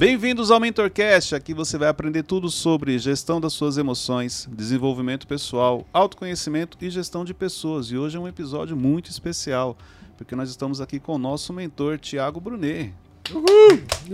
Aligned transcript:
Bem-vindos 0.00 0.50
ao 0.50 0.58
MentorCast. 0.58 1.34
Aqui 1.34 1.52
você 1.52 1.76
vai 1.76 1.86
aprender 1.86 2.22
tudo 2.22 2.48
sobre 2.48 2.98
gestão 2.98 3.38
das 3.38 3.52
suas 3.52 3.76
emoções, 3.76 4.48
desenvolvimento 4.50 5.26
pessoal, 5.26 5.86
autoconhecimento 5.92 6.78
e 6.80 6.88
gestão 6.88 7.22
de 7.22 7.34
pessoas. 7.34 7.88
E 7.88 7.98
hoje 7.98 8.16
é 8.16 8.18
um 8.18 8.26
episódio 8.26 8.74
muito 8.74 9.10
especial, 9.10 9.76
porque 10.16 10.34
nós 10.34 10.48
estamos 10.48 10.80
aqui 10.80 10.98
com 10.98 11.16
o 11.16 11.18
nosso 11.18 11.52
mentor, 11.52 11.98
Tiago 11.98 12.40
Brunet. 12.40 12.94
Uhul! 13.30 13.44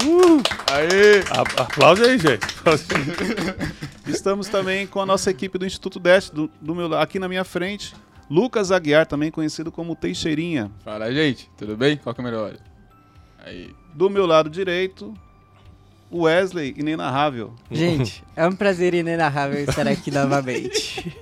Uhul! 0.02 0.42
Aê! 0.72 1.20
A 1.30 1.62
aplausos 1.62 2.04
aí, 2.04 2.18
gente. 2.18 2.44
Estamos 4.12 4.48
também 4.48 4.88
com 4.88 5.00
a 5.00 5.06
nossa 5.06 5.30
equipe 5.30 5.56
do 5.56 5.64
Instituto 5.64 6.00
Deste, 6.00 6.34
do, 6.34 6.50
do 6.60 6.74
meu, 6.74 6.98
aqui 6.98 7.20
na 7.20 7.28
minha 7.28 7.44
frente, 7.44 7.94
Lucas 8.28 8.72
Aguiar, 8.72 9.06
também 9.06 9.30
conhecido 9.30 9.70
como 9.70 9.94
Teixeirinha. 9.94 10.68
Fala, 10.84 11.12
gente. 11.12 11.48
Tudo 11.56 11.76
bem? 11.76 11.96
Qual 11.96 12.12
que 12.12 12.20
é 12.20 12.24
o 12.24 12.24
melhor? 12.24 12.56
Aí. 13.38 13.72
Do 13.94 14.10
meu 14.10 14.26
lado 14.26 14.50
direito, 14.50 15.14
Wesley, 16.12 16.74
inenarrável. 16.76 17.52
Gente, 17.70 18.22
é 18.36 18.46
um 18.46 18.52
prazer 18.52 18.94
inenarrável 18.94 19.58
estar 19.60 19.88
aqui 19.88 20.10
novamente. 20.10 21.16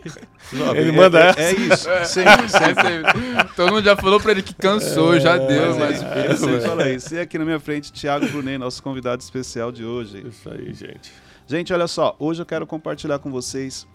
ele 0.77 0.93
manda 0.93 1.21
é, 1.21 1.29
essa. 1.31 1.41
É, 1.41 1.53
isso. 1.53 1.89
Sempre, 2.05 2.49
sempre. 2.49 3.55
Todo 3.57 3.73
mundo 3.73 3.85
já 3.85 3.97
falou 3.97 4.21
pra 4.21 4.33
ele 4.33 4.43
que 4.43 4.55
cansou, 4.55 5.15
é, 5.15 5.21
já 5.21 5.39
deu. 5.39 5.79
Mas, 5.79 6.03
mas 6.03 6.25
ele 6.25 6.37
sempre 6.37 6.61
fala 6.61 6.91
isso. 6.91 7.15
E 7.15 7.21
aqui 7.21 7.39
na 7.39 7.45
minha 7.45 7.61
frente, 7.61 7.93
Thiago 7.93 8.29
Brunet, 8.29 8.59
nosso 8.59 8.83
convidado 8.83 9.23
especial 9.23 9.73
de 9.73 9.85
hoje. 9.85 10.27
Isso 10.27 10.51
aí, 10.51 10.75
gente. 10.75 11.13
Gente, 11.47 11.73
olha 11.73 11.87
só. 11.87 12.15
Hoje 12.19 12.43
eu 12.43 12.47
quero 12.47 12.67
compartilhar 12.67 13.19
com 13.19 13.31
vocês 13.31 13.87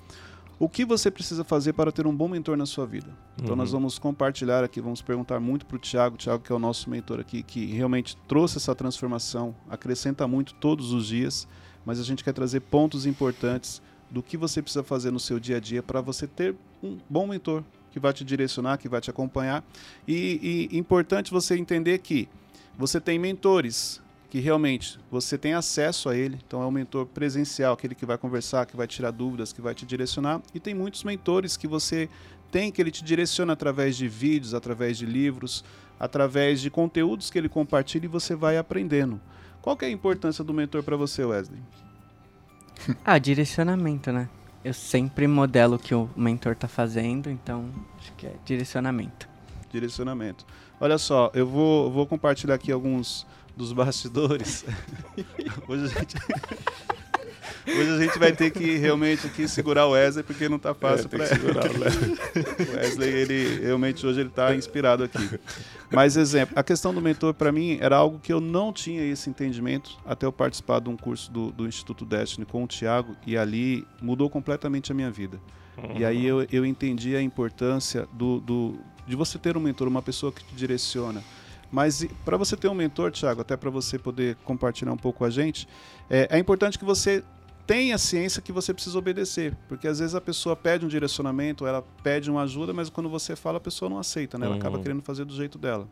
o 0.59 0.68
que 0.68 0.84
você 0.84 1.09
precisa 1.09 1.44
fazer 1.45 1.72
para 1.72 1.91
ter 1.91 2.05
um 2.05 2.13
bom 2.13 2.27
mentor 2.27 2.58
na 2.58 2.66
sua 2.66 2.86
vida? 2.86 3.08
Então 3.38 3.52
uhum. 3.52 3.55
nós 3.55 3.72
vamos 3.72 3.98
compartilhar 3.98 4.63
aqui, 4.63 4.82
vamos 4.82 5.02
perguntar 5.02 5.40
muito 5.40 5.66
para 5.66 5.77
o 5.77 5.80
Tiago, 5.80 6.18
Tiago 6.18 6.44
que 6.44 6.52
é 6.52 6.55
o 6.55 6.59
nosso 6.59 6.90
mentor 6.90 7.20
aqui, 7.20 7.41
que 7.41 7.66
realmente 7.68 8.18
trouxe 8.27 8.58
essa 8.58 8.76
transformação, 8.76 9.55
acrescenta 9.70 10.27
muito 10.27 10.54
todos 10.55 10.91
os 10.91 11.07
dias, 11.07 11.48
mas 11.85 11.99
a 11.99 12.04
gente 12.04 12.24
quer 12.24 12.34
trazer 12.34 12.60
pontos 12.60 13.05
importantes 13.05 13.82
do 14.12 14.21
que 14.21 14.35
você 14.35 14.62
precisa 14.62 14.84
fazer 14.84 15.12
no 15.12 15.20
seu 15.20 15.40
dia 15.40 15.57
a 15.57 15.60
dia 15.60 15.82
para 15.82 16.01
você 16.01 16.27
ter 16.27 16.55
um 16.84 16.98
bom 17.10 17.26
mentor 17.26 17.63
que 17.91 17.99
vai 17.99 18.12
te 18.12 18.23
direcionar, 18.26 18.77
que 18.77 18.90
vai 18.90 18.99
te 18.99 19.10
acompanhar. 19.10 19.63
E, 20.07 20.68
e 20.71 20.77
importante 20.77 21.32
você 21.32 21.57
entender 21.57 21.99
que 21.99 22.27
você 22.77 22.99
tem 22.99 23.18
mentores, 23.18 24.01
que 24.30 24.40
realmente 24.40 24.99
você 25.10 25.38
tem 25.38 25.54
acesso 25.54 26.08
a 26.08 26.16
ele, 26.16 26.40
então 26.46 26.62
é 26.62 26.66
um 26.66 26.72
mentor 26.72 27.05
presencial, 27.08 27.74
aquele 27.74 27.96
que 27.96 28.05
vai 28.05 28.18
conversar, 28.18 28.66
que 28.66 28.77
vai 28.77 28.85
tirar 28.85 29.12
dúvidas, 29.12 29.52
que 29.52 29.62
vai 29.62 29.74
te 29.74 29.85
direcionar, 29.85 30.41
e 30.54 30.60
tem 30.60 30.74
muitos 30.76 31.04
mentores 31.04 31.58
que 31.58 31.68
você 31.68 32.08
tem 32.52 32.72
que 32.72 32.82
ele 32.82 32.91
te 32.91 33.04
direciona 33.04 33.54
através 33.54 33.98
de 33.98 34.07
vídeos, 34.07 34.54
através 34.54 34.98
de 34.98 35.05
livros, 35.05 35.63
através 36.00 36.62
de 36.62 36.70
conteúdos 36.70 37.30
que 37.30 37.38
ele 37.38 37.50
compartilha 37.50 38.05
e 38.05 38.07
você 38.07 38.35
vai 38.35 38.57
aprendendo. 38.57 39.20
Qual 39.62 39.76
que 39.76 39.85
é 39.85 39.88
a 39.88 39.91
importância 39.91 40.44
do 40.44 40.54
mentor 40.54 40.84
para 40.84 40.96
você, 40.96 41.24
Wesley? 41.24 41.60
Ah, 43.04 43.18
direcionamento, 43.18 44.12
né? 44.12 44.30
Eu 44.63 44.74
sempre 44.74 45.27
modelo 45.27 45.76
o 45.76 45.80
que 45.80 45.94
o 45.94 46.10
mentor 46.16 46.54
está 46.54 46.68
fazendo, 46.68 47.30
então 47.30 47.70
acho 47.98 48.13
que 48.13 48.26
é 48.26 48.34
direcionamento. 48.46 49.27
Direcionamento. 49.72 50.46
Olha 50.80 50.98
só, 50.98 51.30
eu 51.34 51.46
vou, 51.46 51.91
vou 51.91 52.07
compartilhar 52.07 52.55
aqui 52.55 52.72
alguns 52.72 53.27
dos 53.60 53.74
bastidores. 53.74 54.63
Hoje 55.68 55.84
a 55.84 55.88
gente. 55.88 56.15
Hoje 57.68 57.91
a 57.91 57.98
gente 57.98 58.18
vai 58.18 58.32
ter 58.32 58.51
que 58.51 58.77
realmente 58.77 59.27
aqui 59.27 59.46
segurar 59.48 59.85
o 59.85 59.91
Wesley 59.91 60.24
porque 60.24 60.48
não 60.48 60.55
está 60.55 60.74
fácil 60.74 61.07
é, 61.07 61.10
para 61.10 61.26
segurar 61.26 61.70
o 61.70 61.79
Wesley. 61.79 62.18
o 62.71 62.77
Wesley, 62.77 63.10
ele 63.10 63.60
realmente 63.62 64.07
hoje 64.07 64.22
ele 64.22 64.29
tá 64.29 64.56
inspirado 64.56 65.03
aqui. 65.03 65.40
Mas 65.91 66.16
exemplo, 66.16 66.57
a 66.57 66.63
questão 66.63 66.94
do 66.94 67.01
mentor 67.01 67.34
para 67.34 67.51
mim 67.51 67.78
era 67.81 67.97
algo 67.97 68.18
que 68.18 68.31
eu 68.31 68.40
não 68.40 68.72
tinha 68.72 69.03
esse 69.03 69.29
entendimento 69.29 69.97
até 70.06 70.25
eu 70.25 70.31
participar 70.31 70.79
de 70.79 70.90
um 70.90 70.96
curso 70.96 71.29
do, 71.29 71.51
do 71.51 71.68
Instituto 71.68 72.06
Destiny 72.06 72.46
com 72.46 72.63
o 72.63 72.68
Tiago 72.68 73.16
e 73.28 73.38
ali 73.38 73.85
mudou 74.01 74.29
completamente 74.29 74.91
a 74.91 74.95
minha 74.95 75.12
vida. 75.12 75.38
Uhum. 75.78 75.97
E 75.97 76.06
aí 76.06 76.25
eu, 76.25 76.47
eu 76.51 76.66
entendi 76.66 77.16
a 77.16 77.22
importância 77.22 78.07
do, 78.13 78.39
do, 78.39 78.79
de 79.06 79.16
você 79.17 79.38
ter 79.38 79.57
um 79.57 79.59
mentor, 79.59 79.88
uma 79.88 80.01
pessoa 80.01 80.31
que 80.31 80.44
te 80.44 80.56
direciona 80.56 81.22
mas 81.72 82.06
para 82.25 82.38
você 82.38 82.56
ter 82.56 82.68
um 82.68 82.74
mentor, 82.74 83.12
Thiago, 83.12 83.41
até 83.41 83.56
para 83.56 83.69
você 83.69 83.97
poder 84.00 84.35
compartilhar 84.44 84.91
um 84.91 84.97
pouco 84.97 85.19
com 85.19 85.25
a 85.25 85.30
gente, 85.30 85.68
é, 86.09 86.28
é 86.31 86.40
importante 86.40 86.78
que 86.78 86.85
você 86.85 87.24
tenha 87.68 88.00
ciência 88.00 88.41
que 88.41 88.52
você 88.52 88.74
precisa 88.74 88.97
obedecer, 88.97 89.56
porque 89.68 89.88
às 89.88 90.00
vezes 90.00 90.16
a 90.16 90.22
pessoa 90.22 90.56
pede 90.56 90.85
um 90.85 90.88
direcionamento, 90.88 91.68
ela 91.68 91.84
pede 92.02 92.31
uma 92.31 92.41
ajuda, 92.41 92.74
mas 92.74 92.90
quando 92.90 93.07
você 93.07 93.35
fala 93.35 93.57
a 93.57 93.62
pessoa 93.62 93.88
não 93.88 94.00
aceita, 94.00 94.40
né? 94.40 94.47
Ela 94.47 94.56
uhum. 94.56 94.59
acaba 94.59 94.80
querendo 94.80 95.03
fazer 95.03 95.24
do 95.24 95.35
jeito 95.35 95.59
dela. 95.59 95.88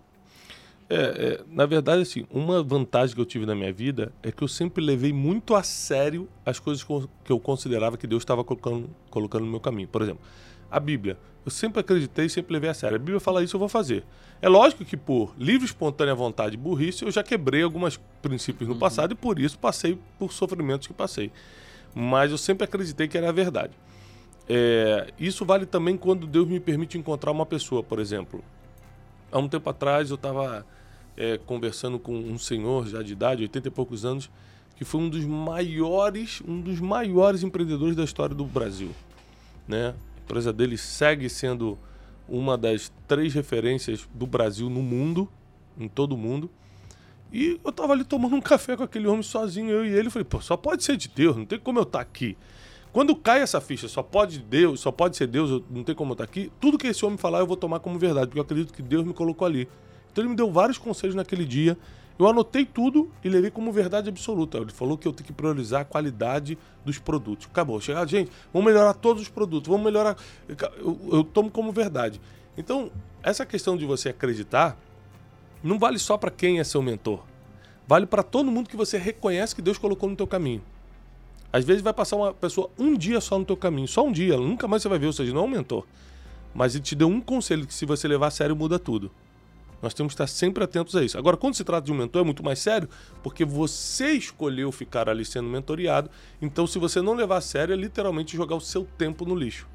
É, 0.90 0.96
é, 0.96 1.44
na 1.48 1.66
verdade, 1.66 2.02
assim, 2.02 2.26
uma 2.32 2.64
vantagem 2.64 3.14
que 3.14 3.22
eu 3.22 3.26
tive 3.26 3.46
na 3.46 3.54
minha 3.54 3.72
vida 3.74 4.12
é 4.24 4.32
que 4.32 4.42
eu 4.42 4.48
sempre 4.48 4.84
levei 4.84 5.12
muito 5.12 5.54
a 5.54 5.62
sério 5.62 6.28
as 6.46 6.60
coisas 6.60 6.84
que 6.84 7.32
eu 7.32 7.40
considerava 7.40 7.98
que 7.98 8.08
Deus 8.08 8.24
estava 8.24 8.44
colocando, 8.44 8.90
colocando 9.10 9.46
no 9.46 9.52
meu 9.52 9.60
caminho. 9.60 9.88
Por 9.88 10.02
exemplo, 10.02 10.22
a 10.70 10.80
Bíblia. 10.80 11.18
Eu 11.46 11.52
sempre 11.52 11.80
acreditei, 11.80 12.28
sempre 12.28 12.54
levei 12.54 12.70
a 12.70 12.74
sério. 12.74 12.96
A 12.96 13.00
Bíblia 13.00 13.20
fala 13.20 13.44
isso, 13.44 13.56
eu 13.56 13.60
vou 13.60 13.70
fazer. 13.70 14.04
É 14.42 14.50
lógico 14.50 14.84
que 14.84 14.98
por 14.98 15.34
livre, 15.38 15.66
espontânea 15.66 16.14
vontade 16.14 16.56
e 16.56 16.58
burrice, 16.58 17.04
eu 17.04 17.12
já 17.12 17.24
quebrei 17.24 17.64
alguns 17.64 18.00
princípios 18.22 18.68
no 18.68 18.74
uhum. 18.74 18.80
passado 18.80 19.14
e 19.14 19.16
por 19.16 19.40
isso 19.40 19.58
passei 19.58 19.98
por 20.20 20.32
sofrimentos 20.32 20.88
que 20.88 20.94
passei. 20.94 21.32
Mas 21.96 22.32
eu 22.32 22.38
sempre 22.38 22.66
acreditei 22.66 23.08
que 23.08 23.18
era 23.18 23.30
a 23.30 23.32
verdade. 23.32 23.74
É, 24.50 25.12
isso 25.20 25.46
vale 25.46 25.66
também 25.66 25.98
quando 25.98 26.28
Deus 26.28 26.48
me 26.48 26.60
permite 26.60 26.98
encontrar 26.98 27.32
uma 27.32 27.46
pessoa, 27.46 27.82
por 27.82 28.00
exemplo. 28.00 28.44
Há 29.32 29.40
um 29.40 29.48
tempo 29.48 29.70
atrás 29.70 30.10
eu 30.10 30.16
estava 30.16 30.66
é, 31.18 31.38
conversando 31.40 31.98
com 31.98 32.14
um 32.14 32.38
senhor 32.38 32.88
já 32.88 33.02
de 33.02 33.14
idade, 33.14 33.42
80 33.44 33.68
e 33.68 33.72
poucos 33.72 34.06
anos, 34.06 34.30
que 34.76 34.86
foi 34.86 35.02
um 35.02 35.10
dos 35.10 35.26
maiores, 35.26 36.42
um 36.48 36.62
dos 36.62 36.80
maiores 36.80 37.42
empreendedores 37.42 37.96
da 37.96 38.04
história 38.04 38.36
do 38.36 38.46
Brasil. 38.46 38.92
Né? 39.68 39.94
Empresa 40.28 40.52
dele 40.52 40.78
segue 40.78 41.30
sendo 41.30 41.80
uma 42.28 42.58
das 42.58 42.92
três 43.08 43.34
referências 43.34 44.06
do 44.14 44.28
Brasil 44.28 44.70
no 44.70 44.82
mundo, 44.82 45.30
em 45.80 45.88
todo 45.88 46.12
o 46.12 46.18
mundo. 46.18 46.50
E 47.32 47.58
eu 47.64 47.72
tava 47.72 47.94
ali 47.94 48.04
tomando 48.04 48.36
um 48.36 48.42
café 48.44 48.76
com 48.76 48.84
aquele 48.84 49.08
homem 49.08 49.24
sozinho, 49.24 49.70
eu 49.70 49.86
e 49.86 49.90
ele. 49.90 50.10
Falei, 50.10 50.26
pô, 50.26 50.42
só 50.42 50.58
pode 50.58 50.84
ser 50.84 50.98
de 50.98 51.08
Deus, 51.08 51.38
não 51.38 51.46
tem 51.46 51.58
como 51.58 51.80
eu 51.80 51.84
estar 51.84 52.00
tá 52.00 52.02
aqui. 52.02 52.38
Quando 52.92 53.16
cai 53.16 53.42
essa 53.42 53.62
ficha, 53.62 53.88
só 53.88 54.04
pode 54.04 54.40
Deus, 54.40 54.82
só 54.82 54.92
pode 54.92 55.16
ser 55.16 55.28
Deus, 55.28 55.64
não 55.70 55.84
tem 55.84 55.96
como 55.96 56.12
eu 56.12 56.14
estar 56.14 56.26
tá 56.26 56.30
aqui. 56.30 56.52
Tudo 56.60 56.78
que 56.78 56.88
esse 56.88 57.06
homem 57.06 57.18
falar 57.18 57.40
eu 57.40 57.48
vou 57.48 57.56
tomar 57.56 57.80
como 57.80 57.98
verdade, 57.98 58.28
porque 58.28 58.40
eu 58.40 58.44
acredito 58.44 58.74
que 58.74 58.82
Deus 58.82 59.06
me 59.06 59.14
colocou 59.14 59.46
ali. 59.46 59.70
Então 60.12 60.22
ele 60.22 60.30
me 60.30 60.36
deu 60.36 60.52
vários 60.52 60.78
conselhos 60.78 61.16
naquele 61.16 61.46
dia. 61.46 61.78
Eu 62.20 62.28
anotei 62.28 62.66
tudo 62.66 63.12
e 63.24 63.30
levei 63.30 63.52
como 63.52 63.72
verdade 63.72 64.10
absoluta. 64.10 64.58
Ele 64.58 64.72
falou 64.72 64.98
que 64.98 65.08
eu 65.08 65.14
tenho 65.14 65.28
que 65.28 65.34
priorizar 65.34 65.82
a 65.82 65.86
qualidade 65.86 66.58
dos 66.84 66.98
produtos. 66.98 67.48
Acabou. 67.48 67.80
Chegar, 67.80 68.08
gente, 68.08 68.32
vamos 68.52 68.66
melhorar 68.66 68.94
todos 68.94 69.22
os 69.22 69.30
produtos, 69.30 69.70
vamos 69.70 69.86
melhorar. 69.86 70.18
Eu, 70.48 71.00
eu 71.12 71.24
tomo 71.24 71.52
como 71.52 71.72
verdade. 71.72 72.20
Então, 72.58 72.92
essa 73.22 73.46
questão 73.46 73.78
de 73.78 73.86
você 73.86 74.10
acreditar 74.10 74.78
não 75.64 75.78
vale 75.78 76.00
só 76.00 76.18
para 76.18 76.32
quem 76.32 76.60
é 76.60 76.64
seu 76.64 76.82
mentor. 76.82 77.24
Vale 77.88 78.06
para 78.06 78.24
todo 78.24 78.52
mundo 78.52 78.70
que 78.70 78.76
você 78.76 78.98
reconhece 78.98 79.56
que 79.56 79.62
Deus 79.62 79.78
colocou 79.78 80.10
no 80.10 80.16
teu 80.16 80.28
caminho. 80.28 80.62
Às 81.54 81.64
vezes 81.64 81.82
vai 81.82 81.94
passar 81.94 82.16
uma 82.16 82.34
pessoa 82.34 82.70
um 82.78 82.98
dia 82.98 83.22
só 83.22 83.40
no 83.40 83.46
teu 83.46 83.56
caminho, 83.56 83.88
só 83.88 84.06
um 84.06 84.12
dia, 84.12 84.36
nunca 84.38 84.68
mais 84.68 84.82
você 84.82 84.90
vai 84.90 85.00
ver, 85.00 85.08
ou 85.08 85.14
seja, 85.14 85.34
não 85.34 85.42
é 85.42 85.44
um 85.46 85.50
mentor. 85.50 85.86
Mas 86.54 86.76
ele 86.76 86.84
te 86.84 86.96
deu 86.96 87.08
um 87.08 87.22
conselho 87.22 87.66
que 87.66 87.74
se 87.74 87.86
você 87.86 88.08
levar 88.08 88.28
a 88.28 88.32
sério 88.32 88.56
muda 88.56 88.78
tudo. 88.78 89.12
Nós 89.82 89.94
temos 89.94 90.12
que 90.12 90.16
estar 90.16 90.28
sempre 90.28 90.64
atentos 90.64 90.96
a 90.96 91.04
isso. 91.04 91.18
Agora, 91.18 91.38
quando 91.38 91.56
se 91.56 91.64
trata 91.64 91.86
de 91.86 91.92
um 91.92 91.96
mentor, 91.96 92.22
é 92.22 92.26
muito 92.26 92.44
mais 92.44 92.60
sério, 92.60 92.90
porque 93.22 93.46
você 93.46 94.12
escolheu 94.12 94.72
ficar 94.72 95.08
ali 95.08 95.24
sendo 95.24 95.48
mentoriado. 95.48 96.10
Então, 96.42 96.66
se 96.66 96.80
você 96.80 97.02
não 97.02 97.14
levar 97.14 97.38
a 97.38 97.42
sério, 97.42 97.74
é 97.74 97.76
literalmente 97.76 98.36
jogar 98.36 98.56
o 98.56 98.62
seu 98.62 98.88
tempo 98.98 99.26
no 99.26 99.36
lixo. 99.36 99.68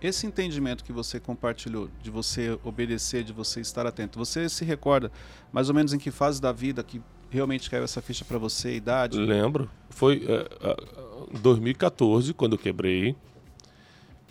Esse 0.00 0.26
entendimento 0.26 0.82
que 0.82 0.92
você 0.92 1.20
compartilhou, 1.20 1.88
de 2.02 2.10
você 2.10 2.58
obedecer, 2.64 3.22
de 3.22 3.32
você 3.32 3.60
estar 3.60 3.86
atento, 3.86 4.18
você 4.18 4.48
se 4.48 4.64
recorda 4.64 5.12
mais 5.52 5.68
ou 5.68 5.74
menos 5.74 5.92
em 5.92 5.98
que 5.98 6.10
fase 6.10 6.40
da 6.40 6.50
vida 6.50 6.82
que 6.82 7.00
realmente 7.30 7.70
caiu 7.70 7.84
essa 7.84 8.02
ficha 8.02 8.24
para 8.24 8.36
você, 8.36 8.74
idade? 8.74 9.16
Lembro. 9.16 9.70
Foi 9.88 10.24
é, 10.26 11.38
2014, 11.40 12.34
quando 12.34 12.54
eu 12.54 12.58
quebrei. 12.58 13.14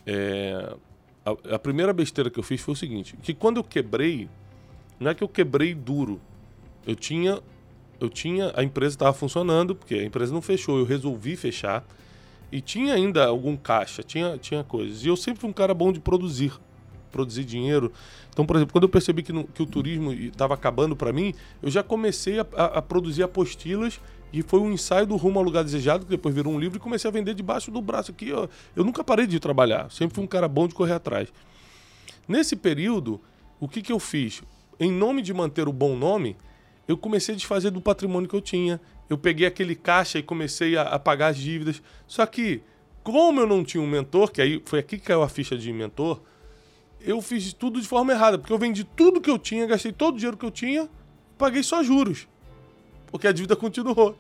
É, 0.06 0.76
a, 1.26 1.56
a 1.56 1.60
primeira 1.60 1.94
besteira 1.94 2.30
que 2.30 2.38
eu 2.38 2.44
fiz 2.44 2.60
foi 2.60 2.74
o 2.74 2.78
seguinte: 2.78 3.16
que 3.22 3.34
quando 3.34 3.58
eu 3.58 3.64
quebrei, 3.64 4.30
não 5.02 5.12
é 5.12 5.16
que 5.16 5.24
eu 5.24 5.28
quebrei 5.28 5.74
duro. 5.74 6.22
Eu 6.86 6.96
tinha. 6.96 7.40
Eu 8.00 8.10
tinha. 8.10 8.52
A 8.56 8.64
empresa 8.64 8.96
estava 8.96 9.14
funcionando, 9.14 9.76
porque 9.76 9.96
a 9.96 10.04
empresa 10.04 10.34
não 10.34 10.42
fechou. 10.42 10.78
Eu 10.78 10.86
resolvi 10.86 11.36
fechar. 11.36 11.84
E 12.52 12.60
tinha 12.60 12.94
ainda 12.94 13.26
algum 13.26 13.56
caixa, 13.56 14.04
tinha, 14.04 14.38
tinha 14.38 14.64
coisas. 14.64 15.04
E 15.04 15.08
eu 15.08 15.16
sempre 15.16 15.40
fui 15.40 15.50
um 15.50 15.54
cara 15.54 15.74
bom 15.74 15.92
de 15.92 16.00
produzir. 16.00 16.54
Produzir 17.10 17.46
dinheiro. 17.46 17.92
Então, 18.30 18.46
por 18.46 18.56
exemplo, 18.56 18.74
quando 18.74 18.84
eu 18.84 18.90
percebi 18.90 19.24
que, 19.24 19.34
no, 19.34 19.46
que 19.46 19.64
o 19.64 19.66
turismo 19.66 20.14
estava 20.14 20.54
acabando 20.54 20.96
para 20.96 21.12
mim, 21.12 21.34
eu 21.62 21.72
já 21.72 21.82
comecei 21.82 22.40
a, 22.40 22.46
a, 22.56 22.66
a, 22.66 22.82
produzir 22.82 23.24
apostilas 23.24 24.00
e 24.32 24.42
foi 24.42 24.60
um 24.60 24.72
ensaio 24.72 25.06
do 25.06 25.16
Rumo 25.16 25.40
ao 25.40 25.46
Lugar 25.46 25.64
Desejado, 25.64 26.06
que 26.06 26.12
depois 26.12 26.34
virou 26.34 26.54
um 26.54 26.60
livro, 26.60 26.78
e 26.78 26.80
comecei 26.80 27.10
a 27.10 27.12
vender 27.12 27.34
debaixo 27.34 27.70
do 27.72 27.82
braço 27.82 28.12
aqui. 28.12 28.30
Eu 28.30 28.50
nunca 28.76 29.04
parei 29.04 29.28
de 29.28 29.40
trabalhar, 29.40 29.92
sempre 29.92 30.16
fui 30.16 30.24
um 30.24 30.28
cara 30.28 30.48
bom 30.48 30.68
de 30.68 30.74
correr 30.74 30.94
atrás. 30.94 31.28
Nesse 32.28 32.56
período, 32.56 33.20
o 33.60 33.68
que, 33.68 33.82
que 33.82 33.92
eu 33.92 34.00
fiz? 34.00 34.42
Em 34.82 34.92
nome 34.92 35.22
de 35.22 35.32
manter 35.32 35.68
o 35.68 35.72
bom 35.72 35.96
nome, 35.96 36.36
eu 36.88 36.98
comecei 36.98 37.36
a 37.36 37.38
desfazer 37.38 37.70
do 37.70 37.80
patrimônio 37.80 38.28
que 38.28 38.36
eu 38.36 38.42
tinha. 38.42 38.82
Eu 39.08 39.16
peguei 39.16 39.46
aquele 39.46 39.76
caixa 39.76 40.18
e 40.18 40.24
comecei 40.24 40.76
a, 40.76 40.82
a 40.82 40.98
pagar 40.98 41.28
as 41.28 41.38
dívidas. 41.38 41.84
Só 42.08 42.26
que, 42.26 42.64
como 43.04 43.40
eu 43.40 43.46
não 43.46 43.64
tinha 43.64 43.82
um 43.82 43.88
mentor, 43.88 44.32
que 44.32 44.42
aí 44.42 44.60
foi 44.66 44.80
aqui 44.80 44.98
que 44.98 45.06
caiu 45.06 45.22
a 45.22 45.30
ficha 45.30 45.56
de 45.56 45.72
mentor, 45.72 46.20
eu 47.00 47.22
fiz 47.22 47.54
tudo 47.54 47.80
de 47.80 47.88
forma 47.88 48.12
errada, 48.12 48.40
porque 48.40 48.52
eu 48.52 48.58
vendi 48.58 48.84
tudo 48.84 49.22
que 49.22 49.30
eu 49.30 49.38
tinha, 49.38 49.68
gastei 49.68 49.92
todo 49.92 50.16
o 50.16 50.18
dinheiro 50.18 50.36
que 50.36 50.46
eu 50.46 50.52
tinha, 50.52 50.90
paguei 51.38 51.62
só 51.62 51.84
juros. 51.84 52.28
Porque 53.06 53.28
a 53.28 53.32
dívida 53.32 53.56
continuou. 53.56 54.18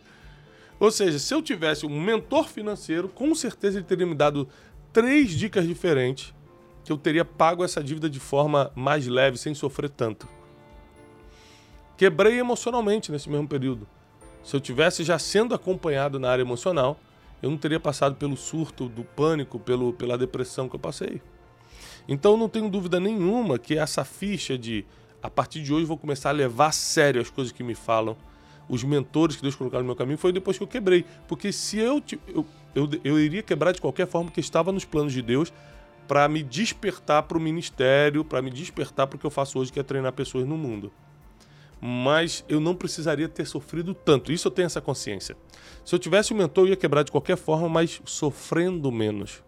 Ou 0.80 0.92
seja, 0.92 1.18
se 1.18 1.34
eu 1.34 1.42
tivesse 1.42 1.88
um 1.88 2.00
mentor 2.00 2.48
financeiro, 2.48 3.10
com 3.10 3.34
certeza 3.34 3.80
ele 3.80 3.86
teria 3.86 4.06
me 4.06 4.14
dado 4.14 4.48
três 4.94 5.32
dicas 5.32 5.68
diferentes 5.68 6.36
que 6.84 6.92
eu 6.92 6.98
teria 6.98 7.26
pago 7.26 7.64
essa 7.64 7.84
dívida 7.84 8.08
de 8.08 8.20
forma 8.20 8.72
mais 8.76 9.08
leve, 9.08 9.38
sem 9.38 9.56
sofrer 9.56 9.90
tanto. 9.90 10.28
Quebrei 12.02 12.40
emocionalmente 12.40 13.12
nesse 13.12 13.30
mesmo 13.30 13.48
período. 13.48 13.88
Se 14.44 14.56
eu 14.56 14.60
tivesse 14.60 15.04
já 15.04 15.20
sendo 15.20 15.54
acompanhado 15.54 16.20
na 16.20 16.32
área 16.32 16.42
emocional, 16.42 17.00
eu 17.44 17.52
não 17.52 17.60
teria 17.60 17.80
passado 17.80 18.16
pelo 18.16 18.36
surto 18.36 18.90
do 18.90 19.04
pânico, 19.04 19.60
pelo, 19.60 19.94
pela 19.94 20.18
depressão 20.18 20.68
que 20.68 20.76
eu 20.76 20.80
passei. 20.80 21.22
Então 22.08 22.36
não 22.36 22.50
tenho 22.50 22.72
dúvida 22.72 23.00
nenhuma 23.00 23.60
que 23.60 23.78
essa 23.78 24.04
ficha 24.04 24.58
de 24.58 24.84
a 25.22 25.30
partir 25.30 25.62
de 25.62 25.72
hoje 25.72 25.86
vou 25.86 25.96
começar 25.96 26.30
a 26.30 26.32
levar 26.32 26.70
a 26.70 26.72
sério 26.72 27.22
as 27.22 27.30
coisas 27.30 27.54
que 27.54 27.64
me 27.64 27.76
falam, 27.76 28.18
os 28.68 28.84
mentores 28.84 29.36
que 29.36 29.44
Deus 29.44 29.54
colocou 29.54 29.78
no 29.78 29.86
meu 29.86 29.96
caminho, 29.96 30.18
foi 30.18 30.32
depois 30.32 30.58
que 30.58 30.64
eu 30.64 30.68
quebrei. 30.68 31.06
Porque 31.28 31.52
se 31.52 31.78
eu, 31.78 32.02
eu, 32.28 32.44
eu, 32.74 32.90
eu 33.04 33.20
iria 33.20 33.44
quebrar 33.44 33.74
de 33.74 33.80
qualquer 33.80 34.08
forma 34.08 34.32
que 34.32 34.40
estava 34.40 34.72
nos 34.72 34.86
planos 34.86 35.14
de 35.14 35.22
Deus 35.22 35.54
para 36.08 36.28
me 36.28 36.42
despertar 36.42 37.22
para 37.22 37.38
o 37.38 37.40
ministério, 37.40 38.26
para 38.26 38.42
me 38.42 38.50
despertar 38.50 39.06
para 39.06 39.18
o 39.18 39.20
que 39.20 39.26
eu 39.28 39.30
faço 39.30 39.60
hoje, 39.60 39.72
que 39.72 39.80
é 39.80 39.84
treinar 39.84 40.14
pessoas 40.14 40.48
no 40.48 40.58
mundo. 40.58 40.92
Mas 41.82 42.46
eu 42.48 42.60
não 42.60 42.76
precisaria 42.76 43.28
ter 43.28 43.46
sofrido 43.46 43.94
tanto. 43.94 44.32
Isso 44.32 44.48
eu 44.48 44.52
tenho 44.52 44.68
essa 44.68 44.80
consciência. 44.80 45.36
Se 45.84 45.96
eu 45.96 46.00
tivesse 46.00 46.34
um 46.34 46.38
mentor, 46.38 46.66
eu 46.66 46.70
ia 46.70 46.76
quebrar 46.76 47.04
de 47.04 47.12
qualquer 47.12 47.36
forma, 47.36 47.68
mas 47.68 48.02
sofrendo 48.06 48.92
menos. 48.92 49.44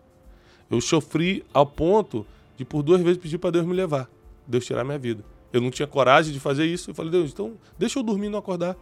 Eu 0.70 0.82
sofri 0.82 1.46
ao 1.54 1.66
ponto 1.66 2.26
de 2.58 2.66
por 2.66 2.82
duas 2.82 3.02
vezes 3.02 3.18
pedir 3.20 3.38
para 3.38 3.52
Deus 3.52 3.66
me 3.66 3.74
levar, 3.74 4.10
Deus 4.48 4.66
tirar 4.66 4.84
minha 4.84 4.98
vida. 4.98 5.24
Eu 5.52 5.62
não 5.62 5.70
tinha 5.70 5.88
coragem 5.88 6.34
de 6.34 6.40
fazer 6.40 6.66
isso. 6.66 6.90
Eu 6.90 6.96
falei, 6.96 7.12
Deus, 7.12 7.32
então 7.32 7.54
deixa 7.78 8.00
eu 8.00 8.04
dormir 8.04 8.26
e 8.26 8.30
não 8.30 8.40
acordar. 8.40 8.76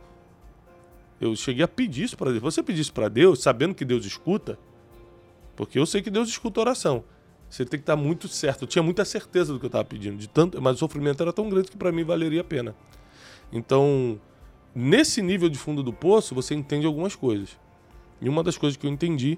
Eu 1.20 1.36
cheguei 1.36 1.64
a 1.64 1.68
pedir 1.68 2.06
isso 2.06 2.18
para 2.18 2.32
Deus. 2.32 2.42
Você 2.42 2.64
pedir 2.64 2.82
isso 2.82 2.94
para 2.94 3.10
Deus, 3.10 3.44
sabendo 3.44 3.76
que 3.76 3.84
Deus 3.84 4.06
escuta, 4.06 4.58
porque 5.56 5.78
eu 5.78 5.86
sei 5.86 6.02
que 6.02 6.10
Deus 6.10 6.30
escuta 6.30 6.60
a 6.60 6.62
oração. 6.62 7.04
Você 7.50 7.66
tem 7.66 7.78
que 7.78 7.84
estar 7.84 7.98
muito 7.98 8.30
certo. 8.30 8.64
Eu 8.64 8.68
tinha 8.68 8.82
muita 8.82 9.04
certeza 9.04 9.52
do 9.52 9.60
que 9.60 9.66
eu 9.66 9.68
estava 9.68 9.84
pedindo, 9.84 10.16
de 10.16 10.30
tanto, 10.30 10.60
mas 10.62 10.78
o 10.78 10.80
sofrimento 10.80 11.22
era 11.22 11.34
tão 11.34 11.50
grande 11.50 11.70
que 11.70 11.78
para 11.78 11.92
mim 11.92 12.06
valeria 12.06 12.40
a 12.40 12.44
pena. 12.46 12.74
Então, 13.52 14.20
nesse 14.74 15.22
nível 15.22 15.50
de 15.50 15.58
fundo 15.58 15.84
do 15.84 15.92
poço, 15.92 16.34
você 16.34 16.56
entende 16.56 16.86
algumas 16.86 17.16
coisas. 17.16 17.58
E 18.22 18.30
uma 18.30 18.44
das 18.44 18.58
coisas 18.58 18.78
que 18.78 18.86
eu 18.86 18.92
entendi 18.92 19.38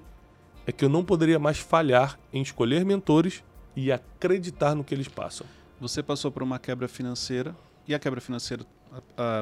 é 0.66 0.72
que 0.72 0.84
eu 0.84 0.88
não 0.88 1.04
poderia 1.04 1.38
mais 1.38 1.58
falhar 1.58 2.18
em 2.32 2.40
escolher 2.40 2.84
mentores 2.84 3.42
e 3.74 3.90
acreditar 3.90 4.74
no 4.74 4.84
que 4.84 4.94
eles 4.94 5.08
passam. 5.08 5.46
Você 5.80 6.02
passou 6.02 6.30
por 6.30 6.42
uma 6.42 6.58
quebra 6.58 6.86
financeira, 6.86 7.56
e 7.86 7.94
a 7.94 7.98
quebra 7.98 8.20
financeira, 8.20 8.64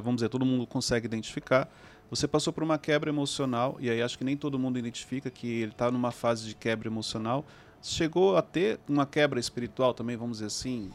vamos 0.03 0.17
dizer, 0.17 0.29
todo 0.29 0.45
mundo 0.45 0.67
consegue 0.67 1.07
identificar. 1.07 1.69
Você 2.11 2.27
passou 2.27 2.53
por 2.53 2.63
uma 2.63 2.79
quebra 2.79 3.11
emocional, 3.11 3.77
e 3.79 3.89
aí 3.89 4.03
acho 4.03 4.19
que 4.19 4.25
nem 4.25 4.37
todo 4.37 4.59
mundo 4.59 4.79
identifica 4.79 5.31
que 5.31 5.47
ele 5.47 5.73
está 5.73 5.91
numa 5.91 6.11
fase 6.11 6.49
de 6.49 6.55
quebra 6.55 6.89
emocional. 6.89 7.45
Chegou 7.83 8.37
a 8.37 8.43
ter 8.43 8.81
uma 8.89 9.07
quebra 9.07 9.39
espiritual 9.39 9.93
também, 9.95 10.17
vamos 10.17 10.39
dizer 10.39 10.47
assim? 10.47 10.91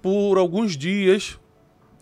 Por 0.00 0.38
alguns 0.38 0.76
dias, 0.76 1.38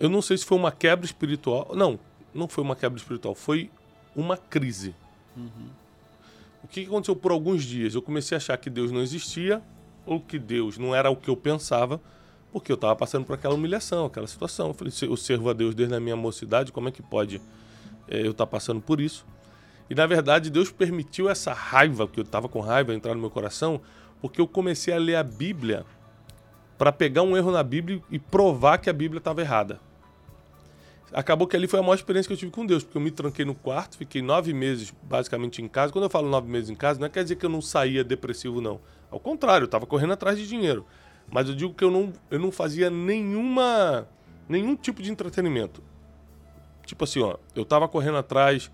eu 0.01 0.09
não 0.09 0.23
sei 0.23 0.39
se 0.39 0.47
foi 0.47 0.57
uma 0.57 0.73
quebra 0.73 1.05
espiritual. 1.05 1.73
Não, 1.75 2.01
não 2.35 2.49
foi 2.49 2.65
uma 2.65 2.75
quebra 2.75 2.99
espiritual, 2.99 3.35
foi 3.35 3.71
uma 4.17 4.37
crise. 4.37 4.95
Uhum. 5.37 5.69
O 6.65 6.69
que 6.69 6.87
aconteceu 6.87 7.15
por 7.15 7.31
alguns 7.31 7.63
dias? 7.63 7.95
Eu 7.95 8.01
comecei 8.01 8.35
a 8.35 8.39
achar 8.39 8.57
que 8.57 8.71
Deus 8.71 8.91
não 8.91 9.03
existia, 9.03 9.63
ou 10.07 10.19
que 10.19 10.39
Deus 10.39 10.79
não 10.79 10.95
era 10.95 11.11
o 11.11 11.17
que 11.17 11.29
eu 11.29 11.37
pensava, 11.37 12.01
porque 12.51 12.73
eu 12.73 12.75
estava 12.75 12.97
passando 12.97 13.27
por 13.27 13.35
aquela 13.35 13.55
humilhação, 13.55 14.07
aquela 14.07 14.27
situação. 14.27 14.69
Eu 14.69 14.75
falei, 14.75 14.93
eu 15.03 15.17
servo 15.17 15.51
a 15.51 15.53
Deus 15.53 15.75
desde 15.75 15.95
a 15.95 16.01
minha 16.01 16.17
mocidade, 16.17 16.73
como 16.73 16.89
é 16.89 16.93
que 16.93 17.03
pode 17.03 17.41
é, 18.09 18.21
eu 18.23 18.31
estar 18.31 18.47
tá 18.47 18.51
passando 18.51 18.81
por 18.81 19.01
isso? 19.01 19.27
E 19.89 19.95
na 19.95 20.07
verdade, 20.07 20.49
Deus 20.49 20.71
permitiu 20.71 21.29
essa 21.29 21.53
raiva, 21.53 22.09
que 22.09 22.21
eu 22.21 22.25
estava 22.25 22.49
com 22.49 22.61
raiva, 22.61 22.95
entrar 22.95 23.15
no 23.15 23.21
meu 23.21 23.31
coração, 23.31 23.81
porque 24.23 24.41
eu 24.41 24.47
comecei 24.47 24.95
a 24.95 24.99
ler 24.99 25.17
a 25.17 25.23
Bíblia 25.23 25.85
para 26.79 26.91
pegar 26.91 27.23
um 27.23 27.37
erro 27.37 27.51
na 27.51 27.63
Bíblia 27.63 28.01
e 28.11 28.19
provar 28.19 28.79
que 28.79 28.89
a 28.89 28.93
Bíblia 28.93 29.19
estava 29.19 29.43
errada. 29.43 29.79
Acabou 31.13 31.47
que 31.47 31.57
ali 31.57 31.67
foi 31.67 31.81
a 31.81 31.83
maior 31.83 31.95
experiência 31.95 32.29
que 32.29 32.33
eu 32.33 32.37
tive 32.37 32.53
com 32.53 32.65
Deus, 32.65 32.85
porque 32.85 32.97
eu 32.97 33.03
me 33.03 33.11
tranquei 33.11 33.45
no 33.45 33.55
quarto, 33.55 33.99
fiquei 33.99 34.23
nove 34.23 34.53
meses 34.53 34.95
basicamente 35.03 35.61
em 35.61 35.67
casa. 35.67 35.93
Quando 35.93 36.05
eu 36.05 36.11
falo 36.11 36.29
nove 36.29 36.49
meses 36.49 36.71
em 36.71 36.75
casa, 36.75 37.01
não 37.01 37.07
é 37.07 37.09
quer 37.09 37.23
dizer 37.23 37.37
que 37.37 37.45
eu 37.45 37.51
não 37.51 37.61
saía 37.61 38.05
depressivo, 38.05 38.61
não. 38.61 38.81
Ao 39.11 39.19
contrário, 39.19 39.65
eu 39.65 39.67
estava 39.67 39.87
correndo 39.87 40.13
atrás 40.13 40.39
de 40.39 40.47
dinheiro. 40.47 40.87
Mas 41.31 41.49
eu 41.49 41.55
digo 41.55 41.75
que 41.75 41.83
eu 41.83 41.91
não, 41.91 42.13
eu 42.31 42.39
não 42.39 42.53
fazia 42.53 42.91
nenhuma, 42.91 44.07
nenhum 44.49 44.77
tipo 44.77 45.03
de 45.03 45.11
entretenimento. 45.11 45.83
Tipo 46.87 47.05
assim, 47.05 47.21
ó, 47.21 47.37
eu 47.55 47.63
estava 47.63 47.89
correndo 47.89 48.17
atrás 48.17 48.71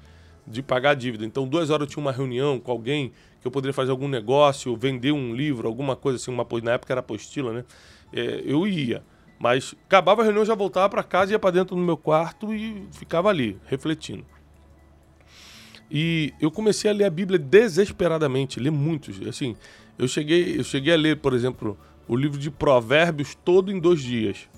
de 0.47 0.63
pagar 0.63 0.91
a 0.91 0.95
dívida. 0.95 1.25
Então, 1.25 1.47
duas 1.47 1.71
horas 1.71 1.87
eu 1.87 1.95
tinha 1.95 2.03
uma 2.03 2.13
reunião 2.13 2.59
com 2.61 2.71
alguém 2.71 3.13
que 3.41 3.47
eu 3.47 3.51
poderia 3.51 3.73
fazer 3.75 3.91
algum 3.91 4.09
negócio, 4.09 4.77
vender 4.77 5.13
um 5.13 5.35
livro, 5.35 5.69
alguma 5.69 5.97
coisa 5.97 6.17
assim, 6.17 6.31
uma, 6.31 6.47
na 6.63 6.73
época 6.73 6.93
era 6.93 7.01
apostila, 7.01 7.53
né? 7.53 7.65
É, 8.13 8.43
eu 8.45 8.67
ia. 8.67 9.03
Mas 9.39 9.75
acabava 9.87 10.23
a 10.23 10.25
reunião, 10.25 10.45
já 10.45 10.55
voltava 10.55 10.89
para 10.89 11.03
casa, 11.03 11.33
ia 11.33 11.39
para 11.39 11.51
dentro 11.51 11.77
do 11.77 11.83
meu 11.83 11.97
quarto 11.97 12.55
e 12.55 12.87
ficava 12.93 13.29
ali, 13.29 13.59
refletindo. 13.67 14.25
E 15.91 16.33
eu 16.41 16.51
comecei 16.51 16.91
a 16.91 16.95
ler 16.95 17.05
a 17.05 17.11
Bíblia 17.11 17.39
desesperadamente, 17.39 18.59
ler 18.59 18.71
muitos. 18.71 19.21
Assim, 19.27 19.57
eu 19.99 20.09
cheguei, 20.09 20.59
eu 20.59 20.65
cheguei 20.65 20.93
a 20.93 20.97
ler, 20.97 21.19
por 21.19 21.33
exemplo, 21.33 21.79
o 22.09 22.17
livro 22.17 22.39
de 22.39 22.51
Provérbios 22.51 23.37
todo 23.45 23.71
em 23.71 23.79
dois 23.79 24.01
dias. 24.01 24.49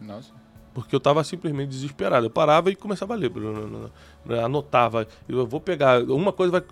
Nossa. 0.00 0.32
Porque 0.72 0.94
eu 0.94 0.98
estava 0.98 1.24
simplesmente 1.24 1.70
desesperado. 1.70 2.26
Eu 2.26 2.30
parava 2.30 2.70
e 2.70 2.76
começava 2.76 3.14
a 3.14 3.16
ler, 3.16 3.32
anotava. 4.44 5.06
Eu 5.28 5.46
vou 5.46 5.60
pegar, 5.60 6.02
uma 6.04 6.32
coisa 6.32 6.52
vai, 6.52 6.62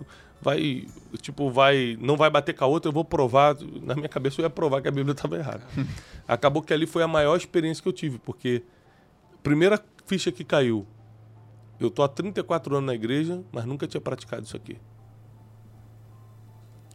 vai, 0.41 0.87
tipo, 1.21 1.49
vai, 1.49 1.97
não 1.99 2.15
vai 2.15 2.29
bater 2.29 2.53
com 2.53 2.63
a 2.63 2.67
outra, 2.67 2.89
eu 2.89 2.93
vou 2.93 3.05
provar. 3.05 3.55
Na 3.81 3.95
minha 3.95 4.09
cabeça 4.09 4.41
eu 4.41 4.43
ia 4.43 4.49
provar 4.49 4.81
que 4.81 4.87
a 4.87 4.91
Bíblia 4.91 5.13
estava 5.13 5.37
errada. 5.37 5.63
Acabou 6.27 6.61
que 6.61 6.73
ali 6.73 6.85
foi 6.85 7.03
a 7.03 7.07
maior 7.07 7.35
experiência 7.35 7.81
que 7.81 7.89
eu 7.89 7.93
tive, 7.93 8.19
porque 8.19 8.63
primeira 9.41 9.81
ficha 10.05 10.31
que 10.31 10.43
caiu, 10.43 10.85
eu 11.79 11.89
tô 11.91 12.03
há 12.03 12.07
34 12.07 12.75
anos 12.75 12.87
na 12.87 12.95
igreja, 12.95 13.43
mas 13.51 13.65
nunca 13.65 13.87
tinha 13.87 14.01
praticado 14.01 14.43
isso 14.43 14.55
aqui. 14.55 14.77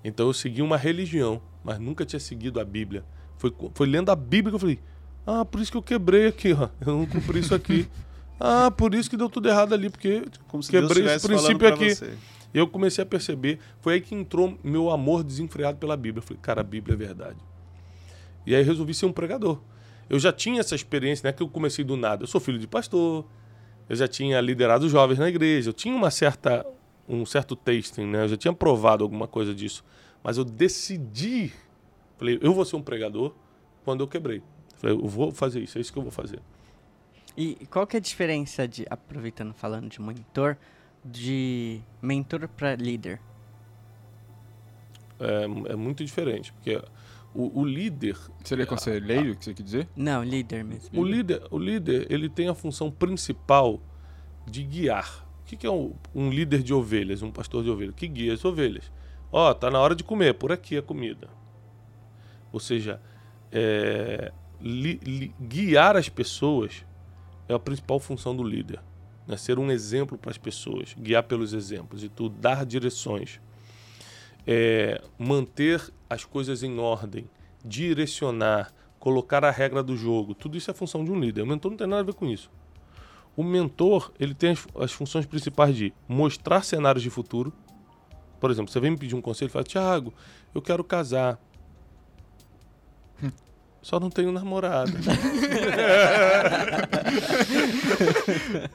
Então 0.05 0.27
eu 0.27 0.33
segui 0.33 0.63
uma 0.63 0.77
religião, 0.77 1.41
mas 1.63 1.79
nunca 1.79 2.05
tinha 2.05 2.19
seguido 2.19 2.61
a 2.61 2.65
Bíblia. 2.65 3.05
Foi, 3.37 3.55
foi 3.75 3.87
lendo 3.87 4.11
a 4.11 4.17
Bíblia 4.17 4.51
que 4.51 4.57
eu 4.57 4.61
falei: 4.61 4.81
Ah, 5.27 5.45
por 5.45 5.61
isso 5.61 5.71
que 5.71 5.77
eu 5.77 5.83
quebrei 5.83 6.27
aqui, 6.27 6.53
ó. 6.53 6.69
Eu 6.85 6.99
não 6.99 7.07
cumpri 7.07 7.39
isso 7.39 7.55
aqui. 7.55 7.89
ah, 8.41 8.71
por 8.71 8.95
isso 8.95 9.09
que 9.09 9.17
deu 9.17 9.29
tudo 9.29 9.49
errado 9.49 9.73
ali, 9.73 9.89
porque 9.89 10.25
Como 10.49 10.63
se 10.63 10.71
quebrei 10.71 11.05
Deus 11.05 11.17
esse 11.17 11.27
princípio 11.27 11.69
aqui. 11.69 11.95
Você. 11.95 12.15
Eu 12.55 12.69
comecei 12.69 13.03
a 13.03 13.07
perceber, 13.07 13.59
foi 13.81 13.95
aí 13.95 14.01
que 14.01 14.15
entrou 14.15 14.59
meu 14.63 14.91
amor 14.91 15.23
desenfreado 15.25 15.79
pela 15.79 15.97
Bíblia. 15.97 16.19
Eu 16.19 16.27
falei, 16.27 16.41
cara, 16.43 16.61
a 16.61 16.65
Bíblia 16.65 16.95
é 16.95 16.97
verdade. 16.97 17.39
E 18.47 18.55
aí 18.55 18.63
resolvi 18.63 18.93
ser 18.93 19.07
um 19.07 19.13
pregador. 19.13 19.61
Eu 20.11 20.19
já 20.19 20.33
tinha 20.33 20.61
essa 20.61 20.75
experiência, 20.75 21.29
né? 21.29 21.33
Que 21.33 21.43
eu 21.43 21.49
comecei 21.49 21.85
do 21.85 21.97
nada. 21.97 22.25
Eu 22.25 22.27
sou 22.27 22.41
filho 22.41 22.59
de 22.59 22.67
pastor, 22.67 23.25
eu 23.89 23.97
já 23.97 24.07
tinha 24.07 24.41
liderado 24.41 24.89
jovens 24.89 25.19
na 25.19 25.29
igreja, 25.29 25.71
eu 25.71 25.73
tinha 25.73 25.95
uma 25.95 26.11
certa, 26.11 26.67
um 27.09 27.25
certo 27.25 27.57
tasting, 27.57 28.07
né? 28.07 28.25
Eu 28.25 28.29
já 28.29 28.37
tinha 28.37 28.53
provado 28.53 29.05
alguma 29.05 29.27
coisa 29.27 29.55
disso. 29.55 29.85
Mas 30.23 30.37
eu 30.37 30.45
decidi, 30.45 31.53
falei, 32.19 32.39
eu 32.43 32.53
vou 32.53 32.65
ser 32.65 32.77
um 32.77 32.83
pregador 32.83 33.35
quando 33.85 34.01
eu 34.01 34.09
quebrei. 34.09 34.43
Falei, 34.77 34.97
eu 34.97 35.07
vou 35.07 35.33
fazer 35.33 35.61
isso, 35.61 35.79
é 35.79 35.81
isso 35.81 35.93
que 35.93 35.99
eu 35.99 36.03
vou 36.03 36.13
fazer. 36.13 36.41
E 37.37 37.55
qual 37.71 37.87
que 37.87 37.97
é 37.97 37.99
a 37.99 38.01
diferença 38.01 38.69
de, 38.69 38.87
aproveitando 38.91 39.55
falando 39.55 39.89
de 39.89 40.01
mentor, 40.01 40.57
de 41.05 41.81
mentor 42.01 42.49
para 42.49 42.75
líder? 42.77 43.21
É, 45.19 45.45
é, 45.73 45.77
muito 45.77 46.05
diferente, 46.05 46.53
porque 46.53 46.83
o, 47.35 47.61
o 47.61 47.65
líder... 47.65 48.17
Seria 48.45 48.67
conselheiro, 48.67 49.37
que 49.37 49.45
você 49.45 49.55
quer 49.55 49.63
dizer? 49.63 49.89
Não, 49.97 50.23
líder 50.23 50.65
mesmo. 50.65 51.01
O 51.01 51.05
líder, 51.05 51.43
o 51.51 51.59
líder, 51.59 52.07
ele 52.11 52.29
tem 52.29 52.49
a 52.49 52.55
função 52.55 52.91
principal 52.91 53.81
de 54.47 54.63
guiar. 54.65 55.27
O 55.43 55.45
que, 55.47 55.57
que 55.57 55.67
é 55.67 55.71
um, 55.71 55.95
um, 56.15 56.31
líder 56.31 56.63
de 56.63 56.75
ovelhas, 56.75 57.23
um 57.23 57.31
pastor 57.31 57.63
de 57.63 57.71
ovelhas? 57.71 57.95
Que 57.95 58.09
guia 58.09 58.33
as 58.33 58.45
ovelhas. 58.45 58.91
Ó, 59.31 59.51
oh, 59.51 59.55
tá 59.55 59.71
na 59.71 59.79
hora 59.79 59.95
de 59.95 60.03
comer, 60.03 60.35
por 60.35 60.51
aqui 60.51 60.77
a 60.77 60.83
comida. 60.83 61.29
Ou 62.53 62.61
seja, 62.61 63.01
é, 63.51 64.33
li, 64.61 65.01
li, 65.05 65.35
guiar 65.41 65.97
as 65.97 66.09
pessoas 66.09 66.85
é 67.49 67.55
a 67.55 67.59
principal 67.59 67.99
função 67.99 68.35
do 68.35 68.43
líder. 68.43 68.81
Né? 69.27 69.37
Ser 69.37 69.59
um 69.59 69.71
exemplo 69.71 70.19
para 70.19 70.31
as 70.31 70.39
pessoas, 70.39 70.95
guiar 70.99 71.23
pelos 71.23 71.53
exemplos 71.53 72.03
e 72.03 72.09
tudo, 72.09 72.37
dar 72.39 72.65
direções. 72.67 73.41
É, 74.47 75.01
manter 75.19 75.81
as 76.11 76.25
coisas 76.25 76.63
em 76.63 76.79
ordem, 76.79 77.31
direcionar, 77.65 78.73
colocar 78.99 79.45
a 79.45 79.51
regra 79.51 79.83
do 79.83 79.97
jogo. 79.97 80.35
Tudo 80.35 80.57
isso 80.57 80.71
é 80.71 80.75
função 80.75 81.05
de 81.05 81.11
um 81.11 81.19
líder. 81.19 81.43
O 81.43 81.47
mentor 81.47 81.71
não 81.71 81.79
tem 81.79 81.87
nada 81.87 82.03
a 82.03 82.05
ver 82.05 82.15
com 82.15 82.27
isso. 82.27 82.51
O 83.37 83.43
mentor, 83.43 84.13
ele 84.21 84.35
tem 84.35 84.51
as, 84.51 84.67
as 84.77 84.93
funções 84.93 85.25
principais 85.27 85.75
de 85.75 85.93
mostrar 86.07 86.63
cenários 86.63 87.03
de 87.03 87.11
futuro. 87.11 87.53
Por 88.39 88.51
exemplo, 88.51 88.71
você 88.71 88.79
vem 88.79 88.91
me 88.91 88.97
pedir 88.97 89.15
um 89.15 89.23
conselho 89.23 89.49
e 89.49 89.53
fala, 89.53 89.65
Tiago, 89.65 90.13
eu 90.55 90.61
quero 90.61 90.85
casar. 90.85 91.41
Só 93.83 93.99
não 93.99 94.09
tenho 94.09 94.31
namorada. 94.31 94.93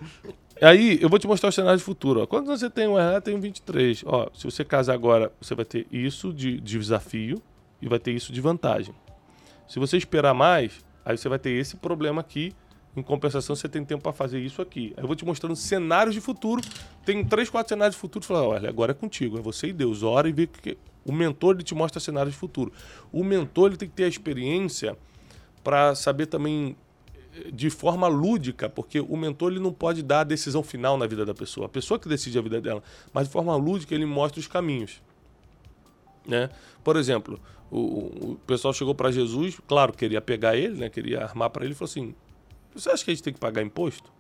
Aí, 0.62 1.00
eu 1.02 1.08
vou 1.08 1.18
te 1.18 1.28
mostrar 1.28 1.50
o 1.50 1.52
cenário 1.52 1.78
de 1.78 1.84
futuro. 1.84 2.22
Ó. 2.22 2.28
Quando 2.28 2.48
você 2.48 2.70
tem 2.70 2.88
um 2.88 3.00
RH, 3.00 3.22
tem 3.22 3.36
um 3.36 3.40
23. 3.40 4.04
Ó, 4.06 4.28
se 4.34 4.44
você 4.44 4.66
casar 4.66 4.94
agora, 4.94 5.32
você 5.40 5.56
vai 5.56 5.64
ter 5.64 5.88
isso 5.92 6.34
de, 6.34 6.60
de 6.60 6.78
desafio 6.78 7.42
e 7.82 7.88
vai 7.88 8.00
ter 8.00 8.12
isso 8.12 8.34
de 8.34 8.42
vantagem. 8.42 8.94
Se 9.68 9.80
você 9.80 9.98
esperar 9.98 10.34
mais, 10.34 10.84
aí 11.06 11.18
você 11.18 11.30
vai 11.30 11.40
ter 11.40 11.52
esse 11.52 11.78
problema 11.78 12.22
aqui. 12.22 12.54
Em 12.96 13.04
compensação, 13.04 13.56
você 13.56 13.70
tem 13.70 13.86
tempo 13.86 14.02
para 14.02 14.12
fazer 14.12 14.40
isso 14.40 14.62
aqui. 14.62 14.94
Aí 14.98 15.04
eu 15.04 15.08
vou 15.08 15.16
te 15.16 15.24
mostrando 15.24 15.56
cenários 15.56 16.16
de 16.16 16.22
futuro. 16.22 16.62
Tem 17.06 17.24
três, 17.24 17.50
quatro 17.50 17.70
cenários 17.70 17.96
de 17.96 18.02
futuro. 18.02 18.26
Fala, 18.26 18.48
olha, 18.48 18.68
agora 18.68 18.92
é 18.92 18.96
contigo, 18.96 19.38
é 19.38 19.42
você 19.42 19.68
e 19.68 19.74
Deus. 19.74 20.02
Ora 20.02 20.28
e 20.28 20.32
vê 20.32 20.48
que 20.48 20.76
o 21.08 21.12
mentor 21.12 21.56
ele 21.56 21.64
te 21.64 21.74
mostra 21.74 22.00
cenários 22.02 22.34
de 22.34 22.40
futuro. 22.40 22.72
O 23.12 23.24
mentor 23.24 23.70
ele 23.70 23.78
tem 23.78 23.88
que 23.88 23.96
ter 23.96 24.04
a 24.04 24.08
experiência 24.08 24.98
para 25.64 25.96
saber 25.96 26.26
também 26.26 26.76
eh, 27.34 27.50
de 27.52 27.70
forma 27.70 28.08
lúdica, 28.08 28.70
porque 28.70 29.00
o 29.00 29.16
mentor 29.16 29.52
ele 29.52 29.62
não 29.62 29.72
pode 29.72 30.04
dar 30.04 30.20
a 30.20 30.24
decisão 30.26 30.62
final 30.62 30.98
na 30.98 31.08
vida 31.08 31.26
da 31.26 31.34
pessoa. 31.34 31.68
A 31.68 31.70
pessoa 31.70 31.98
que 31.98 32.10
decide 32.10 32.38
a 32.38 32.42
vida 32.42 32.60
dela, 32.60 32.84
mas 33.14 33.28
de 33.28 33.34
forma 33.34 33.56
lúdica 33.56 33.96
ele 33.96 34.06
mostra 34.06 34.40
os 34.40 34.48
caminhos. 34.48 35.02
Né? 36.28 36.50
Por 36.84 36.98
exemplo, 36.98 37.40
o, 37.72 38.32
o 38.32 38.40
pessoal 38.46 38.74
chegou 38.74 38.94
para 38.94 39.10
Jesus, 39.10 39.62
claro, 39.66 39.94
queria 39.94 40.20
pegar 40.20 40.58
ele, 40.58 40.78
né? 40.78 40.90
queria 40.90 41.24
armar 41.24 41.50
para 41.50 41.64
ele 41.64 41.74
falou 41.74 41.90
assim: 41.90 42.14
Você 42.76 42.90
acha 42.90 43.06
que 43.06 43.12
a 43.12 43.14
gente 43.14 43.24
tem 43.24 43.34
que 43.34 43.40
pagar 43.40 43.64
imposto? 43.64 44.12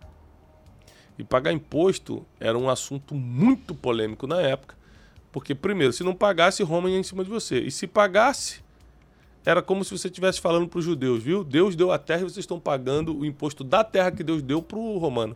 E 1.19 1.23
pagar 1.23 1.51
imposto 1.51 2.25
era 2.39 2.57
um 2.57 2.69
assunto 2.69 3.13
muito 3.13 3.75
polêmico 3.75 4.25
na 4.25 4.39
época, 4.39 4.76
porque, 5.31 5.53
primeiro, 5.53 5.93
se 5.93 6.03
não 6.03 6.15
pagasse, 6.15 6.63
Roma 6.63 6.89
ia 6.89 6.97
em 6.97 7.03
cima 7.03 7.23
de 7.23 7.29
você. 7.29 7.59
E 7.59 7.71
se 7.71 7.85
pagasse, 7.85 8.63
era 9.45 9.61
como 9.61 9.83
se 9.83 9.97
você 9.97 10.07
estivesse 10.07 10.41
falando 10.41 10.67
para 10.67 10.79
os 10.79 10.85
judeus, 10.85 11.23
viu? 11.23 11.43
Deus 11.43 11.75
deu 11.75 11.91
a 11.91 11.97
terra 11.97 12.21
e 12.21 12.23
vocês 12.23 12.39
estão 12.39 12.59
pagando 12.59 13.17
o 13.17 13.25
imposto 13.25 13.63
da 13.63 13.83
terra 13.83 14.11
que 14.11 14.23
Deus 14.23 14.41
deu 14.41 14.61
para 14.61 14.77
o 14.77 14.97
romano. 14.97 15.35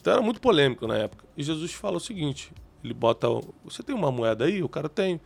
Então 0.00 0.12
era 0.12 0.22
muito 0.22 0.40
polêmico 0.40 0.86
na 0.86 0.96
época. 0.96 1.24
E 1.36 1.42
Jesus 1.42 1.72
fala 1.72 1.96
o 1.96 2.00
seguinte: 2.00 2.52
ele 2.82 2.94
bota. 2.94 3.26
Você 3.64 3.82
tem 3.82 3.94
uma 3.94 4.12
moeda 4.12 4.44
aí? 4.44 4.62
O 4.62 4.68
cara 4.68 4.88
tem. 4.88 5.20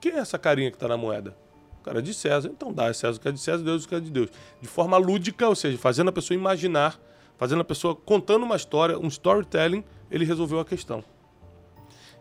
Quem 0.00 0.12
é 0.12 0.18
essa 0.18 0.38
carinha 0.38 0.70
que 0.70 0.76
está 0.76 0.88
na 0.88 0.96
moeda? 0.96 1.36
O 1.80 1.84
cara 1.84 1.98
é 1.98 2.02
de 2.02 2.14
César. 2.14 2.48
Então 2.48 2.72
dá, 2.72 2.86
é 2.86 2.92
César 2.92 3.18
o 3.18 3.20
que 3.20 3.28
é 3.28 3.32
de 3.32 3.40
César, 3.40 3.62
Deus 3.62 3.84
o 3.84 3.88
que 3.88 3.94
é 3.94 4.00
de 4.00 4.10
Deus. 4.10 4.30
De 4.60 4.68
forma 4.68 4.96
lúdica, 4.96 5.48
ou 5.48 5.54
seja, 5.54 5.76
fazendo 5.76 6.08
a 6.08 6.12
pessoa 6.12 6.34
imaginar, 6.34 6.98
fazendo 7.36 7.60
a 7.60 7.64
pessoa 7.64 7.94
contando 7.94 8.44
uma 8.44 8.56
história, 8.56 8.98
um 8.98 9.08
storytelling, 9.08 9.84
ele 10.10 10.24
resolveu 10.24 10.60
a 10.60 10.64
questão. 10.64 11.04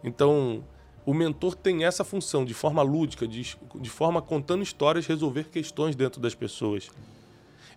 Então, 0.04 0.64
o 1.08 1.14
mentor 1.14 1.56
tem 1.56 1.86
essa 1.86 2.04
função, 2.04 2.44
de 2.44 2.54
forma 2.54 2.82
lúdica, 2.82 3.26
de, 3.26 3.56
de 3.76 3.90
forma 3.90 4.22
contando 4.22 4.62
histórias, 4.62 5.08
resolver 5.08 5.46
questões 5.46 5.96
dentro 5.96 6.20
das 6.20 6.36
pessoas. 6.36 6.92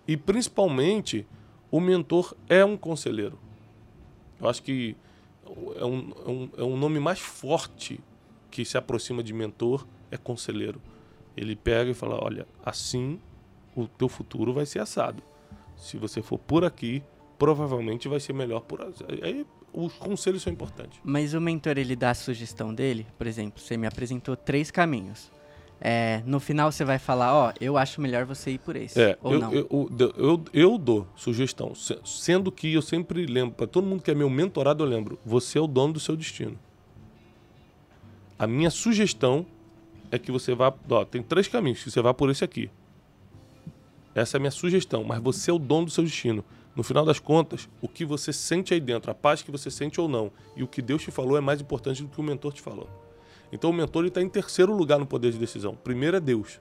E 0.09 0.17
principalmente, 0.17 1.25
o 1.71 1.79
mentor 1.79 2.35
é 2.49 2.65
um 2.65 2.77
conselheiro. 2.77 3.39
Eu 4.41 4.49
acho 4.49 4.61
que 4.65 4.97
é 5.77 5.85
um, 5.85 6.13
é 6.27 6.29
um, 6.29 6.51
é 6.57 6.63
um 6.65 6.77
nome 6.77 6.99
mais 6.99 7.21
forte 7.21 8.01
que 8.51 8.65
se 8.65 8.77
aproxima 8.77 9.23
de 9.23 9.33
mentor 9.33 9.87
é 10.11 10.17
conselheiro. 10.17 10.83
Ele 11.37 11.55
pega 11.55 11.89
e 11.89 11.95
fala: 11.95 12.19
olha, 12.21 12.49
assim 12.65 13.21
o 13.77 13.87
teu 13.87 14.09
futuro 14.09 14.53
vai 14.53 14.67
ser 14.67 14.81
assado. 14.81 15.23
Se 15.77 15.97
você 15.97 16.21
for 16.21 16.37
por 16.37 16.65
aqui, 16.65 17.01
provavelmente 17.39 18.09
vai 18.09 18.19
ser 18.19 18.33
melhor 18.33 18.63
por 18.63 18.81
aí. 19.23 19.47
Os 19.73 19.93
conselhos 19.95 20.43
são 20.43 20.53
importantes. 20.53 20.99
Mas 21.05 21.33
o 21.35 21.41
mentor, 21.41 21.79
ele 21.79 21.95
dá 21.95 22.11
a 22.11 22.15
sugestão 22.15 22.75
dele? 22.75 23.07
Por 23.17 23.27
exemplo, 23.27 23.61
você 23.61 23.77
me 23.77 23.87
apresentou 23.87 24.37
três 24.37 24.71
caminhos. 24.71 25.31
É, 25.81 26.23
no 26.27 26.39
final 26.41 26.71
você 26.71 26.85
vai 26.85 26.99
falar, 26.99 27.35
ó, 27.35 27.53
eu 27.59 27.79
acho 27.79 28.01
melhor 28.03 28.27
você 28.27 28.51
ir 28.51 28.59
por 28.59 28.77
esse. 28.77 29.01
É, 29.01 29.17
ou 29.23 29.33
eu, 29.33 29.41
não. 29.41 29.53
Eu, 29.55 29.67
eu, 29.71 30.15
eu, 30.19 30.45
eu 30.53 30.79
dou 30.79 31.07
sugestão. 31.17 31.75
se- 31.75 31.99
Sendo 32.05 32.53
que 32.53 32.73
eu 32.75 32.83
sempre 32.83 33.25
lembro, 33.25 33.55
para 33.55 33.67
todo 33.67 33.87
mundo 33.87 34.03
que 34.03 34.11
é 34.11 34.15
meu 34.15 34.29
mentorado, 34.29 34.85
eu 34.85 34.89
lembro: 34.89 35.19
você 35.25 35.57
é 35.57 35.61
o 35.61 35.67
dono 35.67 35.95
do 35.95 36.01
seu 36.01 36.17
destino. 36.17 36.59
A 38.39 38.47
minha 38.47 38.71
sugestão 38.71 39.47
é 40.11 40.19
que 40.19 40.31
você 40.33 40.55
vá. 40.55 40.73
Ó, 40.91 41.05
tem 41.05 41.23
três 41.23 41.47
caminhos, 41.49 41.83
que 41.83 41.91
você 41.91 42.03
vá 42.03 42.13
por 42.13 42.29
esse 42.31 42.45
aqui. 42.45 42.71
Essa 44.15 44.37
é 44.37 44.39
a 44.39 44.41
minha 44.41 44.51
sugestão, 44.51 45.05
mas 45.05 45.21
você 45.23 45.51
é 45.51 45.55
o 45.55 45.59
dono 45.59 45.87
do 45.87 45.91
seu 45.91 46.03
destino. 46.05 46.45
No 46.81 46.85
final 46.85 47.05
das 47.05 47.19
contas, 47.19 47.69
o 47.83 47.87
que 47.87 48.07
você 48.07 48.33
sente 48.33 48.73
aí 48.73 48.81
dentro, 48.81 49.11
a 49.11 49.15
paz 49.15 49.43
que 49.43 49.51
você 49.51 49.71
sente 49.71 50.01
ou 50.01 50.09
não, 50.09 50.33
e 50.57 50.63
o 50.63 50.67
que 50.67 50.81
Deus 50.81 51.03
te 51.03 51.11
falou 51.11 51.37
é 51.37 51.41
mais 51.43 51.61
importante 51.61 52.03
do 52.03 52.09
que 52.09 52.19
o 52.19 52.23
mentor 52.23 52.55
te 52.55 52.63
falou. 52.63 52.89
Então 53.53 53.69
o 53.69 53.73
mentor 53.75 54.07
está 54.07 54.23
em 54.23 54.29
terceiro 54.31 54.75
lugar 54.75 54.99
no 54.99 55.05
poder 55.05 55.31
de 55.31 55.37
decisão. 55.37 55.75
Primeiro 55.75 56.17
é 56.17 56.21
Deus. 56.21 56.59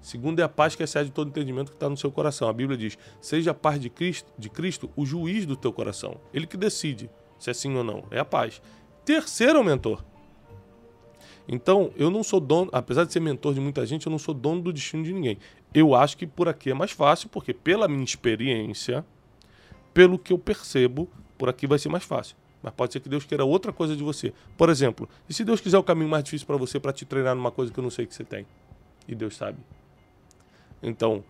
Segundo 0.00 0.40
é 0.40 0.42
a 0.42 0.48
paz 0.48 0.74
que 0.74 0.82
excede 0.82 1.12
todo 1.12 1.28
entendimento 1.28 1.70
que 1.70 1.76
está 1.76 1.88
no 1.88 1.96
seu 1.96 2.10
coração. 2.10 2.48
A 2.48 2.52
Bíblia 2.52 2.76
diz: 2.76 2.98
seja 3.20 3.52
a 3.52 3.54
paz 3.54 3.80
de 3.80 3.88
Cristo, 3.88 4.32
de 4.36 4.50
Cristo 4.50 4.90
o 4.96 5.06
juiz 5.06 5.46
do 5.46 5.54
teu 5.54 5.72
coração. 5.72 6.16
Ele 6.34 6.48
que 6.48 6.56
decide 6.56 7.08
se 7.38 7.48
é 7.48 7.54
sim 7.54 7.72
ou 7.76 7.84
não. 7.84 8.02
É 8.10 8.18
a 8.18 8.24
paz. 8.24 8.60
Terceiro 9.04 9.58
é 9.58 9.60
o 9.60 9.64
mentor. 9.64 10.04
Então, 11.46 11.92
eu 11.94 12.10
não 12.10 12.24
sou 12.24 12.40
dono, 12.40 12.68
apesar 12.72 13.04
de 13.04 13.12
ser 13.12 13.20
mentor 13.20 13.54
de 13.54 13.60
muita 13.60 13.86
gente, 13.86 14.08
eu 14.08 14.10
não 14.10 14.18
sou 14.18 14.34
dono 14.34 14.60
do 14.60 14.72
destino 14.72 15.04
de 15.04 15.12
ninguém. 15.12 15.38
Eu 15.72 15.94
acho 15.94 16.16
que 16.16 16.26
por 16.26 16.48
aqui 16.48 16.72
é 16.72 16.74
mais 16.74 16.90
fácil, 16.90 17.28
porque 17.28 17.54
pela 17.54 17.86
minha 17.86 18.02
experiência, 18.02 19.06
pelo 19.92 20.18
que 20.18 20.32
eu 20.32 20.38
percebo, 20.38 21.08
por 21.36 21.48
aqui 21.48 21.66
vai 21.66 21.78
ser 21.78 21.88
mais 21.88 22.04
fácil. 22.04 22.36
Mas 22.62 22.72
pode 22.74 22.92
ser 22.92 23.00
que 23.00 23.08
Deus 23.08 23.24
queira 23.24 23.44
outra 23.44 23.72
coisa 23.72 23.96
de 23.96 24.02
você. 24.02 24.32
Por 24.56 24.68
exemplo, 24.68 25.08
e 25.28 25.34
se 25.34 25.44
Deus 25.44 25.60
quiser 25.60 25.78
o 25.78 25.82
caminho 25.82 26.08
mais 26.08 26.22
difícil 26.22 26.46
para 26.46 26.56
você 26.56 26.78
para 26.78 26.92
te 26.92 27.04
treinar 27.04 27.34
numa 27.34 27.50
coisa 27.50 27.72
que 27.72 27.78
eu 27.78 27.82
não 27.82 27.90
sei 27.90 28.06
que 28.06 28.14
você 28.14 28.24
tem? 28.24 28.46
E 29.08 29.14
Deus 29.14 29.36
sabe. 29.36 29.58
Então, 30.80 31.24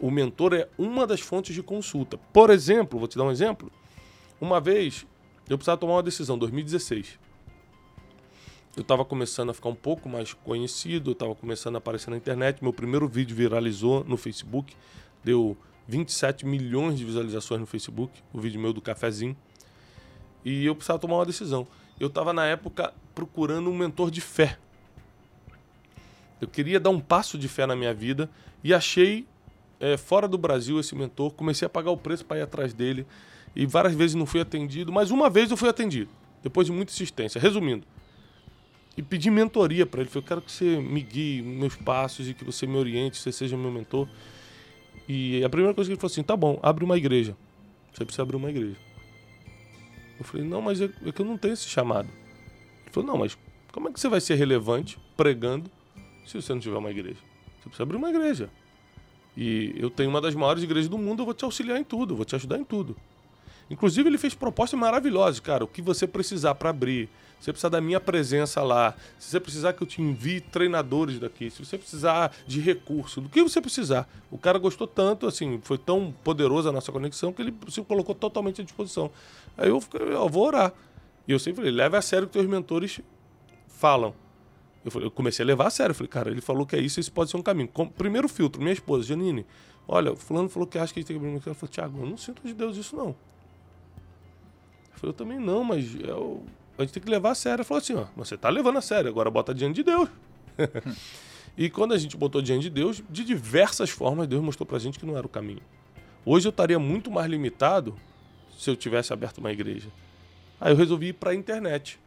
o 0.00 0.10
mentor 0.10 0.54
é 0.54 0.68
uma 0.78 1.06
das 1.06 1.20
fontes 1.20 1.54
de 1.54 1.62
consulta. 1.62 2.16
Por 2.32 2.50
exemplo, 2.50 2.98
vou 2.98 3.08
te 3.08 3.18
dar 3.18 3.24
um 3.24 3.30
exemplo. 3.30 3.70
Uma 4.40 4.60
vez, 4.60 5.06
eu 5.48 5.58
precisava 5.58 5.78
tomar 5.78 5.94
uma 5.94 6.02
decisão, 6.02 6.38
2016. 6.38 7.18
Eu 8.76 8.82
estava 8.82 9.04
começando 9.04 9.50
a 9.50 9.54
ficar 9.54 9.68
um 9.68 9.74
pouco 9.74 10.08
mais 10.08 10.32
conhecido, 10.32 11.10
estava 11.10 11.34
começando 11.34 11.74
a 11.74 11.78
aparecer 11.78 12.10
na 12.10 12.16
internet. 12.16 12.62
Meu 12.62 12.72
primeiro 12.72 13.08
vídeo 13.08 13.34
viralizou 13.34 14.04
no 14.04 14.16
Facebook, 14.16 14.74
deu 15.24 15.56
27 15.88 16.44
milhões 16.44 16.98
de 16.98 17.04
visualizações 17.04 17.60
no 17.60 17.66
Facebook, 17.66 18.22
o 18.32 18.38
vídeo 18.38 18.60
meu 18.60 18.72
do 18.72 18.80
cafezinho. 18.80 19.34
E 20.44 20.66
eu 20.66 20.74
precisava 20.74 20.98
tomar 20.98 21.16
uma 21.16 21.26
decisão. 21.26 21.66
Eu 21.98 22.08
estava 22.08 22.32
na 22.32 22.44
época 22.46 22.92
procurando 23.14 23.70
um 23.70 23.76
mentor 23.76 24.10
de 24.10 24.20
fé. 24.20 24.58
Eu 26.40 26.46
queria 26.46 26.78
dar 26.78 26.90
um 26.90 27.00
passo 27.00 27.38
de 27.38 27.48
fé 27.48 27.66
na 27.66 27.74
minha 27.74 27.92
vida 27.92 28.30
e 28.62 28.72
achei 28.72 29.26
eh, 29.80 29.96
fora 29.96 30.28
do 30.28 30.38
Brasil 30.38 30.78
esse 30.78 30.94
mentor. 30.94 31.32
Comecei 31.32 31.66
a 31.66 31.68
pagar 31.68 31.90
o 31.90 31.96
preço 31.96 32.24
para 32.24 32.38
ir 32.38 32.42
atrás 32.42 32.72
dele 32.72 33.06
e 33.56 33.66
várias 33.66 33.94
vezes 33.94 34.14
não 34.14 34.26
fui 34.26 34.40
atendido, 34.40 34.92
mas 34.92 35.10
uma 35.10 35.28
vez 35.28 35.50
eu 35.50 35.56
fui 35.56 35.68
atendido, 35.68 36.10
depois 36.42 36.66
de 36.66 36.72
muita 36.72 36.92
insistência. 36.92 37.40
Resumindo, 37.40 37.84
e 38.96 39.02
pedi 39.02 39.30
mentoria 39.30 39.86
para 39.86 40.00
ele. 40.00 40.10
Falei, 40.10 40.22
eu 40.22 40.26
quero 40.26 40.42
que 40.42 40.52
você 40.52 40.76
me 40.76 41.00
guie 41.00 41.40
meus 41.40 41.74
passos 41.76 42.28
e 42.28 42.34
que 42.34 42.44
você 42.44 42.66
me 42.66 42.76
oriente, 42.76 43.16
você 43.16 43.32
seja 43.32 43.56
meu 43.56 43.70
mentor. 43.70 44.06
E 45.08 45.42
a 45.42 45.48
primeira 45.48 45.74
coisa 45.74 45.88
que 45.88 45.94
ele 45.94 46.00
falou 46.00 46.12
assim: 46.12 46.22
tá 46.22 46.36
bom, 46.36 46.58
abre 46.62 46.84
uma 46.84 46.96
igreja. 46.96 47.36
Você 47.92 48.04
precisa 48.04 48.22
abrir 48.22 48.36
uma 48.36 48.50
igreja. 48.50 48.76
Eu 50.18 50.24
falei, 50.24 50.46
não, 50.46 50.60
mas 50.60 50.80
é, 50.80 50.90
é 51.06 51.12
que 51.12 51.20
eu 51.20 51.26
não 51.26 51.38
tenho 51.38 51.54
esse 51.54 51.68
chamado. 51.68 52.08
Ele 52.82 52.90
falou, 52.90 53.08
não, 53.08 53.18
mas 53.18 53.38
como 53.72 53.88
é 53.88 53.92
que 53.92 54.00
você 54.00 54.08
vai 54.08 54.20
ser 54.20 54.34
relevante 54.34 54.98
pregando 55.16 55.70
se 56.26 56.34
você 56.40 56.52
não 56.52 56.60
tiver 56.60 56.76
uma 56.76 56.90
igreja? 56.90 57.20
Você 57.60 57.68
precisa 57.68 57.82
abrir 57.84 57.96
uma 57.96 58.10
igreja. 58.10 58.50
E 59.36 59.74
eu 59.76 59.88
tenho 59.88 60.10
uma 60.10 60.20
das 60.20 60.34
maiores 60.34 60.62
igrejas 60.62 60.88
do 60.88 60.98
mundo, 60.98 61.20
eu 61.20 61.24
vou 61.24 61.34
te 61.34 61.44
auxiliar 61.44 61.78
em 61.78 61.84
tudo, 61.84 62.16
vou 62.16 62.24
te 62.24 62.34
ajudar 62.34 62.58
em 62.58 62.64
tudo. 62.64 62.96
Inclusive, 63.70 64.08
ele 64.08 64.18
fez 64.18 64.34
propostas 64.34 64.78
maravilhosas, 64.78 65.40
cara. 65.40 65.64
O 65.64 65.68
que 65.68 65.82
você 65.82 66.06
precisar 66.06 66.54
para 66.54 66.70
abrir. 66.70 67.08
Se 67.38 67.44
você 67.44 67.52
precisar 67.52 67.68
da 67.68 67.80
minha 67.80 68.00
presença 68.00 68.62
lá, 68.62 68.94
se 69.18 69.30
você 69.30 69.38
precisar 69.38 69.72
que 69.72 69.82
eu 69.82 69.86
te 69.86 70.02
envie 70.02 70.40
treinadores 70.40 71.20
daqui, 71.20 71.48
se 71.50 71.64
você 71.64 71.78
precisar 71.78 72.32
de 72.46 72.60
recurso, 72.60 73.20
do 73.20 73.28
que 73.28 73.40
você 73.42 73.60
precisar. 73.60 74.08
O 74.30 74.36
cara 74.36 74.58
gostou 74.58 74.88
tanto, 74.88 75.26
assim, 75.26 75.60
foi 75.62 75.78
tão 75.78 76.12
poderosa 76.24 76.70
a 76.70 76.72
nossa 76.72 76.90
conexão 76.90 77.32
que 77.32 77.40
ele 77.40 77.54
se 77.68 77.80
colocou 77.82 78.14
totalmente 78.14 78.60
à 78.60 78.64
disposição. 78.64 79.10
Aí 79.56 79.68
eu, 79.68 79.80
fiquei, 79.80 80.00
eu 80.00 80.28
vou 80.28 80.46
orar. 80.46 80.72
E 81.28 81.32
eu 81.32 81.38
sempre 81.38 81.56
falei, 81.56 81.70
leve 81.70 81.96
a 81.96 82.02
sério 82.02 82.24
o 82.24 82.26
que 82.26 82.32
teus 82.32 82.46
mentores 82.46 83.00
falam. 83.68 84.14
Eu, 84.84 84.90
falei, 84.90 85.06
eu 85.06 85.10
comecei 85.10 85.44
a 85.44 85.46
levar 85.46 85.66
a 85.66 85.70
sério. 85.70 85.94
Falei, 85.94 86.08
cara, 86.08 86.30
ele 86.30 86.40
falou 86.40 86.66
que 86.66 86.74
é 86.74 86.80
isso, 86.80 86.98
esse 86.98 87.10
pode 87.10 87.30
ser 87.30 87.36
um 87.36 87.42
caminho. 87.42 87.68
Primeiro 87.96 88.28
filtro, 88.28 88.60
minha 88.60 88.72
esposa, 88.72 89.04
Janine. 89.04 89.46
Olha, 89.86 90.16
fulano 90.16 90.48
falou 90.48 90.66
que 90.66 90.78
acha 90.78 90.92
que 90.92 90.98
a 90.98 91.02
gente 91.02 91.08
tem 91.08 91.16
que 91.16 91.24
abrir 91.24 91.36
uma. 91.36 91.42
Ela 91.44 91.54
falou, 91.54 91.70
Tiago, 91.70 92.00
eu 92.00 92.06
não 92.06 92.16
sinto 92.16 92.42
de 92.42 92.52
Deus 92.52 92.76
isso, 92.76 92.96
não. 92.96 93.14
Eu 94.98 95.00
falei, 95.00 95.10
eu 95.12 95.16
também 95.16 95.38
não, 95.38 95.62
mas 95.62 95.94
eu- 96.00 96.42
a 96.76 96.82
gente 96.82 96.92
tem 96.92 97.02
que 97.02 97.08
levar 97.10 97.30
a 97.30 97.34
sério. 97.34 97.58
Ela 97.58 97.64
falou 97.64 97.80
assim, 97.80 97.94
ó, 97.94 98.06
você 98.16 98.36
tá 98.36 98.48
levando 98.48 98.78
a 98.78 98.80
sério, 98.80 99.08
agora 99.08 99.30
bota 99.30 99.54
diante 99.54 99.76
de 99.76 99.82
Deus. 99.84 100.08
e 101.56 101.70
quando 101.70 101.94
a 101.94 101.98
gente 101.98 102.16
botou 102.16 102.42
diante 102.42 102.62
de 102.62 102.70
Deus, 102.70 103.02
de 103.08 103.24
diversas 103.24 103.90
formas, 103.90 104.26
Deus 104.26 104.42
mostrou 104.42 104.66
pra 104.66 104.78
gente 104.78 104.98
que 104.98 105.06
não 105.06 105.16
era 105.16 105.26
o 105.26 105.30
caminho. 105.30 105.62
Hoje 106.24 106.48
eu 106.48 106.50
estaria 106.50 106.78
muito 106.78 107.10
mais 107.10 107.30
limitado 107.30 107.94
se 108.58 108.68
eu 108.68 108.76
tivesse 108.76 109.12
aberto 109.12 109.38
uma 109.38 109.52
igreja. 109.52 109.88
Aí 110.60 110.72
eu 110.72 110.76
resolvi 110.76 111.08
ir 111.08 111.12
para 111.12 111.30
a 111.30 111.34
internet. 111.34 111.98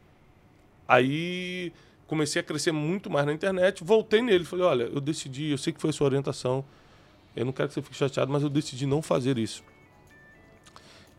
Aí 0.88 1.72
comecei 2.08 2.42
a 2.42 2.44
crescer 2.44 2.74
muito 2.74 3.10
mais 3.10 3.26
na 3.26 3.32
internet, 3.32 3.84
voltei 3.86 4.22
nele, 4.22 4.44
falei, 4.44 4.66
olha, 4.66 4.84
eu 4.84 5.00
decidi, 5.00 5.52
eu 5.52 5.58
sei 5.58 5.72
que 5.72 5.80
foi 5.80 5.92
a 5.92 5.94
sua 5.94 6.08
orientação, 6.08 6.66
eu 7.34 7.46
não 7.46 7.54
quero 7.54 7.70
que 7.70 7.74
você 7.74 7.82
fique 7.82 7.96
chateado, 7.96 8.30
mas 8.30 8.44
eu 8.44 8.50
decidi 8.50 8.86
não 8.86 9.02
fazer 9.02 9.38
isso. 9.38 9.64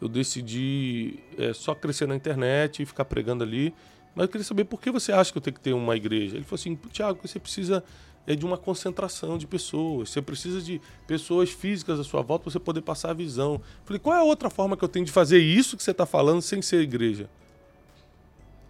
Eu 0.02 0.08
decidi 0.08 1.20
é, 1.38 1.52
só 1.52 1.74
crescer 1.74 2.08
na 2.08 2.16
internet 2.16 2.82
e 2.82 2.86
ficar 2.86 3.04
pregando 3.04 3.44
ali, 3.44 3.72
mas 4.14 4.24
eu 4.24 4.28
queria 4.28 4.44
saber 4.44 4.64
por 4.64 4.80
que 4.80 4.90
você 4.90 5.12
acha 5.12 5.30
que 5.30 5.38
eu 5.38 5.42
tenho 5.42 5.54
que 5.54 5.60
ter 5.60 5.72
uma 5.72 5.96
igreja. 5.96 6.36
Ele 6.36 6.44
falou 6.44 6.60
assim, 6.60 6.74
Tiago, 6.90 7.20
você 7.22 7.38
precisa 7.38 7.84
é 8.26 8.34
de 8.34 8.44
uma 8.44 8.56
concentração 8.56 9.36
de 9.38 9.46
pessoas. 9.46 10.10
Você 10.10 10.22
precisa 10.22 10.60
de 10.60 10.80
pessoas 11.06 11.50
físicas 11.50 11.98
à 11.98 12.04
sua 12.04 12.22
volta 12.22 12.44
para 12.44 12.52
você 12.52 12.58
poder 12.58 12.82
passar 12.82 13.10
a 13.10 13.14
visão. 13.14 13.60
Falei, 13.84 13.98
qual 13.98 14.16
é 14.16 14.20
a 14.20 14.24
outra 14.24 14.48
forma 14.50 14.76
que 14.76 14.84
eu 14.84 14.88
tenho 14.88 15.04
de 15.04 15.12
fazer 15.12 15.38
isso 15.38 15.76
que 15.76 15.82
você 15.82 15.90
está 15.90 16.06
falando 16.06 16.42
sem 16.42 16.62
ser 16.62 16.80
igreja? 16.80 17.28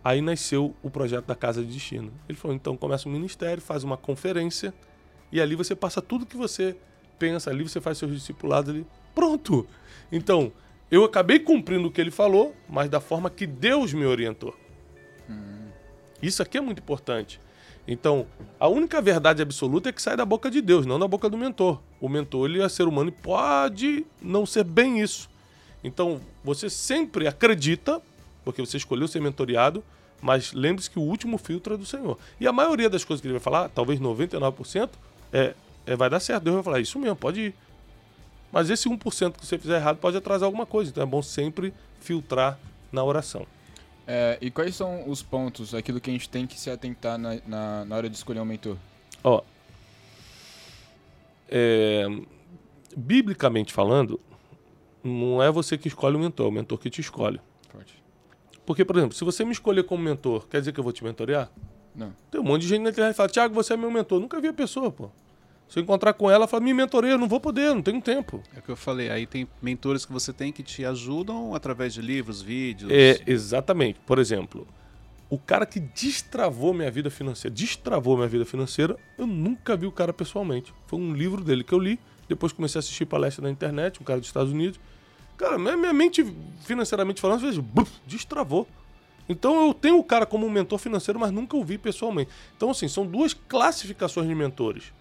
Aí 0.04 0.20
nasceu 0.20 0.74
o 0.82 0.90
projeto 0.90 1.26
da 1.26 1.34
Casa 1.34 1.62
de 1.62 1.72
Destino. 1.72 2.12
Ele 2.28 2.36
falou: 2.36 2.54
então 2.54 2.76
começa 2.76 3.08
um 3.08 3.12
ministério, 3.12 3.62
faz 3.62 3.84
uma 3.84 3.96
conferência 3.96 4.74
e 5.30 5.40
ali 5.40 5.54
você 5.54 5.76
passa 5.76 6.02
tudo 6.02 6.26
que 6.26 6.36
você 6.36 6.76
pensa, 7.18 7.50
ali 7.50 7.62
você 7.62 7.80
faz 7.80 7.98
seus 7.98 8.12
discipulados 8.12 8.70
ali. 8.70 8.86
Pronto! 9.14 9.66
Então, 10.10 10.52
eu 10.92 11.04
acabei 11.04 11.38
cumprindo 11.38 11.88
o 11.88 11.90
que 11.90 11.98
ele 11.98 12.10
falou, 12.10 12.54
mas 12.68 12.90
da 12.90 13.00
forma 13.00 13.30
que 13.30 13.46
Deus 13.46 13.94
me 13.94 14.04
orientou. 14.04 14.54
Hum. 15.28 15.70
Isso 16.22 16.42
aqui 16.42 16.58
é 16.58 16.60
muito 16.60 16.80
importante. 16.80 17.40
Então, 17.88 18.26
a 18.60 18.68
única 18.68 19.00
verdade 19.00 19.40
absoluta 19.40 19.88
é 19.88 19.92
que 19.92 20.02
sai 20.02 20.18
da 20.18 20.26
boca 20.26 20.50
de 20.50 20.60
Deus, 20.60 20.84
não 20.84 20.98
da 20.98 21.08
boca 21.08 21.30
do 21.30 21.38
mentor. 21.38 21.80
O 21.98 22.10
mentor, 22.10 22.46
ele 22.46 22.60
é 22.60 22.68
ser 22.68 22.86
humano 22.86 23.08
e 23.08 23.12
pode 23.12 24.04
não 24.20 24.44
ser 24.44 24.64
bem 24.64 25.00
isso. 25.00 25.30
Então, 25.82 26.20
você 26.44 26.68
sempre 26.68 27.26
acredita, 27.26 28.02
porque 28.44 28.60
você 28.60 28.76
escolheu 28.76 29.08
ser 29.08 29.22
mentoriado, 29.22 29.82
mas 30.20 30.52
lembre-se 30.52 30.90
que 30.90 30.98
o 30.98 31.02
último 31.02 31.38
filtro 31.38 31.72
é 31.72 31.78
do 31.78 31.86
Senhor. 31.86 32.18
E 32.38 32.46
a 32.46 32.52
maioria 32.52 32.90
das 32.90 33.02
coisas 33.02 33.22
que 33.22 33.26
ele 33.26 33.32
vai 33.32 33.42
falar, 33.42 33.70
talvez 33.70 33.98
99%, 33.98 34.90
é, 35.32 35.54
é 35.86 35.96
vai 35.96 36.10
dar 36.10 36.20
certo. 36.20 36.44
Deus 36.44 36.56
vai 36.56 36.62
falar, 36.62 36.80
isso 36.80 36.98
mesmo, 36.98 37.16
pode 37.16 37.40
ir. 37.40 37.54
Mas 38.52 38.68
esse 38.68 38.88
1% 38.88 39.32
que 39.32 39.46
você 39.46 39.58
fizer 39.58 39.76
errado 39.76 39.96
pode 39.96 40.16
atrasar 40.16 40.46
alguma 40.46 40.66
coisa. 40.66 40.90
Então 40.90 41.02
é 41.02 41.06
bom 41.06 41.22
sempre 41.22 41.72
filtrar 41.98 42.58
na 42.92 43.02
oração. 43.02 43.46
É, 44.06 44.36
e 44.40 44.50
quais 44.50 44.76
são 44.76 45.08
os 45.08 45.22
pontos, 45.22 45.74
aquilo 45.74 46.00
que 46.00 46.10
a 46.10 46.12
gente 46.12 46.28
tem 46.28 46.46
que 46.46 46.60
se 46.60 46.68
atentar 46.68 47.16
na, 47.16 47.40
na, 47.46 47.84
na 47.84 47.96
hora 47.96 48.10
de 48.10 48.16
escolher 48.16 48.40
um 48.40 48.44
mentor? 48.44 48.76
Ó, 49.24 49.42
é, 51.54 52.06
biblicamente 52.96 53.74
falando, 53.74 54.18
não 55.04 55.42
é 55.42 55.50
você 55.50 55.76
que 55.76 55.86
escolhe 55.86 56.16
o 56.16 56.18
mentor, 56.18 56.46
é 56.46 56.48
o 56.48 56.52
mentor 56.52 56.78
que 56.78 56.88
te 56.88 57.02
escolhe. 57.02 57.38
Pode. 57.70 57.94
Porque, 58.64 58.84
por 58.84 58.96
exemplo, 58.96 59.14
se 59.14 59.22
você 59.22 59.44
me 59.44 59.52
escolher 59.52 59.84
como 59.84 60.02
mentor, 60.02 60.46
quer 60.48 60.60
dizer 60.60 60.72
que 60.72 60.80
eu 60.80 60.84
vou 60.84 60.92
te 60.92 61.04
mentorear? 61.04 61.50
Não. 61.94 62.14
Tem 62.30 62.40
um 62.40 62.44
monte 62.44 62.62
de 62.62 62.68
gente 62.68 62.82
na 62.82 62.90
internet 62.90 63.12
que 63.12 63.16
fala, 63.18 63.28
Tiago, 63.28 63.54
você 63.54 63.74
é 63.74 63.76
meu 63.76 63.90
mentor. 63.90 64.18
Nunca 64.18 64.40
vi 64.40 64.48
a 64.48 64.52
pessoa, 64.52 64.90
pô. 64.90 65.10
Se 65.68 65.78
eu 65.78 65.82
encontrar 65.82 66.12
com 66.12 66.30
ela, 66.30 66.46
fala, 66.46 66.62
me 66.62 66.74
mentoreia, 66.74 67.16
não 67.16 67.26
vou 67.26 67.40
poder, 67.40 67.74
não 67.74 67.82
tenho 67.82 68.00
tempo. 68.00 68.42
É 68.54 68.58
o 68.58 68.62
que 68.62 68.70
eu 68.70 68.76
falei, 68.76 69.10
aí 69.10 69.26
tem 69.26 69.48
mentores 69.60 70.04
que 70.04 70.12
você 70.12 70.32
tem 70.32 70.52
que 70.52 70.62
te 70.62 70.84
ajudam 70.84 71.54
através 71.54 71.94
de 71.94 72.02
livros, 72.02 72.42
vídeos. 72.42 72.92
É, 72.92 73.22
exatamente. 73.26 73.98
Por 74.00 74.18
exemplo, 74.18 74.66
o 75.30 75.38
cara 75.38 75.64
que 75.64 75.80
destravou 75.80 76.74
minha 76.74 76.90
vida 76.90 77.08
financeira, 77.08 77.54
destravou 77.54 78.16
minha 78.16 78.28
vida 78.28 78.44
financeira, 78.44 78.98
eu 79.16 79.26
nunca 79.26 79.74
vi 79.74 79.86
o 79.86 79.92
cara 79.92 80.12
pessoalmente. 80.12 80.74
Foi 80.86 80.98
um 80.98 81.14
livro 81.14 81.42
dele 81.42 81.64
que 81.64 81.72
eu 81.72 81.78
li, 81.78 81.98
depois 82.28 82.52
comecei 82.52 82.78
a 82.78 82.80
assistir 82.80 83.06
palestra 83.06 83.42
na 83.42 83.50
internet, 83.50 83.98
um 83.98 84.04
cara 84.04 84.20
dos 84.20 84.28
Estados 84.28 84.52
Unidos. 84.52 84.78
Cara, 85.38 85.58
minha 85.58 85.92
mente, 85.94 86.22
financeiramente 86.64 87.18
falando, 87.18 87.36
às 87.36 87.42
vezes, 87.42 87.58
bluf, 87.58 87.90
destravou. 88.06 88.68
Então 89.26 89.68
eu 89.68 89.72
tenho 89.72 89.98
o 89.98 90.04
cara 90.04 90.26
como 90.26 90.46
um 90.46 90.50
mentor 90.50 90.78
financeiro, 90.78 91.18
mas 91.18 91.30
nunca 91.30 91.56
o 91.56 91.64
vi 91.64 91.78
pessoalmente. 91.78 92.30
Então, 92.54 92.70
assim, 92.70 92.86
são 92.86 93.06
duas 93.06 93.32
classificações 93.32 94.28
de 94.28 94.34
mentores. 94.34 94.92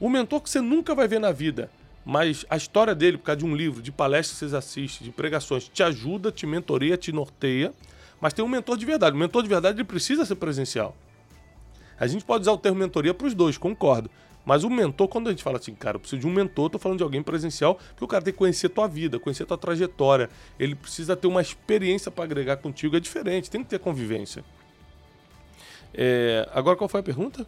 O 0.00 0.08
mentor 0.08 0.40
que 0.40 0.50
você 0.50 0.60
nunca 0.60 0.94
vai 0.94 1.06
ver 1.06 1.20
na 1.20 1.32
vida, 1.32 1.70
mas 2.04 2.44
a 2.50 2.56
história 2.56 2.94
dele, 2.94 3.16
por 3.16 3.24
causa 3.24 3.38
de 3.38 3.46
um 3.46 3.54
livro, 3.54 3.80
de 3.80 3.90
palestras 3.90 4.38
que 4.38 4.48
você 4.48 4.56
assiste, 4.56 5.02
de 5.02 5.10
pregações, 5.10 5.68
te 5.68 5.82
ajuda, 5.82 6.30
te 6.30 6.46
mentoreia, 6.46 6.96
te 6.96 7.12
norteia. 7.12 7.72
Mas 8.20 8.32
tem 8.32 8.44
um 8.44 8.48
mentor 8.48 8.76
de 8.76 8.84
verdade. 8.84 9.16
O 9.16 9.18
mentor 9.18 9.42
de 9.42 9.48
verdade 9.48 9.76
ele 9.76 9.84
precisa 9.84 10.24
ser 10.24 10.34
presencial. 10.36 10.96
A 11.98 12.06
gente 12.06 12.24
pode 12.24 12.42
usar 12.42 12.52
o 12.52 12.58
termo 12.58 12.78
mentoria 12.78 13.14
para 13.14 13.26
os 13.26 13.34
dois, 13.34 13.56
concordo. 13.56 14.10
Mas 14.44 14.62
o 14.62 14.68
mentor, 14.68 15.08
quando 15.08 15.28
a 15.28 15.30
gente 15.30 15.42
fala 15.42 15.58
assim, 15.58 15.74
cara, 15.74 15.96
eu 15.96 16.00
preciso 16.00 16.20
de 16.20 16.26
um 16.26 16.30
mentor, 16.30 16.68
tô 16.68 16.78
falando 16.78 16.98
de 16.98 17.04
alguém 17.04 17.22
presencial, 17.22 17.76
porque 17.76 18.04
o 18.04 18.08
cara 18.08 18.22
tem 18.22 18.32
que 18.32 18.38
conhecer 18.38 18.68
tua 18.68 18.86
vida, 18.86 19.18
conhecer 19.18 19.46
tua 19.46 19.56
trajetória. 19.56 20.28
Ele 20.58 20.74
precisa 20.74 21.16
ter 21.16 21.26
uma 21.26 21.40
experiência 21.40 22.10
para 22.10 22.24
agregar 22.24 22.58
contigo, 22.58 22.96
é 22.96 23.00
diferente, 23.00 23.50
tem 23.50 23.62
que 23.62 23.70
ter 23.70 23.78
convivência. 23.78 24.44
É... 25.94 26.46
Agora, 26.52 26.76
qual 26.76 26.88
foi 26.88 27.00
a 27.00 27.02
pergunta? 27.02 27.46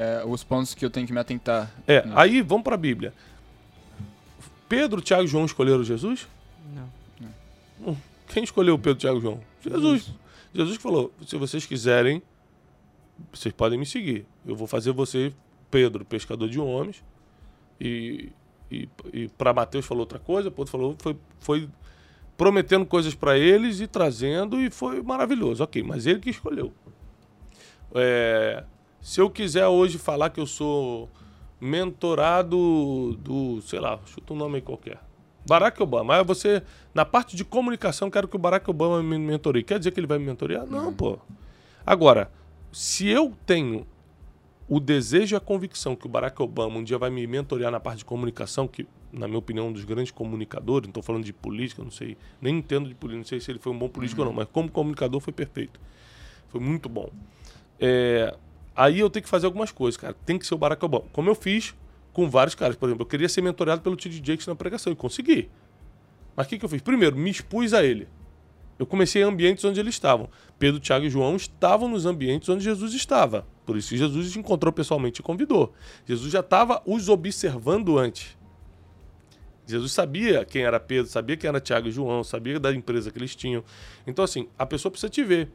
É, 0.00 0.24
os 0.24 0.42
pontos 0.42 0.72
que 0.72 0.82
eu 0.82 0.88
tenho 0.88 1.06
que 1.06 1.12
me 1.12 1.20
atentar. 1.20 1.70
É, 1.86 2.02
nisso. 2.02 2.18
aí 2.18 2.40
vamos 2.40 2.64
para 2.64 2.74
a 2.74 2.78
Bíblia. 2.78 3.12
Pedro, 4.66 5.02
Tiago 5.02 5.24
e 5.24 5.26
João 5.26 5.44
escolheram 5.44 5.84
Jesus? 5.84 6.26
Não. 7.78 7.96
Quem 8.28 8.42
escolheu 8.42 8.78
Pedro, 8.78 8.98
Tiago 8.98 9.18
e 9.18 9.20
João? 9.20 9.40
Jesus. 9.60 10.10
Jesus 10.54 10.76
que 10.78 10.82
falou: 10.82 11.12
se 11.26 11.36
vocês 11.36 11.66
quiserem, 11.66 12.22
vocês 13.30 13.52
podem 13.52 13.78
me 13.78 13.84
seguir. 13.84 14.24
Eu 14.46 14.56
vou 14.56 14.66
fazer 14.66 14.92
você 14.92 15.34
Pedro, 15.70 16.02
pescador 16.02 16.48
de 16.48 16.58
homens. 16.58 17.04
E, 17.78 18.32
e, 18.70 18.88
e 19.12 19.28
para 19.28 19.52
Mateus 19.52 19.84
falou 19.84 20.00
outra 20.02 20.18
coisa, 20.18 20.50
Pedro 20.50 20.70
falou, 20.70 20.96
foi, 20.98 21.16
foi 21.40 21.68
prometendo 22.38 22.86
coisas 22.86 23.14
para 23.14 23.38
eles 23.38 23.80
e 23.80 23.86
trazendo, 23.86 24.58
e 24.60 24.70
foi 24.70 25.02
maravilhoso. 25.02 25.62
Ok, 25.62 25.82
mas 25.82 26.06
ele 26.06 26.20
que 26.20 26.30
escolheu. 26.30 26.72
É, 27.94 28.64
se 29.00 29.20
eu 29.20 29.30
quiser 29.30 29.66
hoje 29.66 29.98
falar 29.98 30.30
que 30.30 30.40
eu 30.40 30.46
sou 30.46 31.08
mentorado 31.60 33.16
do, 33.18 33.60
sei 33.62 33.80
lá, 33.80 33.98
chuta 34.06 34.32
um 34.32 34.36
nome 34.36 34.56
aí 34.56 34.62
qualquer. 34.62 34.98
Barack 35.46 35.82
Obama. 35.82 36.16
Aí 36.16 36.24
você, 36.24 36.62
na 36.94 37.04
parte 37.04 37.36
de 37.36 37.44
comunicação, 37.44 38.10
quero 38.10 38.28
que 38.28 38.36
o 38.36 38.38
Barack 38.38 38.68
Obama 38.70 39.02
me 39.02 39.18
mentoreie. 39.18 39.64
Quer 39.64 39.78
dizer 39.78 39.90
que 39.90 40.00
ele 40.00 40.06
vai 40.06 40.18
me 40.18 40.26
mentorear? 40.26 40.66
Não, 40.66 40.86
uhum. 40.86 40.92
pô. 40.92 41.18
Agora, 41.84 42.30
se 42.72 43.08
eu 43.08 43.34
tenho 43.46 43.86
o 44.68 44.78
desejo 44.78 45.34
e 45.34 45.36
a 45.36 45.40
convicção 45.40 45.96
que 45.96 46.06
o 46.06 46.08
Barack 46.08 46.40
Obama 46.40 46.78
um 46.78 46.84
dia 46.84 46.96
vai 46.96 47.10
me 47.10 47.26
mentorear 47.26 47.72
na 47.72 47.80
parte 47.80 47.98
de 47.98 48.04
comunicação, 48.04 48.68
que, 48.68 48.86
na 49.12 49.26
minha 49.26 49.38
opinião, 49.38 49.66
é 49.66 49.68
um 49.68 49.72
dos 49.72 49.84
grandes 49.84 50.12
comunicadores, 50.12 50.86
não 50.86 50.90
estou 50.90 51.02
falando 51.02 51.24
de 51.24 51.32
política, 51.32 51.82
não 51.82 51.90
sei, 51.90 52.16
nem 52.40 52.58
entendo 52.58 52.88
de 52.88 52.94
política, 52.94 53.18
não 53.18 53.24
sei 53.24 53.40
se 53.40 53.50
ele 53.50 53.58
foi 53.58 53.72
um 53.72 53.78
bom 53.78 53.88
político 53.88 54.20
uhum. 54.20 54.28
ou 54.28 54.32
não, 54.32 54.36
mas 54.36 54.48
como 54.52 54.70
comunicador 54.70 55.20
foi 55.20 55.32
perfeito. 55.32 55.80
Foi 56.48 56.60
muito 56.60 56.88
bom. 56.88 57.10
É, 57.80 58.36
aí 58.74 59.00
eu 59.00 59.10
tenho 59.10 59.22
que 59.22 59.28
fazer 59.28 59.46
algumas 59.46 59.70
coisas, 59.70 59.96
cara. 59.96 60.14
Tem 60.24 60.38
que 60.38 60.46
ser 60.46 60.54
o 60.54 60.58
Barack 60.58 60.84
Obama. 60.84 61.04
Como 61.12 61.28
eu 61.28 61.34
fiz 61.34 61.74
com 62.12 62.28
vários 62.28 62.54
caras. 62.54 62.76
Por 62.76 62.88
exemplo, 62.88 63.02
eu 63.02 63.06
queria 63.06 63.28
ser 63.28 63.42
mentoreado 63.42 63.82
pelo 63.82 63.96
T.D. 63.96 64.20
Jakes 64.24 64.46
na 64.46 64.54
pregação 64.54 64.92
e 64.92 64.96
consegui. 64.96 65.48
Mas 66.36 66.46
o 66.46 66.48
que, 66.50 66.58
que 66.58 66.64
eu 66.64 66.68
fiz? 66.68 66.82
Primeiro, 66.82 67.16
me 67.16 67.30
expus 67.30 67.72
a 67.72 67.84
ele. 67.84 68.08
Eu 68.78 68.86
comecei 68.86 69.22
em 69.22 69.24
ambientes 69.26 69.64
onde 69.64 69.78
eles 69.78 69.94
estavam. 69.94 70.28
Pedro, 70.58 70.80
Tiago 70.80 71.04
e 71.04 71.10
João 71.10 71.36
estavam 71.36 71.88
nos 71.88 72.06
ambientes 72.06 72.48
onde 72.48 72.64
Jesus 72.64 72.94
estava. 72.94 73.46
Por 73.66 73.76
isso 73.76 73.94
Jesus 73.94 74.34
encontrou 74.36 74.72
pessoalmente 74.72 75.20
e 75.20 75.22
convidou. 75.22 75.74
Jesus 76.06 76.32
já 76.32 76.40
estava 76.40 76.82
os 76.86 77.08
observando 77.08 77.98
antes. 77.98 78.38
Jesus 79.66 79.92
sabia 79.92 80.44
quem 80.44 80.62
era 80.62 80.80
Pedro, 80.80 81.10
sabia 81.10 81.36
quem 81.36 81.46
era 81.46 81.60
Tiago 81.60 81.88
e 81.88 81.92
João, 81.92 82.24
sabia 82.24 82.58
da 82.58 82.72
empresa 82.72 83.10
que 83.10 83.18
eles 83.18 83.36
tinham. 83.36 83.62
Então, 84.06 84.24
assim, 84.24 84.48
a 84.58 84.64
pessoa 84.64 84.90
precisa 84.90 85.10
te 85.10 85.22
ver. 85.22 85.52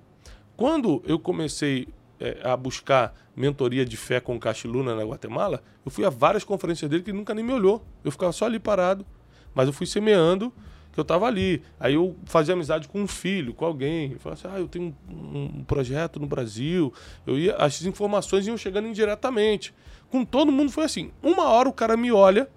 Quando 0.56 1.02
eu 1.06 1.20
comecei 1.20 1.88
é, 2.20 2.40
a 2.44 2.56
buscar 2.56 3.16
mentoria 3.36 3.86
de 3.86 3.98
fé 3.98 4.20
com 4.20 4.36
o 4.36 4.40
Cachiluna 4.40 4.96
na 4.96 5.04
Guatemala, 5.04 5.62
eu 5.86 5.92
fui 5.92 6.06
a 6.06 6.10
várias 6.10 6.44
conferências 6.44 6.90
dele 6.90 7.04
que 7.04 7.12
ele 7.12 7.18
nunca 7.18 7.34
nem 7.34 7.44
me 7.44 7.54
olhou. 7.54 7.86
Eu 8.04 8.12
ficava 8.12 8.32
só 8.32 8.46
ali 8.46 8.60
parado. 8.60 9.06
Mas 9.54 9.68
eu 9.68 9.74
fui 9.74 9.86
semeando 9.86 10.52
que 10.92 11.00
eu 11.00 11.04
estava 11.04 11.28
ali. 11.28 11.62
Aí 11.80 11.94
eu 11.94 12.16
fazia 12.26 12.54
amizade 12.54 12.88
com 12.88 13.02
um 13.02 13.08
filho, 13.08 13.54
com 13.54 13.66
alguém. 13.66 14.14
Eu 14.14 14.20
falava 14.20 14.40
assim, 14.40 14.56
ah, 14.56 14.60
eu 14.60 14.68
tenho 14.68 14.96
um, 15.10 15.60
um, 15.60 15.64
projeto 15.64 16.20
no 16.20 16.26
Brasil. 16.26 16.94
Eu 17.28 17.38
ia, 17.38 17.56
as 17.56 17.82
informações 17.84 18.48
iam 18.48 18.58
chegando 18.58 18.88
indiretamente. 18.88 19.74
Com 20.10 20.24
todo 20.24 20.52
mundo 20.52 20.72
foi 20.72 20.86
assim. 20.86 21.12
Uma 21.22 21.50
hora 21.50 21.68
o 21.68 21.74
cara 21.74 21.98
me 21.98 22.12
olha, 22.12 22.50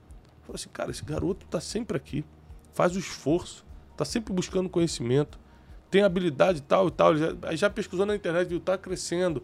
fala 0.43 0.55
assim, 0.55 0.69
cara, 0.73 0.91
esse 0.91 1.05
garoto 1.05 1.45
está 1.45 1.61
sempre 1.61 1.97
aqui, 1.97 2.25
faz 2.73 2.95
o 2.95 2.99
esforço, 2.99 3.67
está 3.93 4.05
sempre 4.05 4.33
buscando 4.33 4.69
conhecimento, 4.69 5.39
tem 5.91 6.03
habilidade 6.03 6.61
tal 6.63 6.89
e 6.89 6.91
tal. 6.91 7.17
Já, 7.17 7.35
já 7.53 7.71
pesquisou 7.71 8.05
na 8.07 8.15
internet, 8.15 8.49
viu, 8.49 8.61
tá 8.61 8.77
crescendo. 8.79 9.43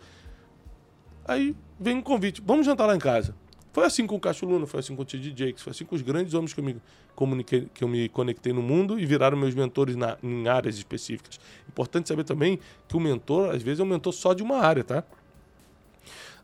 Aí 1.27 1.57
vem 1.81 1.97
um 1.97 2.03
convite, 2.03 2.43
vamos 2.45 2.67
jantar 2.67 2.87
lá 2.87 2.95
em 2.95 2.99
casa. 2.99 3.35
Foi 3.73 3.85
assim 3.85 4.07
com 4.07 4.15
o 4.15 4.21
Cacho 4.21 4.47
Luna, 4.47 4.67
foi 4.67 4.79
assim 4.81 4.95
com 4.95 5.03
o 5.03 5.05
T.D. 5.05 5.35
Jakes, 5.37 5.63
foi 5.63 5.73
assim 5.73 5.85
com 5.85 5.97
os 5.97 6.03
grandes 6.03 6.33
homens 6.35 6.53
que 6.55 6.61
eu 6.61 6.65
me 6.65 6.77
comuniquei, 7.17 7.69
que 7.75 7.83
eu 7.83 7.89
me 7.89 8.09
conectei 8.09 8.53
no 8.53 8.63
mundo 8.63 9.01
e 9.01 9.05
viraram 9.05 9.37
meus 9.37 9.53
mentores 9.55 9.97
na, 9.97 10.17
em 10.23 10.47
áreas 10.47 10.77
específicas. 10.77 11.41
Importante 11.69 12.09
saber 12.09 12.23
também 12.23 12.61
que 12.87 12.97
o 12.97 13.01
mentor, 13.01 13.53
às 13.53 13.63
vezes, 13.63 13.81
é 13.81 13.83
um 13.83 13.87
mentor 13.87 14.13
só 14.13 14.33
de 14.33 14.45
uma 14.45 14.59
área, 14.59 14.85
tá? 14.85 15.03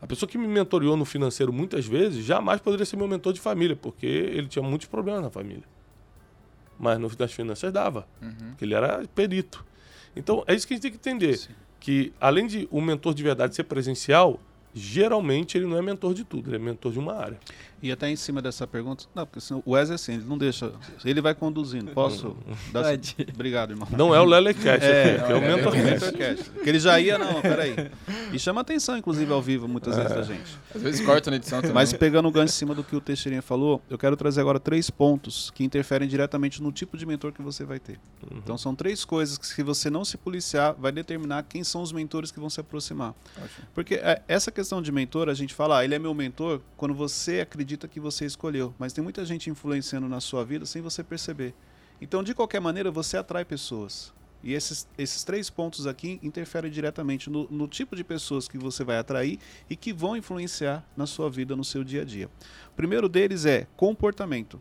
A 0.01 0.07
pessoa 0.07 0.27
que 0.27 0.37
me 0.37 0.47
mentoriou 0.47 0.97
no 0.97 1.05
financeiro 1.05 1.53
muitas 1.53 1.85
vezes 1.85 2.25
jamais 2.25 2.59
poderia 2.59 2.85
ser 2.85 2.97
meu 2.97 3.07
mentor 3.07 3.31
de 3.31 3.39
família, 3.39 3.77
porque 3.77 4.05
ele 4.07 4.47
tinha 4.47 4.63
muitos 4.63 4.87
problemas 4.87 5.21
na 5.21 5.29
família. 5.29 5.63
mas 6.77 6.97
no, 6.99 7.09
nas 7.19 7.31
finanças 7.31 7.71
dava, 7.71 8.07
Uhum. 8.21 8.33
porque 8.49 8.65
ele 8.65 8.73
era 8.73 9.07
perito. 9.13 9.63
Então, 10.15 10.43
é 10.47 10.53
isso 10.53 10.67
que 10.67 10.73
a 10.73 10.75
gente 10.75 10.83
tem 10.83 10.91
que 10.91 10.97
entender, 10.97 11.37
Sim. 11.37 11.49
que 11.79 12.13
além 12.19 12.47
de 12.47 12.67
o 12.71 12.81
mentor 12.81 13.13
de 13.13 13.23
verdade 13.23 13.55
ser 13.55 13.63
presencial, 13.63 14.39
geralmente 14.73 15.57
ele 15.57 15.65
não 15.65 15.77
é 15.77 15.81
mentor 15.81 16.13
de 16.13 16.23
tudo, 16.23 16.49
ele 16.49 16.57
é 16.57 16.59
mentor 16.59 16.91
de 16.91 16.99
uma 16.99 17.13
área. 17.15 17.39
E 17.81 17.91
até 17.91 18.09
em 18.09 18.15
cima 18.15 18.41
dessa 18.41 18.67
pergunta, 18.67 19.05
não, 19.15 19.25
porque 19.25 19.39
senão 19.41 19.63
o 19.65 19.71
Wesley 19.71 19.95
assim, 19.95 20.13
ele 20.13 20.25
não 20.25 20.37
deixa, 20.37 20.71
ele 21.03 21.19
vai 21.21 21.33
conduzindo. 21.33 21.91
Posso? 21.91 22.37
dar-. 22.71 22.93
Obrigado, 23.33 23.71
irmão. 23.71 23.87
Não 23.97 24.13
é 24.13 24.19
o 24.21 24.25
Lelecast 24.25 24.85
É, 24.85 25.15
aqui, 25.15 25.25
que 25.25 25.31
é 25.33 25.37
é 25.37 25.55
mentor. 25.55 25.73
o 25.73 25.77
Mentorcast. 25.77 26.49
Que 26.51 26.69
ele 26.69 26.79
já 26.79 26.99
ia, 26.99 27.17
não, 27.17 27.41
peraí. 27.41 27.75
E 28.31 28.37
chama 28.39 28.61
atenção, 28.61 28.97
inclusive, 28.97 29.31
ao 29.33 29.41
vivo, 29.41 29.67
muitas 29.67 29.95
vezes, 29.95 30.11
da 30.13 30.21
gente. 30.21 30.57
Às 30.75 30.81
vezes 30.81 31.05
corta 31.05 31.31
na 31.31 31.37
edição 31.37 31.59
também. 31.59 31.73
Mas 31.73 31.91
pegando 31.91 32.27
o 32.27 32.31
gancho 32.31 32.53
em 32.53 32.57
cima 32.57 32.75
do 32.75 32.83
que 32.83 32.95
o 32.95 33.01
Teixeirinha 33.01 33.41
falou, 33.41 33.81
eu 33.89 33.97
quero 33.97 34.15
trazer 34.15 34.41
agora 34.41 34.59
três 34.59 34.89
pontos 34.89 35.49
que 35.51 35.63
interferem 35.63 36.07
diretamente 36.07 36.61
no 36.61 36.71
tipo 36.71 36.97
de 36.97 37.05
mentor 37.05 37.31
que 37.31 37.41
você 37.41 37.65
vai 37.65 37.79
ter. 37.79 37.99
Então 38.35 38.57
são 38.57 38.75
três 38.75 39.03
coisas 39.03 39.37
que 39.37 39.47
se 39.47 39.63
você 39.63 39.89
não 39.89 40.05
se 40.05 40.17
policiar, 40.17 40.75
vai 40.77 40.91
determinar 40.91 41.43
quem 41.43 41.63
são 41.63 41.81
os 41.81 41.91
mentores 41.91 42.31
que 42.31 42.39
vão 42.39 42.49
se 42.49 42.59
aproximar. 42.59 43.15
Ótimo. 43.35 43.67
Porque 43.73 43.95
é, 43.95 44.21
essa 44.27 44.51
questão 44.51 44.81
de 44.81 44.91
mentor, 44.91 45.29
a 45.29 45.33
gente 45.33 45.53
fala, 45.53 45.79
ah, 45.79 45.83
ele 45.83 45.95
é 45.95 45.99
meu 45.99 46.13
mentor 46.13 46.61
quando 46.77 46.93
você 46.93 47.39
acredita 47.41 47.70
que 47.87 47.99
você 47.99 48.25
escolheu. 48.25 48.73
Mas 48.77 48.93
tem 48.93 49.03
muita 49.03 49.25
gente 49.25 49.49
influenciando 49.49 50.07
na 50.07 50.19
sua 50.19 50.43
vida 50.43 50.65
sem 50.65 50.81
você 50.81 51.03
perceber. 51.03 51.53
Então, 52.01 52.23
de 52.23 52.33
qualquer 52.33 52.59
maneira, 52.59 52.89
você 52.89 53.17
atrai 53.17 53.45
pessoas. 53.45 54.13
E 54.43 54.53
esses, 54.53 54.87
esses 54.97 55.23
três 55.23 55.49
pontos 55.49 55.85
aqui 55.85 56.19
interferem 56.23 56.71
diretamente 56.71 57.29
no, 57.29 57.47
no 57.51 57.67
tipo 57.67 57.95
de 57.95 58.03
pessoas 58.03 58.47
que 58.47 58.57
você 58.57 58.83
vai 58.83 58.97
atrair 58.97 59.39
e 59.69 59.75
que 59.75 59.93
vão 59.93 60.17
influenciar 60.17 60.83
na 60.97 61.05
sua 61.05 61.29
vida, 61.29 61.55
no 61.55 61.63
seu 61.63 61.83
dia 61.83 62.01
a 62.01 62.05
dia. 62.05 62.27
O 62.71 62.75
primeiro 62.75 63.07
deles 63.07 63.45
é 63.45 63.67
comportamento. 63.75 64.59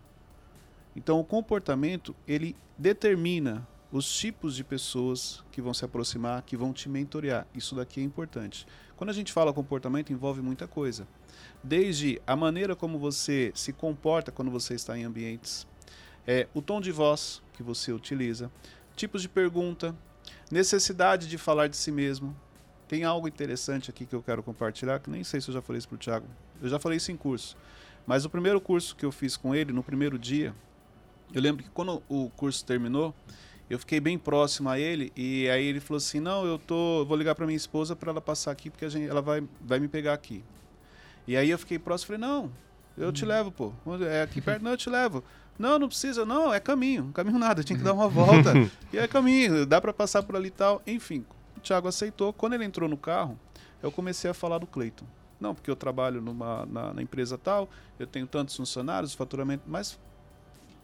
Então, 0.94 1.18
o 1.18 1.24
comportamento, 1.24 2.14
ele 2.26 2.54
determina 2.76 3.66
os 3.92 4.12
tipos 4.12 4.54
de 4.54 4.62
pessoas 4.62 5.42
que 5.50 5.60
vão 5.60 5.74
se 5.74 5.84
aproximar, 5.84 6.42
que 6.42 6.56
vão 6.56 6.72
te 6.72 6.88
mentorear. 6.88 7.46
Isso 7.54 7.74
daqui 7.74 8.00
é 8.00 8.04
importante. 8.04 8.66
Quando 9.00 9.08
a 9.08 9.14
gente 9.14 9.32
fala 9.32 9.50
comportamento, 9.50 10.12
envolve 10.12 10.42
muita 10.42 10.68
coisa. 10.68 11.08
Desde 11.64 12.20
a 12.26 12.36
maneira 12.36 12.76
como 12.76 12.98
você 12.98 13.50
se 13.54 13.72
comporta 13.72 14.30
quando 14.30 14.50
você 14.50 14.74
está 14.74 14.98
em 14.98 15.04
ambientes, 15.04 15.66
é, 16.26 16.46
o 16.52 16.60
tom 16.60 16.82
de 16.82 16.92
voz 16.92 17.40
que 17.54 17.62
você 17.62 17.92
utiliza, 17.92 18.52
tipos 18.94 19.22
de 19.22 19.28
pergunta, 19.30 19.96
necessidade 20.50 21.28
de 21.28 21.38
falar 21.38 21.68
de 21.68 21.78
si 21.78 21.90
mesmo. 21.90 22.36
Tem 22.86 23.02
algo 23.02 23.26
interessante 23.26 23.88
aqui 23.88 24.04
que 24.04 24.14
eu 24.14 24.22
quero 24.22 24.42
compartilhar, 24.42 25.00
que 25.00 25.08
nem 25.08 25.24
sei 25.24 25.40
se 25.40 25.48
eu 25.48 25.54
já 25.54 25.62
falei 25.62 25.78
isso 25.78 25.88
para 25.88 25.96
o 25.96 25.98
Thiago. 25.98 26.26
Eu 26.60 26.68
já 26.68 26.78
falei 26.78 26.98
isso 26.98 27.10
em 27.10 27.16
curso. 27.16 27.56
Mas 28.06 28.26
o 28.26 28.28
primeiro 28.28 28.60
curso 28.60 28.94
que 28.94 29.06
eu 29.06 29.10
fiz 29.10 29.34
com 29.34 29.54
ele, 29.54 29.72
no 29.72 29.82
primeiro 29.82 30.18
dia, 30.18 30.54
eu 31.32 31.40
lembro 31.40 31.64
que 31.64 31.70
quando 31.70 32.02
o 32.06 32.28
curso 32.36 32.62
terminou, 32.66 33.14
eu 33.70 33.78
fiquei 33.78 34.00
bem 34.00 34.18
próximo 34.18 34.68
a 34.68 34.78
ele 34.78 35.12
e 35.16 35.48
aí 35.48 35.64
ele 35.64 35.80
falou 35.80 35.98
assim: 35.98 36.18
"Não, 36.20 36.44
eu 36.44 36.58
tô, 36.58 37.00
eu 37.00 37.06
vou 37.06 37.16
ligar 37.16 37.34
para 37.36 37.46
minha 37.46 37.56
esposa 37.56 37.94
para 37.96 38.10
ela 38.10 38.20
passar 38.20 38.50
aqui 38.50 38.68
porque 38.68 38.84
a 38.84 38.88
gente, 38.88 39.08
ela 39.08 39.22
vai 39.22 39.42
vai 39.60 39.78
me 39.78 39.86
pegar 39.88 40.12
aqui". 40.12 40.44
E 41.26 41.36
aí 41.36 41.48
eu 41.48 41.58
fiquei 41.58 41.78
próximo, 41.78 42.08
falei: 42.08 42.20
"Não, 42.20 42.50
eu 42.98 43.12
te 43.12 43.24
levo, 43.24 43.52
pô. 43.52 43.72
É 44.02 44.22
aqui 44.22 44.40
perto, 44.40 44.62
não, 44.64 44.72
eu 44.72 44.76
te 44.76 44.90
levo". 44.90 45.22
Não, 45.58 45.78
não 45.78 45.88
precisa, 45.88 46.24
não, 46.24 46.52
é 46.52 46.58
caminho, 46.58 47.10
caminho 47.12 47.38
nada, 47.38 47.62
tinha 47.62 47.78
que 47.78 47.84
dar 47.84 47.92
uma 47.92 48.08
volta. 48.10 48.54
e 48.92 48.98
é 48.98 49.06
caminho, 49.06 49.64
dá 49.66 49.80
para 49.80 49.92
passar 49.92 50.22
por 50.22 50.34
ali 50.34 50.48
e 50.48 50.50
tal. 50.50 50.82
Enfim, 50.86 51.24
o 51.56 51.60
Thiago 51.60 51.86
aceitou. 51.86 52.32
Quando 52.32 52.54
ele 52.54 52.64
entrou 52.64 52.88
no 52.88 52.96
carro, 52.96 53.38
eu 53.82 53.92
comecei 53.92 54.30
a 54.30 54.34
falar 54.34 54.58
do 54.58 54.66
Cleiton. 54.66 55.04
Não, 55.38 55.54
porque 55.54 55.70
eu 55.70 55.76
trabalho 55.76 56.20
numa, 56.20 56.66
na, 56.66 56.94
na 56.94 57.02
empresa 57.02 57.38
tal, 57.38 57.68
eu 57.98 58.06
tenho 58.06 58.26
tantos 58.26 58.56
funcionários, 58.56 59.14
faturamento, 59.14 59.64
mas 59.66 59.98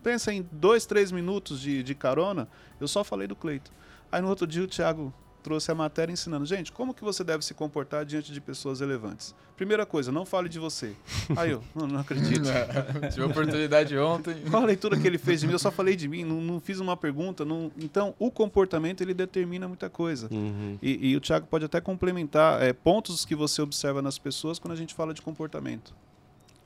pensa 0.02 0.32
em 0.32 0.46
dois, 0.50 0.86
três 0.86 1.12
minutos 1.12 1.60
de, 1.60 1.82
de 1.82 1.94
carona, 1.94 2.48
eu 2.80 2.88
só 2.88 3.02
falei 3.02 3.26
do 3.26 3.36
Cleito. 3.36 3.70
Aí 4.10 4.20
no 4.20 4.28
outro 4.28 4.46
dia 4.46 4.62
o 4.62 4.66
Thiago 4.66 5.12
trouxe 5.46 5.70
a 5.70 5.76
matéria 5.76 6.12
ensinando, 6.12 6.44
gente, 6.44 6.72
como 6.72 6.92
que 6.92 7.04
você 7.04 7.22
deve 7.22 7.44
se 7.44 7.54
comportar 7.54 8.04
diante 8.04 8.32
de 8.32 8.40
pessoas 8.40 8.80
relevantes? 8.80 9.32
Primeira 9.56 9.86
coisa, 9.86 10.10
não 10.10 10.26
fale 10.26 10.48
de 10.48 10.58
você. 10.58 10.92
Aí 11.36 11.52
eu, 11.52 11.62
não, 11.72 11.86
não 11.86 12.00
acredito. 12.00 12.48
Tive 13.14 13.22
a 13.22 13.26
oportunidade 13.26 13.96
ontem. 13.96 14.34
Qual 14.50 14.64
a 14.64 14.66
leitura 14.66 14.98
que 14.98 15.06
ele 15.06 15.18
fez 15.18 15.40
de 15.40 15.46
mim? 15.46 15.52
Eu 15.52 15.60
só 15.60 15.70
falei 15.70 15.94
de 15.94 16.08
mim, 16.08 16.24
não, 16.24 16.40
não 16.40 16.58
fiz 16.58 16.80
uma 16.80 16.96
pergunta. 16.96 17.44
Não... 17.44 17.70
Então, 17.78 18.12
o 18.18 18.28
comportamento 18.28 19.02
ele 19.02 19.14
determina 19.14 19.68
muita 19.68 19.88
coisa. 19.88 20.26
Uhum. 20.32 20.78
E, 20.82 21.12
e 21.12 21.16
o 21.16 21.20
Thiago 21.20 21.46
pode 21.46 21.64
até 21.64 21.80
complementar 21.80 22.60
é, 22.60 22.72
pontos 22.72 23.24
que 23.24 23.36
você 23.36 23.62
observa 23.62 24.02
nas 24.02 24.18
pessoas 24.18 24.58
quando 24.58 24.72
a 24.72 24.76
gente 24.76 24.94
fala 24.94 25.14
de 25.14 25.22
comportamento. 25.22 25.94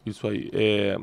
Isso 0.07 0.27
aí. 0.27 0.49
É, 0.55 0.99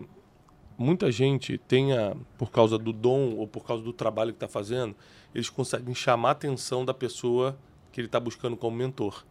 muita 0.78 1.12
gente 1.12 1.58
tem, 1.58 1.98
a, 1.98 2.16
por 2.38 2.52
causa 2.52 2.78
do 2.78 2.94
dom 2.94 3.36
ou 3.36 3.48
por 3.48 3.66
causa 3.66 3.84
do 3.84 3.92
trabalho 3.92 4.32
que 4.32 4.38
está 4.38 4.48
fazendo, 4.48 4.96
eles 5.34 5.50
conseguem 5.50 5.96
chamar 5.96 6.30
a 6.30 6.32
atenção 6.34 6.86
da 6.86 6.94
pessoa 6.94 7.58
que 7.92 8.00
ele 8.00 8.08
está 8.08 8.20
buscando 8.20 8.56
como 8.56 8.78
mentor. 8.78 9.26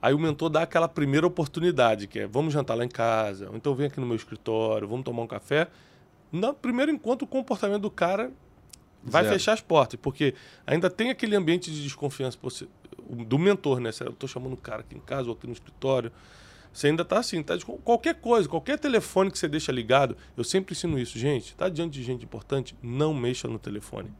Aí 0.00 0.12
o 0.12 0.18
mentor 0.18 0.50
dá 0.50 0.62
aquela 0.62 0.88
primeira 0.88 1.26
oportunidade, 1.26 2.06
que 2.06 2.18
é 2.18 2.26
vamos 2.26 2.52
jantar 2.52 2.74
lá 2.74 2.84
em 2.84 2.88
casa, 2.88 3.48
ou 3.48 3.56
então 3.56 3.74
vem 3.74 3.86
aqui 3.86 4.00
no 4.00 4.06
meu 4.06 4.16
escritório, 4.16 4.86
vamos 4.88 5.04
tomar 5.04 5.22
um 5.22 5.26
café. 5.26 5.68
No 6.30 6.52
primeiro 6.52 6.90
encontro, 6.90 7.24
o 7.24 7.28
comportamento 7.28 7.82
do 7.82 7.90
cara 7.90 8.32
vai 9.02 9.22
Zero. 9.22 9.34
fechar 9.34 9.52
as 9.52 9.60
portas, 9.60 9.98
porque 10.00 10.34
ainda 10.66 10.90
tem 10.90 11.10
aquele 11.10 11.36
ambiente 11.36 11.70
de 11.70 11.82
desconfiança 11.82 12.38
do 13.08 13.38
mentor, 13.38 13.80
né? 13.80 13.90
Eu 14.00 14.10
estou 14.10 14.28
chamando 14.28 14.54
o 14.54 14.56
cara 14.56 14.80
aqui 14.80 14.96
em 14.96 15.00
casa 15.00 15.28
ou 15.28 15.34
aqui 15.34 15.46
no 15.46 15.52
escritório. 15.52 16.10
Você 16.72 16.86
ainda 16.86 17.02
está 17.02 17.18
assim, 17.18 17.42
tá 17.42 17.56
de 17.56 17.64
qualquer 17.64 18.14
coisa, 18.14 18.48
qualquer 18.48 18.78
telefone 18.78 19.30
que 19.30 19.38
você 19.38 19.46
deixa 19.46 19.70
ligado, 19.70 20.16
eu 20.36 20.42
sempre 20.42 20.72
ensino 20.72 20.98
isso, 20.98 21.18
gente, 21.18 21.54
tá 21.54 21.68
diante 21.68 21.92
de 21.92 22.02
gente 22.02 22.24
importante, 22.24 22.74
não 22.82 23.12
mexa 23.12 23.46
no 23.46 23.58
telefone. 23.58 24.10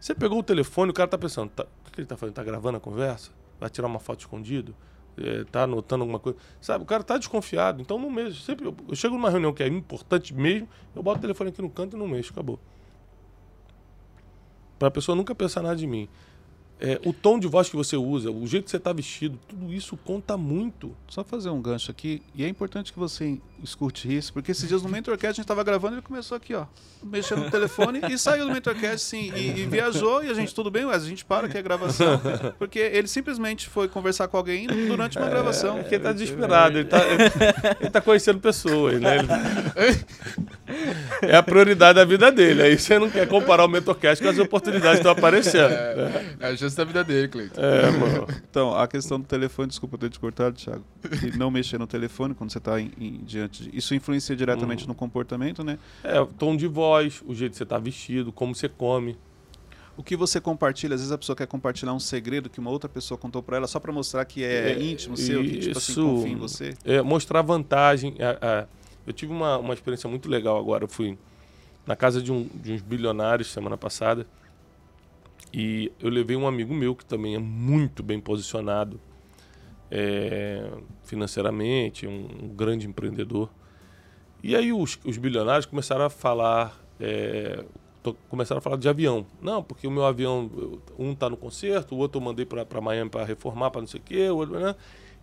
Você 0.00 0.14
pegou 0.14 0.38
o 0.38 0.42
telefone, 0.42 0.90
o 0.90 0.94
cara 0.94 1.08
tá 1.08 1.18
pensando, 1.18 1.50
tá, 1.50 1.66
o 1.86 1.90
que 1.90 2.00
ele 2.00 2.06
tá 2.06 2.16
fazendo? 2.16 2.34
Tá 2.34 2.42
gravando 2.42 2.78
a 2.78 2.80
conversa? 2.80 3.30
Vai 3.60 3.70
tirar 3.70 3.86
uma 3.86 4.00
foto 4.00 4.20
escondido? 4.20 4.74
É, 5.16 5.44
tá 5.44 5.64
anotando 5.64 6.02
alguma 6.02 6.18
coisa? 6.18 6.38
Sabe, 6.60 6.82
o 6.82 6.86
cara 6.86 7.04
tá 7.04 7.18
desconfiado, 7.18 7.80
então 7.80 7.98
não 7.98 8.10
mexa. 8.10 8.42
Sempre, 8.42 8.66
eu, 8.66 8.74
eu 8.88 8.96
chego 8.96 9.14
numa 9.14 9.30
reunião 9.30 9.52
que 9.52 9.62
é 9.62 9.68
importante 9.68 10.34
mesmo, 10.34 10.68
eu 10.96 11.02
boto 11.02 11.18
o 11.18 11.20
telefone 11.20 11.50
aqui 11.50 11.62
no 11.62 11.70
canto 11.70 11.96
e 11.96 11.98
não 11.98 12.08
mexo, 12.08 12.32
acabou. 12.32 12.58
Para 14.78 14.88
a 14.88 14.90
pessoa 14.90 15.14
nunca 15.14 15.34
pensar 15.34 15.62
nada 15.62 15.76
de 15.76 15.86
mim. 15.86 16.08
É, 16.80 16.98
o 17.04 17.12
tom 17.12 17.38
de 17.38 17.46
voz 17.46 17.68
que 17.68 17.76
você 17.76 17.96
usa, 17.96 18.30
o 18.30 18.46
jeito 18.46 18.64
que 18.64 18.70
você 18.70 18.78
está 18.78 18.92
vestido, 18.92 19.38
tudo 19.48 19.72
isso 19.72 19.96
conta 19.98 20.36
muito. 20.36 20.96
Só 21.08 21.22
fazer 21.22 21.50
um 21.50 21.60
gancho 21.60 21.90
aqui, 21.90 22.22
e 22.34 22.42
é 22.44 22.48
importante 22.48 22.92
que 22.92 22.98
você 22.98 23.38
escute 23.62 24.14
isso, 24.16 24.32
porque 24.32 24.52
esses 24.52 24.66
dias 24.66 24.82
no 24.82 24.88
Mentorcast 24.88 25.26
a 25.26 25.32
gente 25.32 25.40
estava 25.40 25.62
gravando 25.62 25.94
e 25.94 25.96
ele 25.96 26.02
começou 26.02 26.34
aqui, 26.36 26.54
ó, 26.54 26.64
mexendo 27.02 27.44
no 27.44 27.50
telefone 27.50 28.00
e 28.08 28.16
saiu 28.16 28.46
do 28.46 28.52
Mentorcast, 28.52 29.06
sim, 29.06 29.30
e, 29.36 29.60
e 29.60 29.66
viajou, 29.66 30.24
e 30.24 30.30
a 30.30 30.34
gente, 30.34 30.54
tudo 30.54 30.70
bem, 30.70 30.86
Wes, 30.86 31.02
a 31.02 31.06
gente 31.06 31.24
para 31.24 31.46
que 31.48 31.58
é 31.58 31.62
gravação, 31.62 32.18
porque 32.58 32.78
ele 32.78 33.06
simplesmente 33.06 33.68
foi 33.68 33.86
conversar 33.86 34.28
com 34.28 34.38
alguém 34.38 34.66
durante 34.66 35.18
uma 35.18 35.28
gravação. 35.28 35.78
Porque 35.80 35.96
ele 35.96 36.04
tá 36.04 36.12
desesperado, 36.12 36.78
ele 36.78 36.88
tá, 36.88 37.00
ele, 37.80 37.90
tá 37.90 38.00
conhecendo 38.00 38.40
pessoas, 38.40 39.00
né? 39.00 39.18
Ele- 39.18 40.04
é 41.22 41.36
a 41.36 41.42
prioridade 41.42 41.96
da 41.96 42.04
vida 42.04 42.30
dele. 42.30 42.62
Aí 42.62 42.78
você 42.78 42.98
não 42.98 43.10
quer 43.10 43.26
comparar 43.28 43.64
o 43.64 43.68
Mentorcast 43.68 44.22
com 44.22 44.30
as 44.30 44.38
oportunidades 44.38 44.92
que 44.92 44.96
estão 44.98 45.12
aparecendo. 45.12 45.72
É, 45.72 46.36
é 46.40 46.46
a 46.46 46.54
chance 46.70 46.76
da 46.76 46.84
vida 46.84 47.04
dele, 47.04 47.28
Cleiton. 47.28 47.60
É, 47.60 47.90
mano. 47.90 48.26
Então, 48.50 48.74
a 48.74 48.86
questão 48.86 49.18
do 49.20 49.26
telefone, 49.26 49.68
desculpa 49.68 49.98
ter 49.98 50.08
te 50.10 50.18
cortado, 50.18 50.56
Thiago, 50.56 50.84
e 51.26 51.36
não 51.36 51.50
mexer 51.50 51.78
no 51.78 51.86
telefone 51.86 52.34
quando 52.34 52.50
você 52.50 52.58
está 52.58 52.76
diante 53.22 53.64
de... 53.64 53.76
Isso 53.76 53.94
influencia 53.94 54.34
diretamente 54.36 54.86
no 54.86 54.94
comportamento, 54.94 55.62
né? 55.64 55.78
É, 56.04 56.20
o 56.20 56.26
tom 56.26 56.56
de 56.56 56.66
voz, 56.66 57.22
o 57.26 57.34
jeito 57.34 57.52
que 57.52 57.58
você 57.58 57.66
tá 57.66 57.78
vestido, 57.78 58.32
como 58.32 58.54
você 58.54 58.68
come. 58.68 59.16
O 59.96 60.02
que 60.02 60.16
você 60.16 60.40
compartilha, 60.40 60.94
às 60.94 61.00
vezes 61.00 61.12
a 61.12 61.18
pessoa 61.18 61.36
quer 61.36 61.46
compartilhar 61.46 61.92
um 61.92 62.00
segredo 62.00 62.48
que 62.48 62.58
uma 62.58 62.70
outra 62.70 62.88
pessoa 62.88 63.18
contou 63.18 63.42
para 63.42 63.58
ela 63.58 63.66
só 63.66 63.78
para 63.78 63.92
mostrar 63.92 64.24
que 64.24 64.42
é, 64.42 64.72
É, 64.72 64.82
íntimo 64.82 65.16
seu, 65.16 65.42
que 65.42 65.58
tipo 65.58 65.76
assim, 65.78 65.92
isso. 65.92 66.02
confia 66.02 66.32
em 66.32 66.36
você. 66.36 66.74
É, 66.84 67.02
mostrar 67.02 67.42
vantagem. 67.42 68.14
É, 68.18 68.38
é. 68.40 68.66
eu 69.06 69.12
tive 69.12 69.32
uma, 69.32 69.58
uma 69.58 69.74
experiência 69.74 70.08
muito 70.08 70.28
legal 70.28 70.56
agora. 70.58 70.84
Eu 70.84 70.88
fui 70.88 71.18
na 71.86 71.96
casa 71.96 72.22
de, 72.22 72.32
um- 72.32 72.48
de 72.54 72.72
uns 72.72 72.80
bilionários 72.80 73.50
semana 73.52 73.76
passada 73.76 74.26
e 75.52 75.92
eu 76.00 76.08
levei 76.08 76.36
um 76.36 76.46
amigo 76.46 76.72
meu 76.74 76.94
que 76.94 77.04
também 77.04 77.34
é 77.34 77.38
muito 77.38 78.02
bem 78.02 78.20
posicionado 78.20 79.00
é, 79.90 80.70
financeiramente, 81.02 82.06
um, 82.06 82.28
um 82.44 82.48
grande 82.48 82.86
empreendedor. 82.86 83.50
E 84.42 84.54
aí 84.54 84.72
os, 84.72 84.98
os 85.04 85.18
bilionários 85.18 85.66
começaram 85.66 86.04
a 86.04 86.10
falar, 86.10 86.80
é, 86.98 87.64
começaram 88.28 88.58
a 88.58 88.62
falar 88.62 88.76
de 88.76 88.88
avião. 88.88 89.26
Não, 89.42 89.62
porque 89.62 89.86
o 89.86 89.90
meu 89.90 90.04
avião, 90.04 90.50
um 90.98 91.14
tá 91.14 91.28
no 91.28 91.36
concerto, 91.36 91.94
o 91.94 91.98
outro 91.98 92.20
eu 92.20 92.24
mandei 92.24 92.46
para 92.46 92.80
Miami 92.80 93.10
para 93.10 93.24
reformar, 93.24 93.70
para 93.70 93.80
não 93.80 93.88
sei 93.88 94.00
o 94.00 94.02
quê. 94.02 94.30
outro, 94.30 94.58
né? 94.58 94.74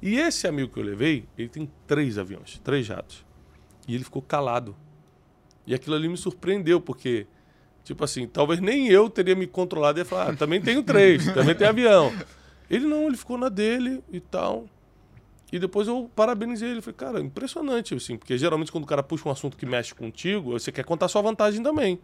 E 0.01 0.17
esse 0.17 0.47
amigo 0.47 0.71
que 0.73 0.80
eu 0.80 0.84
levei, 0.84 1.25
ele 1.38 1.49
tem 1.49 1.69
três 1.88 2.17
aviões, 2.17 2.60
três 2.63 2.86
jatos. 2.86 3.25
E 3.88 3.95
ele 3.95 4.03
ficou 4.03 4.21
calado. 4.21 4.75
E 5.65 5.73
aquilo 5.73 5.95
ali 5.95 6.08
me 6.08 6.17
surpreendeu, 6.17 6.80
porque, 6.80 7.25
tipo 7.88 8.04
assim, 8.04 8.28
talvez 8.28 8.60
nem 8.60 8.89
eu 8.89 9.10
teria 9.10 9.34
me 9.34 9.47
controlado 9.47 10.00
e 10.00 10.04
falar, 10.04 10.32
ah, 10.32 10.36
também 10.36 10.62
tenho 10.62 10.84
três, 10.84 11.26
também 11.34 11.56
tem 11.56 11.65
avião. 11.65 12.13
Ele 12.69 12.86
não, 12.86 13.08
ele 13.08 13.15
ficou 13.15 13.38
na 13.38 13.47
dele 13.47 14.04
e 14.12 14.19
tal. 14.19 14.65
E 15.52 15.58
depois 15.58 15.88
eu 15.88 16.12
parabenizei 16.13 16.69
ele. 16.69 16.82
Falei, 16.82 16.97
cara, 16.97 17.21
impressionante, 17.21 17.95
assim, 17.95 18.17
porque 18.17 18.38
geralmente 18.38 18.73
quando 18.73 18.84
o 18.84 18.88
cara 18.88 19.02
puxa 19.02 19.30
um 19.30 19.32
assunto 19.32 19.56
que 19.56 19.65
mexe 19.65 19.95
contigo, 19.95 20.52
você 20.52 20.69
quer 20.69 20.84
contar 20.84 21.08
sua 21.08 21.21
vantagem 21.21 21.63
também. 21.63 21.97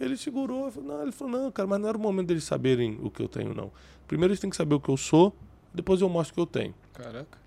Ele 0.00 0.16
segurou, 0.16 0.70
falou, 0.70 0.88
não, 0.88 1.02
ele 1.02 1.12
falou, 1.12 1.38
não, 1.38 1.52
cara, 1.52 1.68
mas 1.68 1.80
não 1.80 1.88
era 1.90 1.98
o 1.98 2.00
momento 2.00 2.28
deles 2.28 2.44
saberem 2.44 2.98
o 3.02 3.10
que 3.10 3.22
eu 3.22 3.28
tenho, 3.28 3.54
não. 3.54 3.70
Primeiro 4.08 4.32
eles 4.32 4.40
têm 4.40 4.48
que 4.48 4.56
saber 4.56 4.74
o 4.74 4.80
que 4.80 4.88
eu 4.88 4.96
sou, 4.96 5.36
depois 5.72 6.00
eu 6.00 6.08
mostro 6.08 6.32
o 6.32 6.34
que 6.34 6.40
eu 6.40 6.62
tenho. 6.62 6.74
Caraca. 6.94 7.38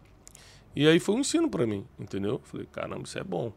E 0.76 0.88
aí 0.88 1.00
foi 1.00 1.16
um 1.16 1.20
ensino 1.20 1.50
para 1.50 1.66
mim, 1.66 1.84
entendeu? 2.00 2.40
Falei, 2.44 2.68
caramba, 2.72 3.02
isso 3.04 3.18
é 3.18 3.24
bom. 3.24 3.52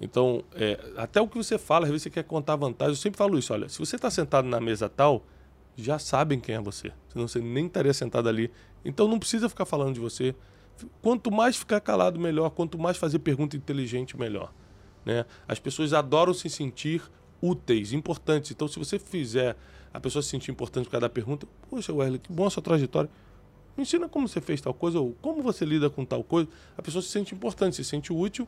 Então, 0.00 0.44
é, 0.54 0.78
até 0.96 1.20
o 1.20 1.26
que 1.26 1.36
você 1.36 1.58
fala, 1.58 1.84
às 1.84 1.90
vezes 1.90 2.04
você 2.04 2.10
quer 2.10 2.24
contar 2.24 2.56
vantagem. 2.56 2.92
Eu 2.92 2.96
sempre 2.96 3.18
falo 3.18 3.38
isso, 3.38 3.52
olha, 3.52 3.68
se 3.68 3.78
você 3.78 3.96
está 3.96 4.10
sentado 4.10 4.46
na 4.46 4.60
mesa 4.60 4.88
tal, 4.88 5.24
já 5.76 5.98
sabem 5.98 6.38
quem 6.38 6.54
é 6.54 6.60
você. 6.60 6.92
Senão 7.08 7.26
você 7.26 7.40
nem 7.40 7.66
estaria 7.66 7.92
sentado 7.92 8.28
ali. 8.28 8.50
Então 8.84 9.08
não 9.08 9.18
precisa 9.18 9.48
ficar 9.48 9.64
falando 9.64 9.94
de 9.94 10.00
você. 10.00 10.34
Quanto 11.02 11.30
mais 11.30 11.56
ficar 11.56 11.80
calado, 11.80 12.18
melhor. 12.18 12.50
Quanto 12.50 12.78
mais 12.78 12.96
fazer 12.96 13.18
pergunta 13.18 13.56
inteligente, 13.56 14.16
melhor. 14.16 14.52
Né? 15.04 15.24
As 15.46 15.58
pessoas 15.58 15.92
adoram 15.92 16.32
se 16.32 16.48
sentir 16.48 17.02
úteis, 17.40 17.92
importantes. 17.92 18.50
Então, 18.50 18.68
se 18.68 18.78
você 18.78 18.98
fizer 18.98 19.56
a 19.92 20.00
pessoa 20.00 20.22
se 20.22 20.28
sentir 20.28 20.50
importante 20.50 20.84
por 20.84 20.92
causa 20.92 21.02
da 21.02 21.08
pergunta, 21.08 21.46
poxa, 21.68 21.92
Wesley, 21.92 22.18
que 22.18 22.32
bom 22.32 22.46
a 22.46 22.50
sua 22.50 22.62
trajetória. 22.62 23.10
Me 23.76 23.82
ensina 23.82 24.08
como 24.08 24.28
você 24.28 24.40
fez 24.40 24.60
tal 24.60 24.74
coisa 24.74 24.98
ou 25.00 25.16
como 25.22 25.42
você 25.42 25.64
lida 25.64 25.88
com 25.88 26.04
tal 26.04 26.22
coisa. 26.22 26.48
A 26.76 26.82
pessoa 26.82 27.00
se 27.00 27.08
sente 27.08 27.34
importante, 27.34 27.76
se 27.76 27.84
sente 27.84 28.12
útil. 28.12 28.46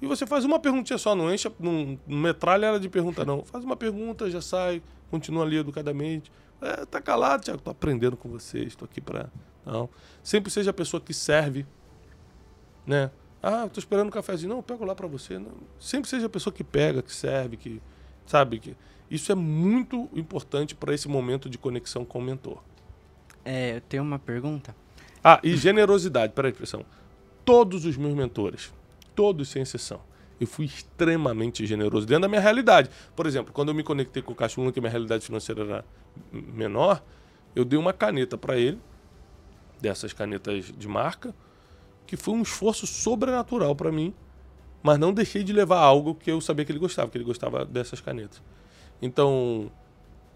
E 0.00 0.06
você 0.06 0.26
faz 0.26 0.44
uma 0.44 0.58
perguntinha 0.58 0.98
só, 0.98 1.14
não 1.14 1.32
enche, 1.32 1.50
não, 1.58 1.98
não 2.06 2.18
metralha 2.18 2.66
ela 2.66 2.80
de 2.80 2.88
pergunta, 2.88 3.24
não. 3.24 3.44
Faz 3.44 3.64
uma 3.64 3.76
pergunta, 3.76 4.30
já 4.30 4.40
sai, 4.40 4.82
continua 5.10 5.44
ali 5.44 5.58
educadamente. 5.58 6.32
É, 6.60 6.86
tá 6.86 7.00
calado, 7.00 7.44
Tiago, 7.44 7.60
tô 7.60 7.70
aprendendo 7.70 8.16
com 8.16 8.28
vocês, 8.28 8.68
estou 8.68 8.86
aqui 8.86 9.00
para. 9.00 9.30
Não. 9.64 9.88
Sempre 10.22 10.50
seja 10.50 10.70
a 10.70 10.74
pessoa 10.74 11.00
que 11.00 11.12
serve, 11.12 11.66
né? 12.86 13.10
Ah, 13.42 13.68
tô 13.72 13.78
esperando 13.78 14.08
um 14.08 14.10
cafezinho. 14.10 14.50
Não, 14.50 14.56
eu 14.58 14.62
pego 14.62 14.84
lá 14.84 14.94
para 14.94 15.06
você. 15.06 15.38
Não. 15.38 15.52
Sempre 15.78 16.08
seja 16.08 16.26
a 16.26 16.28
pessoa 16.28 16.52
que 16.52 16.64
pega, 16.64 17.02
que 17.02 17.14
serve, 17.14 17.56
que. 17.56 17.82
Sabe? 18.26 18.58
que 18.58 18.76
Isso 19.10 19.32
é 19.32 19.34
muito 19.34 20.08
importante 20.14 20.74
para 20.74 20.94
esse 20.94 21.08
momento 21.08 21.48
de 21.48 21.58
conexão 21.58 22.04
com 22.04 22.18
o 22.18 22.22
mentor. 22.22 22.62
É, 23.44 23.76
eu 23.76 23.80
tenho 23.80 24.02
uma 24.02 24.18
pergunta. 24.18 24.74
Ah, 25.24 25.40
e 25.42 25.56
generosidade, 25.56 26.32
peraí, 26.32 26.52
pressão. 26.52 26.84
Todos 27.44 27.84
os 27.84 27.96
meus 27.96 28.14
mentores, 28.14 28.72
todos 29.14 29.48
sem 29.48 29.62
exceção, 29.62 30.00
eu 30.40 30.46
fui 30.46 30.64
extremamente 30.64 31.66
generoso 31.66 32.06
dentro 32.06 32.22
da 32.22 32.28
minha 32.28 32.40
realidade. 32.40 32.90
Por 33.14 33.26
exemplo, 33.26 33.52
quando 33.52 33.68
eu 33.68 33.74
me 33.74 33.82
conectei 33.82 34.22
com 34.22 34.32
o 34.32 34.34
Caixa 34.34 34.56
que 34.72 34.80
minha 34.80 34.90
realidade 34.90 35.24
financeira 35.24 35.62
era 35.62 35.84
menor, 36.32 37.02
eu 37.54 37.64
dei 37.64 37.78
uma 37.78 37.92
caneta 37.92 38.38
para 38.38 38.56
ele, 38.56 38.78
dessas 39.80 40.12
canetas 40.12 40.72
de 40.76 40.88
marca, 40.88 41.34
que 42.06 42.16
foi 42.16 42.34
um 42.34 42.42
esforço 42.42 42.86
sobrenatural 42.86 43.76
para 43.76 43.92
mim, 43.92 44.14
mas 44.82 44.98
não 44.98 45.12
deixei 45.12 45.44
de 45.44 45.52
levar 45.52 45.78
algo 45.78 46.14
que 46.14 46.30
eu 46.30 46.40
sabia 46.40 46.64
que 46.64 46.72
ele 46.72 46.78
gostava, 46.78 47.10
que 47.10 47.18
ele 47.18 47.24
gostava 47.24 47.64
dessas 47.64 48.00
canetas. 48.00 48.42
Então, 49.02 49.70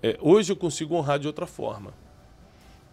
é, 0.03 0.19
hoje 0.21 0.53
eu 0.53 0.57
consigo 0.57 0.95
honrar 0.95 1.19
de 1.19 1.27
outra 1.27 1.47
forma. 1.47 1.95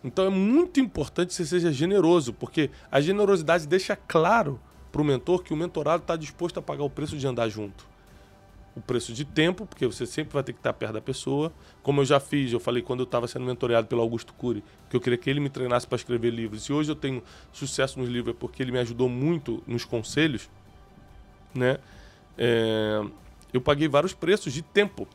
Então 0.04 0.26
é 0.26 0.30
muito 0.30 0.80
importante 0.80 1.30
que 1.30 1.36
você 1.36 1.46
seja 1.46 1.72
generoso, 1.72 2.34
porque 2.34 2.72
a 2.90 3.00
generosidade 3.00 3.68
deixa 3.68 3.96
claro 3.96 4.60
para 4.92 5.02
o 5.02 5.06
mentor 5.06 5.44
que 5.44 5.54
o 5.54 5.58
mentorado 5.58 6.04
está 6.04 6.16
disposto 6.16 6.60
a 6.60 6.62
pagar 6.62 6.84
o 6.84 6.90
preço 6.90 7.18
de 7.18 7.26
andar 7.26 7.48
junto. 7.50 7.90
O 8.76 8.82
preço 8.82 9.12
de 9.14 9.26
tempo, 9.26 9.66
porque 9.66 9.86
você 9.86 10.06
sempre 10.06 10.34
vai 10.34 10.44
ter 10.44 10.54
que 10.54 10.60
estar 10.60 10.72
perto 10.74 10.94
da 10.94 11.02
pessoa. 11.02 11.52
Como 11.84 12.02
eu 12.02 12.06
já 12.06 12.20
fiz, 12.20 12.54
eu 12.54 12.60
falei 12.60 12.82
quando 12.82 13.02
eu 13.02 13.04
estava 13.06 13.28
sendo 13.28 13.46
mentoreado 13.46 13.88
pelo 13.88 14.02
Augusto 14.02 14.34
Cury, 14.34 14.64
que 14.90 14.96
eu 14.96 15.02
queria 15.02 15.18
que 15.18 15.30
ele 15.30 15.42
me 15.42 15.50
treinasse 15.50 15.86
para 15.86 15.98
escrever 15.98 16.30
livros. 16.32 16.64
E 16.66 16.74
hoje 16.74 16.92
eu 16.92 16.96
tenho 16.96 17.22
sucesso 17.52 18.00
nos 18.00 18.08
livros 18.08 18.34
é 18.34 18.38
porque 18.38 18.64
ele 18.64 18.72
me 18.72 18.80
ajudou 18.80 19.10
muito 19.10 19.62
nos 19.68 19.84
conselhos, 19.84 20.50
né? 21.54 21.80
É, 22.38 23.04
eu 23.54 23.60
paguei 23.60 23.90
vários 23.90 24.14
preços 24.14 24.54
de 24.54 24.62
tempo. 24.62 25.06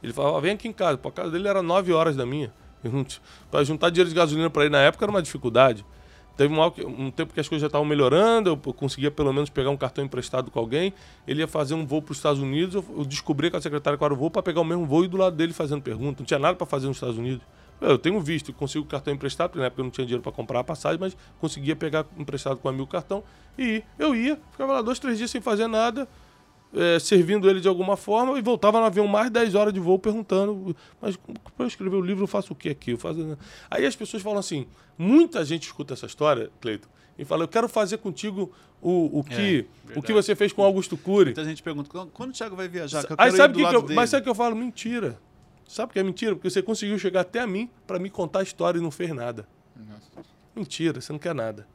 Ele 0.00 0.12
falava, 0.12 0.40
vem 0.40 0.52
aqui 0.52 0.68
em 0.68 0.72
casa. 0.72 0.98
Pô, 0.98 1.08
a 1.08 1.12
casa 1.12 1.30
dele 1.30 1.48
era 1.48 1.62
nove 1.62 1.92
horas 1.92 2.16
da 2.16 2.26
minha. 2.26 2.52
Para 3.50 3.64
juntar 3.64 3.90
dinheiro 3.90 4.08
de 4.08 4.14
gasolina 4.14 4.50
para 4.50 4.64
ir 4.64 4.70
na 4.70 4.80
época 4.80 5.04
era 5.04 5.10
uma 5.10 5.22
dificuldade. 5.22 5.84
Teve 6.36 6.54
um, 6.54 6.62
um, 7.06 7.10
tempo 7.10 7.34
que 7.34 7.40
as 7.40 7.48
coisas 7.48 7.60
já 7.60 7.66
estavam 7.66 7.86
melhorando, 7.86 8.50
eu 8.50 8.56
conseguia 8.72 9.10
pelo 9.10 9.32
menos 9.32 9.50
pegar 9.50 9.70
um 9.70 9.76
cartão 9.76 10.04
emprestado 10.04 10.50
com 10.50 10.58
alguém. 10.58 10.92
Ele 11.26 11.40
ia 11.40 11.48
fazer 11.48 11.74
um 11.74 11.86
voo 11.86 12.00
para 12.00 12.12
os 12.12 12.18
Estados 12.18 12.40
Unidos, 12.40 12.74
eu, 12.74 13.04
descobri 13.04 13.50
com 13.50 13.56
a 13.56 13.60
secretária 13.60 13.98
qual 13.98 14.06
era 14.06 14.14
o 14.14 14.16
voo 14.16 14.30
para 14.30 14.42
pegar 14.42 14.60
o 14.60 14.64
mesmo 14.64 14.86
voo 14.86 15.04
e 15.04 15.08
do 15.08 15.16
lado 15.16 15.36
dele 15.36 15.52
fazendo 15.52 15.82
pergunta. 15.82 16.20
Não 16.20 16.26
tinha 16.26 16.38
nada 16.38 16.56
para 16.56 16.66
fazer 16.66 16.86
nos 16.86 16.96
Estados 16.96 17.18
Unidos. 17.18 17.42
Eu 17.80 17.98
tenho 17.98 18.20
visto, 18.20 18.52
consigo 18.52 18.86
cartão 18.86 19.12
emprestado, 19.12 19.50
porque 19.50 19.58
na 19.58 19.66
época 19.66 19.80
eu 19.80 19.84
não 19.84 19.90
tinha 19.90 20.06
dinheiro 20.06 20.22
para 20.22 20.30
comprar 20.30 20.60
a 20.60 20.64
passagem, 20.64 20.98
mas 21.00 21.16
conseguia 21.40 21.74
pegar 21.74 22.06
emprestado 22.16 22.56
com 22.58 22.68
um 22.68 22.70
amigo 22.70 22.86
cartão 22.86 23.24
e 23.58 23.82
eu 23.98 24.14
ia, 24.14 24.38
ficava 24.52 24.74
lá 24.74 24.82
dois, 24.82 25.00
três 25.00 25.18
dias 25.18 25.30
sem 25.30 25.40
fazer 25.40 25.66
nada, 25.66 26.08
é, 26.74 26.98
servindo 26.98 27.48
ele 27.48 27.60
de 27.60 27.68
alguma 27.68 27.96
forma 27.96 28.38
e 28.38 28.42
voltava 28.42 28.78
no 28.80 28.86
avião 28.86 29.06
mais 29.06 29.30
10 29.30 29.54
horas 29.54 29.72
de 29.72 29.80
voo 29.80 29.98
perguntando, 29.98 30.74
mas 31.00 31.16
para 31.16 31.64
eu 31.64 31.66
escrever 31.66 31.96
o 31.96 32.00
livro 32.00 32.24
eu 32.24 32.28
faço 32.28 32.52
o 32.52 32.56
que 32.56 32.68
aqui? 32.68 32.92
Eu 32.92 32.98
faço... 32.98 33.38
Aí 33.70 33.84
as 33.84 33.96
pessoas 33.96 34.22
falam 34.22 34.38
assim, 34.38 34.66
muita 34.96 35.44
gente 35.44 35.64
escuta 35.64 35.94
essa 35.94 36.06
história, 36.06 36.50
Cleiton, 36.60 36.88
e 37.18 37.24
fala, 37.24 37.44
eu 37.44 37.48
quero 37.48 37.68
fazer 37.68 37.98
contigo 37.98 38.52
o, 38.80 39.20
o, 39.20 39.24
que, 39.24 39.66
é, 39.90 39.98
o 39.98 40.02
que 40.02 40.12
você 40.12 40.34
fez 40.34 40.52
com 40.52 40.62
Augusto 40.62 40.96
Cury. 40.96 41.26
Muita 41.26 41.44
gente 41.44 41.62
pergunta, 41.62 41.90
quando 42.12 42.30
o 42.30 42.32
Thiago 42.32 42.56
vai 42.56 42.68
viajar? 42.68 43.04
Aí 43.16 43.30
sabe 43.32 43.54
que, 43.54 43.68
que 43.68 43.76
eu, 43.76 43.86
mas 43.94 44.10
sabe 44.10 44.24
que 44.24 44.28
eu 44.28 44.34
falo? 44.34 44.56
Mentira. 44.56 45.18
Sabe 45.68 45.88
por 45.88 45.92
que 45.94 46.00
é 46.00 46.02
mentira? 46.02 46.34
Porque 46.34 46.50
você 46.50 46.60
conseguiu 46.62 46.98
chegar 46.98 47.20
até 47.20 47.40
a 47.40 47.46
mim 47.46 47.70
para 47.86 47.98
me 47.98 48.10
contar 48.10 48.40
a 48.40 48.42
história 48.42 48.78
e 48.78 48.82
não 48.82 48.90
fez 48.90 49.10
nada. 49.10 49.46
Nossa. 49.76 50.28
Mentira, 50.54 51.00
você 51.00 51.12
não 51.12 51.18
quer 51.18 51.34
nada. 51.34 51.66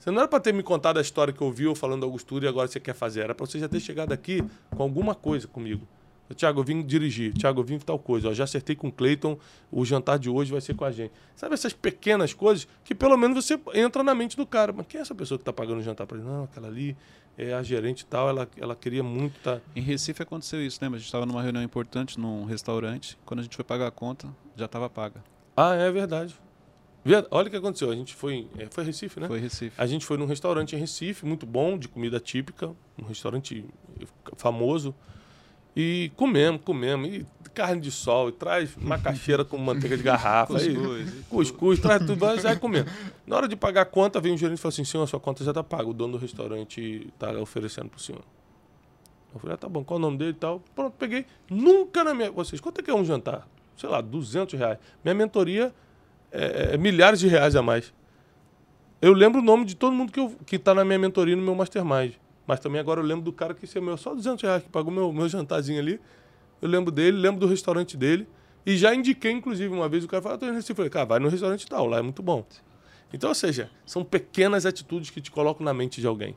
Você 0.00 0.10
não 0.10 0.20
era 0.20 0.28
para 0.28 0.40
ter 0.40 0.54
me 0.54 0.62
contado 0.62 0.96
a 0.96 1.02
história 1.02 1.30
que 1.30 1.44
ouviu 1.44 1.74
falando 1.74 2.00
do 2.00 2.06
Augustura 2.06 2.46
e 2.46 2.48
agora 2.48 2.66
você 2.66 2.80
quer 2.80 2.94
fazer. 2.94 3.20
Era 3.20 3.34
para 3.34 3.44
você 3.44 3.58
já 3.58 3.68
ter 3.68 3.80
chegado 3.80 4.12
aqui 4.12 4.42
com 4.74 4.82
alguma 4.82 5.14
coisa 5.14 5.46
comigo. 5.46 5.86
Tiago, 6.34 6.60
eu 6.60 6.64
vim 6.64 6.82
dirigir. 6.82 7.34
Tiago, 7.34 7.60
eu 7.60 7.64
vim 7.64 7.78
tal 7.78 7.98
coisa. 7.98 8.32
Já 8.32 8.44
acertei 8.44 8.74
com 8.74 8.88
o 8.88 8.92
Cleiton. 8.92 9.38
O 9.70 9.84
jantar 9.84 10.18
de 10.18 10.30
hoje 10.30 10.52
vai 10.52 10.62
ser 10.62 10.74
com 10.74 10.86
a 10.86 10.90
gente. 10.90 11.12
Sabe 11.36 11.52
essas 11.52 11.74
pequenas 11.74 12.32
coisas 12.32 12.66
que 12.82 12.94
pelo 12.94 13.14
menos 13.18 13.44
você 13.44 13.60
entra 13.74 14.02
na 14.02 14.14
mente 14.14 14.38
do 14.38 14.46
cara. 14.46 14.72
Mas 14.72 14.86
quem 14.86 15.00
é 15.00 15.02
essa 15.02 15.14
pessoa 15.14 15.36
que 15.36 15.42
está 15.42 15.52
pagando 15.52 15.80
o 15.80 15.82
jantar 15.82 16.06
para 16.06 16.16
ele? 16.16 16.26
Não, 16.26 16.44
aquela 16.44 16.68
ali 16.68 16.96
é 17.36 17.52
a 17.52 17.62
gerente 17.62 18.00
e 18.00 18.06
tal. 18.06 18.26
Ela, 18.26 18.48
ela 18.56 18.74
queria 18.74 19.02
muito 19.02 19.36
estar. 19.36 19.56
Tá... 19.56 19.62
Em 19.76 19.82
Recife 19.82 20.22
aconteceu 20.22 20.64
isso, 20.64 20.78
lembra? 20.80 20.96
A 20.96 20.98
gente 20.98 21.08
estava 21.08 21.26
numa 21.26 21.42
reunião 21.42 21.62
importante 21.62 22.18
num 22.18 22.46
restaurante. 22.46 23.18
Quando 23.26 23.40
a 23.40 23.42
gente 23.42 23.54
foi 23.54 23.64
pagar 23.66 23.88
a 23.88 23.90
conta, 23.90 24.28
já 24.56 24.64
estava 24.64 24.88
paga. 24.88 25.22
Ah, 25.54 25.74
é 25.74 25.90
verdade. 25.90 26.34
Olha 27.30 27.48
o 27.48 27.50
que 27.50 27.56
aconteceu. 27.56 27.90
A 27.90 27.94
gente 27.94 28.14
foi. 28.14 28.46
É, 28.58 28.66
foi 28.70 28.84
Recife, 28.84 29.20
né? 29.20 29.26
Foi 29.26 29.38
Recife. 29.38 29.72
A 29.76 29.86
gente 29.86 30.04
foi 30.04 30.16
num 30.16 30.26
restaurante 30.26 30.76
em 30.76 30.78
Recife, 30.78 31.24
muito 31.24 31.46
bom, 31.46 31.78
de 31.78 31.88
comida 31.88 32.20
típica, 32.20 32.70
um 32.98 33.06
restaurante 33.06 33.64
famoso. 34.36 34.94
E 35.74 36.10
comemos, 36.16 36.60
comemos. 36.62 37.08
E 37.08 37.26
carne 37.54 37.80
de 37.80 37.90
sol, 37.90 38.28
e 38.28 38.32
traz 38.32 38.76
macaxeira 38.76 39.44
com 39.44 39.58
manteiga 39.58 39.96
de 39.96 40.02
garrafa. 40.02 40.54
cuscuz. 40.54 41.08
E, 41.08 41.22
cuscuz, 41.24 41.78
traz 41.80 42.04
tudo, 42.04 42.16
vai 42.16 42.38
já 42.38 42.54
comendo. 42.56 42.90
Na 43.26 43.36
hora 43.36 43.48
de 43.48 43.56
pagar 43.56 43.82
a 43.82 43.84
conta, 43.86 44.20
vem 44.20 44.34
o 44.34 44.36
gerente 44.36 44.58
e 44.58 44.60
fala 44.60 44.72
assim: 44.72 44.84
senhor, 44.84 45.04
a 45.04 45.06
sua 45.06 45.20
conta 45.20 45.42
já 45.44 45.50
está 45.50 45.62
paga. 45.62 45.88
O 45.88 45.92
dono 45.92 46.12
do 46.12 46.18
restaurante 46.18 47.08
está 47.12 47.32
oferecendo 47.32 47.88
para 47.88 47.98
o 47.98 48.00
senhor. 48.00 48.22
Eu 49.34 49.40
falei: 49.40 49.54
ah, 49.54 49.58
tá 49.58 49.68
bom, 49.68 49.84
qual 49.84 49.98
o 49.98 50.00
nome 50.00 50.18
dele 50.18 50.30
e 50.30 50.34
tal? 50.34 50.62
Pronto, 50.74 50.94
peguei. 50.98 51.26
Nunca 51.48 52.04
na 52.04 52.14
minha. 52.14 52.30
Vocês, 52.30 52.60
quanto 52.60 52.80
é 52.80 52.84
que 52.84 52.90
é 52.90 52.94
um 52.94 53.04
jantar? 53.04 53.48
Sei 53.76 53.88
lá, 53.88 54.00
200 54.00 54.58
reais. 54.58 54.78
Minha 55.02 55.14
mentoria 55.14 55.74
é, 56.32 56.74
é, 56.74 56.76
milhares 56.76 57.20
de 57.20 57.28
reais 57.28 57.56
a 57.56 57.62
mais. 57.62 57.92
Eu 59.00 59.12
lembro 59.12 59.40
o 59.40 59.44
nome 59.44 59.64
de 59.64 59.74
todo 59.74 59.94
mundo 59.94 60.12
que, 60.12 60.20
eu, 60.20 60.36
que 60.46 60.58
tá 60.58 60.74
na 60.74 60.84
minha 60.84 60.98
mentoria, 60.98 61.34
no 61.34 61.42
meu 61.42 61.54
mastermind. 61.54 62.12
Mas 62.46 62.60
também 62.60 62.80
agora 62.80 63.00
eu 63.00 63.04
lembro 63.04 63.24
do 63.24 63.32
cara 63.32 63.54
que 63.54 63.66
é 63.78 63.80
meu 63.80 63.96
só 63.96 64.14
200 64.14 64.42
reais, 64.42 64.62
que 64.62 64.68
pagou 64.68 64.92
meu, 64.92 65.12
meu 65.12 65.28
jantarzinho 65.28 65.78
ali. 65.78 66.00
Eu 66.60 66.68
lembro 66.68 66.90
dele, 66.90 67.16
lembro 67.16 67.40
do 67.40 67.46
restaurante 67.46 67.96
dele. 67.96 68.26
E 68.66 68.76
já 68.76 68.94
indiquei, 68.94 69.32
inclusive, 69.32 69.72
uma 69.72 69.88
vez 69.88 70.04
o 70.04 70.08
cara 70.08 70.22
falou, 70.22 70.38
ah. 70.42 70.46
Eu 70.46 70.74
falei, 70.74 70.90
cara, 70.90 71.06
vai 71.06 71.18
no 71.18 71.28
restaurante 71.28 71.66
tal, 71.66 71.86
lá 71.86 71.98
é 71.98 72.02
muito 72.02 72.22
bom. 72.22 72.44
Então, 73.12 73.30
ou 73.30 73.34
seja, 73.34 73.70
são 73.86 74.04
pequenas 74.04 74.66
atitudes 74.66 75.10
que 75.10 75.20
te 75.20 75.30
colocam 75.30 75.64
na 75.64 75.72
mente 75.72 76.00
de 76.00 76.06
alguém. 76.06 76.36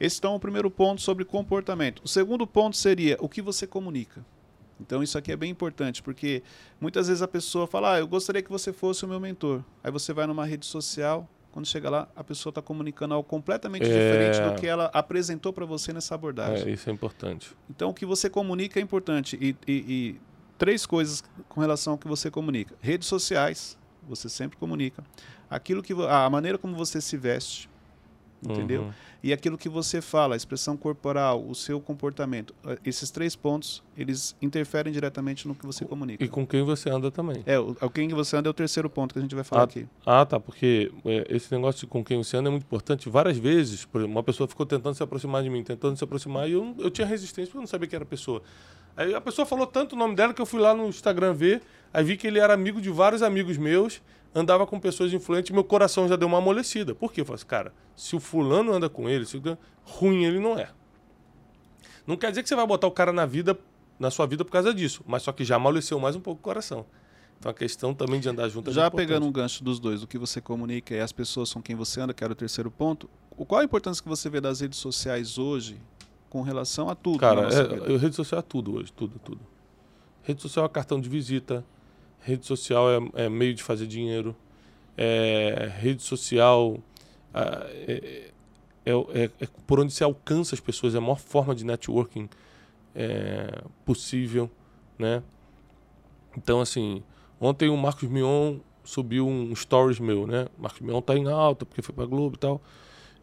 Esse 0.00 0.18
então 0.18 0.32
é 0.32 0.36
o 0.36 0.40
primeiro 0.40 0.70
ponto 0.70 1.00
sobre 1.00 1.24
comportamento. 1.24 2.02
O 2.04 2.08
segundo 2.08 2.46
ponto 2.46 2.76
seria 2.76 3.16
o 3.20 3.28
que 3.28 3.40
você 3.40 3.66
comunica. 3.66 4.24
Então 4.80 5.02
isso 5.02 5.16
aqui 5.16 5.32
é 5.32 5.36
bem 5.36 5.50
importante, 5.50 6.02
porque 6.02 6.42
muitas 6.80 7.08
vezes 7.08 7.22
a 7.22 7.28
pessoa 7.28 7.66
fala, 7.66 7.94
ah, 7.94 7.98
eu 7.98 8.06
gostaria 8.06 8.42
que 8.42 8.50
você 8.50 8.72
fosse 8.72 9.04
o 9.04 9.08
meu 9.08 9.18
mentor. 9.18 9.62
Aí 9.82 9.90
você 9.90 10.12
vai 10.12 10.26
numa 10.26 10.44
rede 10.44 10.66
social, 10.66 11.28
quando 11.50 11.66
chega 11.66 11.88
lá, 11.88 12.08
a 12.14 12.22
pessoa 12.22 12.50
está 12.50 12.60
comunicando 12.60 13.14
algo 13.14 13.26
completamente 13.26 13.84
é... 13.84 13.88
diferente 13.88 14.40
do 14.42 14.60
que 14.60 14.66
ela 14.66 14.90
apresentou 14.92 15.52
para 15.52 15.64
você 15.64 15.92
nessa 15.92 16.14
abordagem. 16.14 16.68
É, 16.68 16.70
isso 16.70 16.90
é 16.90 16.92
importante. 16.92 17.56
Então 17.70 17.88
o 17.88 17.94
que 17.94 18.04
você 18.04 18.28
comunica 18.28 18.78
é 18.78 18.82
importante. 18.82 19.38
E, 19.40 19.56
e, 19.66 19.72
e 19.72 20.20
três 20.58 20.84
coisas 20.84 21.24
com 21.48 21.60
relação 21.60 21.94
ao 21.94 21.98
que 21.98 22.06
você 22.06 22.30
comunica. 22.30 22.74
Redes 22.80 23.08
sociais, 23.08 23.78
você 24.06 24.28
sempre 24.28 24.58
comunica. 24.58 25.02
Aquilo 25.48 25.82
que 25.82 25.94
a 25.94 26.28
maneira 26.28 26.58
como 26.58 26.76
você 26.76 27.00
se 27.00 27.16
veste, 27.16 27.70
entendeu? 28.42 28.82
Uhum. 28.82 28.92
E 29.22 29.32
aquilo 29.32 29.58
que 29.58 29.68
você 29.68 30.00
fala, 30.00 30.34
a 30.34 30.36
expressão 30.36 30.76
corporal, 30.76 31.44
o 31.44 31.54
seu 31.54 31.80
comportamento, 31.80 32.54
eh, 32.64 32.78
esses 32.84 33.10
três 33.10 33.34
pontos, 33.34 33.82
eles 33.96 34.36
interferem 34.40 34.92
diretamente 34.92 35.48
no 35.48 35.54
que 35.54 35.66
você 35.66 35.84
comunica. 35.84 36.22
E 36.24 36.28
com 36.28 36.46
quem 36.46 36.62
você 36.62 36.90
anda 36.90 37.10
também. 37.10 37.42
É, 37.44 37.58
o, 37.58 37.76
o 37.80 37.90
quem 37.90 38.08
você 38.08 38.36
anda 38.36 38.48
é 38.48 38.50
o 38.50 38.54
terceiro 38.54 38.88
ponto 38.88 39.12
que 39.12 39.18
a 39.18 39.22
gente 39.22 39.34
vai 39.34 39.42
falar 39.42 39.62
ah, 39.62 39.64
aqui. 39.64 39.86
Ah, 40.04 40.24
tá, 40.24 40.38
porque 40.38 40.92
é, 41.04 41.26
esse 41.30 41.52
negócio 41.52 41.80
de 41.80 41.86
com 41.86 42.04
quem 42.04 42.18
você 42.18 42.36
anda 42.36 42.48
é 42.48 42.52
muito 42.52 42.64
importante. 42.64 43.08
Várias 43.08 43.36
vezes, 43.36 43.84
por 43.84 44.00
exemplo, 44.00 44.14
uma 44.14 44.22
pessoa 44.22 44.46
ficou 44.46 44.64
tentando 44.64 44.94
se 44.94 45.02
aproximar 45.02 45.42
de 45.42 45.50
mim, 45.50 45.64
tentando 45.64 45.96
se 45.96 46.04
aproximar, 46.04 46.48
e 46.48 46.52
eu, 46.52 46.74
eu 46.78 46.90
tinha 46.90 47.06
resistência 47.06 47.46
porque 47.46 47.58
eu 47.58 47.62
não 47.62 47.68
sabia 47.68 47.88
que 47.88 47.96
era 47.96 48.04
a 48.04 48.08
pessoa. 48.08 48.42
Aí 48.96 49.14
a 49.14 49.20
pessoa 49.20 49.44
falou 49.44 49.66
tanto 49.66 49.94
o 49.94 49.98
nome 49.98 50.14
dela 50.14 50.32
que 50.32 50.40
eu 50.40 50.46
fui 50.46 50.60
lá 50.60 50.74
no 50.74 50.88
Instagram 50.88 51.34
ver, 51.34 51.62
aí 51.92 52.04
vi 52.04 52.16
que 52.16 52.26
ele 52.26 52.38
era 52.38 52.54
amigo 52.54 52.80
de 52.80 52.90
vários 52.90 53.22
amigos 53.22 53.58
meus, 53.58 54.00
andava 54.36 54.66
com 54.66 54.78
pessoas 54.78 55.12
influentes, 55.14 55.50
meu 55.50 55.64
coração 55.64 56.06
já 56.06 56.14
deu 56.14 56.28
uma 56.28 56.38
amolecida. 56.38 56.94
Por 56.94 57.10
quê? 57.10 57.22
Eu 57.22 57.24
falei 57.24 57.36
assim, 57.36 57.46
cara, 57.46 57.72
se 57.96 58.14
o 58.14 58.20
fulano 58.20 58.70
anda 58.70 58.88
com 58.88 59.08
ele, 59.08 59.24
se 59.24 59.38
o... 59.38 59.58
ruim 59.82 60.24
ele 60.24 60.38
não 60.38 60.58
é. 60.58 60.68
Não 62.06 62.16
quer 62.16 62.30
dizer 62.30 62.42
que 62.42 62.48
você 62.48 62.54
vai 62.54 62.66
botar 62.66 62.86
o 62.86 62.90
cara 62.90 63.12
na 63.12 63.24
vida, 63.24 63.58
na 63.98 64.10
sua 64.10 64.26
vida 64.26 64.44
por 64.44 64.52
causa 64.52 64.74
disso, 64.74 65.02
mas 65.06 65.22
só 65.22 65.32
que 65.32 65.42
já 65.42 65.56
amoleceu 65.56 65.98
mais 65.98 66.14
um 66.14 66.20
pouco 66.20 66.38
o 66.38 66.42
coração. 66.42 66.84
Então 67.38 67.50
a 67.50 67.54
questão 67.54 67.94
também 67.94 68.20
de 68.20 68.28
andar 68.28 68.48
junto 68.48 68.70
é 68.70 68.72
Já 68.72 68.90
pegando 68.90 69.26
um 69.26 69.32
gancho 69.32 69.64
dos 69.64 69.80
dois, 69.80 70.02
o 70.02 70.06
que 70.06 70.18
você 70.18 70.40
comunica 70.40 70.94
e 70.94 71.00
as 71.00 71.12
pessoas 71.12 71.52
com 71.52 71.62
quem 71.62 71.74
você 71.74 72.00
anda, 72.00 72.12
que 72.12 72.22
era 72.22 72.32
o 72.32 72.36
terceiro 72.36 72.70
ponto, 72.70 73.08
qual 73.30 73.62
a 73.62 73.64
importância 73.64 74.02
que 74.02 74.08
você 74.08 74.28
vê 74.28 74.40
das 74.40 74.60
redes 74.60 74.78
sociais 74.78 75.38
hoje 75.38 75.80
com 76.28 76.42
relação 76.42 76.90
a 76.90 76.94
tudo? 76.94 77.18
Cara, 77.18 77.48
é, 77.48 77.96
rede 77.96 78.14
social 78.14 78.38
é 78.38 78.42
tudo 78.42 78.76
hoje, 78.76 78.92
tudo, 78.92 79.18
tudo. 79.18 79.40
Rede 80.22 80.42
social 80.42 80.66
é 80.66 80.68
cartão 80.68 81.00
de 81.00 81.08
visita, 81.08 81.64
rede 82.26 82.44
social 82.44 82.90
é, 82.90 83.24
é 83.24 83.28
meio 83.28 83.54
de 83.54 83.62
fazer 83.62 83.86
dinheiro, 83.86 84.34
é, 84.96 85.70
rede 85.78 86.02
social 86.02 86.76
é, 87.32 88.32
é, 88.84 88.92
é, 88.92 89.30
é, 89.40 89.48
por 89.64 89.78
onde 89.78 89.92
se 89.92 90.02
alcança 90.02 90.56
as 90.56 90.60
pessoas, 90.60 90.96
é 90.96 90.98
a 90.98 91.00
maior 91.00 91.20
forma 91.20 91.54
de 91.54 91.64
networking 91.64 92.28
é, 92.96 93.62
possível, 93.84 94.50
né? 94.98 95.22
Então, 96.36 96.60
assim, 96.60 97.00
ontem 97.40 97.68
o 97.68 97.76
Marcos 97.76 98.08
Mion 98.08 98.58
subiu 98.82 99.28
um 99.28 99.54
stories 99.54 100.00
meu, 100.00 100.26
né? 100.26 100.48
Marcos 100.58 100.80
Mion 100.80 101.00
tá 101.00 101.16
em 101.16 101.28
alta 101.28 101.64
porque 101.64 101.80
foi 101.80 101.94
pra 101.94 102.06
Globo 102.06 102.34
e 102.34 102.38
tal. 102.38 102.60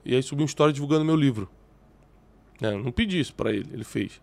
E 0.05 0.15
aí 0.15 0.23
subiu 0.23 0.43
um 0.43 0.47
story 0.47 0.71
divulgando 0.71 1.03
meu 1.03 1.15
livro. 1.15 1.49
Né? 2.61 2.71
Não 2.71 2.91
pedi 2.91 3.19
isso 3.19 3.35
para 3.35 3.51
ele, 3.51 3.69
ele 3.73 3.83
fez. 3.83 4.21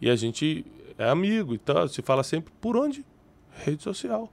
E 0.00 0.08
a 0.08 0.14
gente 0.14 0.64
é 0.96 1.08
amigo 1.08 1.52
e 1.52 1.58
tal, 1.58 1.88
se 1.88 2.00
fala 2.00 2.22
sempre 2.22 2.52
por 2.60 2.76
onde? 2.76 3.04
Rede 3.64 3.82
social. 3.82 4.30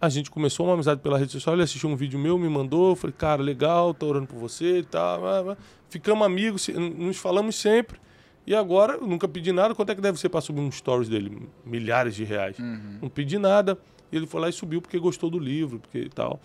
A 0.00 0.08
gente 0.08 0.30
começou 0.30 0.66
uma 0.66 0.74
amizade 0.74 1.00
pela 1.00 1.18
rede 1.18 1.32
social, 1.32 1.54
ele 1.54 1.62
assistiu 1.62 1.88
um 1.88 1.96
vídeo 1.96 2.18
meu, 2.18 2.38
me 2.38 2.48
mandou, 2.48 2.90
eu 2.90 2.96
falei, 2.96 3.14
cara, 3.16 3.42
legal, 3.42 3.94
tô 3.94 4.06
orando 4.06 4.26
por 4.26 4.38
você 4.38 4.80
e 4.80 4.82
tal. 4.82 5.56
Ficamos 5.88 6.26
amigos, 6.26 6.68
nos 6.68 7.16
falamos 7.16 7.56
sempre. 7.56 7.98
E 8.46 8.54
agora, 8.54 8.94
eu 8.94 9.06
nunca 9.06 9.26
pedi 9.26 9.52
nada. 9.52 9.74
Quanto 9.74 9.90
é 9.90 9.94
que 9.94 10.02
deve 10.02 10.18
ser 10.18 10.28
para 10.28 10.42
subir 10.42 10.60
um 10.60 10.70
stories 10.70 11.08
dele? 11.08 11.48
Milhares 11.64 12.14
de 12.14 12.24
reais. 12.24 12.58
Uhum. 12.58 12.98
Não 13.02 13.08
pedi 13.08 13.38
nada. 13.38 13.78
E 14.12 14.16
ele 14.16 14.26
foi 14.26 14.40
lá 14.40 14.48
e 14.48 14.52
subiu 14.52 14.82
porque 14.82 14.98
gostou 14.98 15.30
do 15.30 15.38
livro, 15.38 15.78
porque 15.78 16.10
tal. 16.14 16.38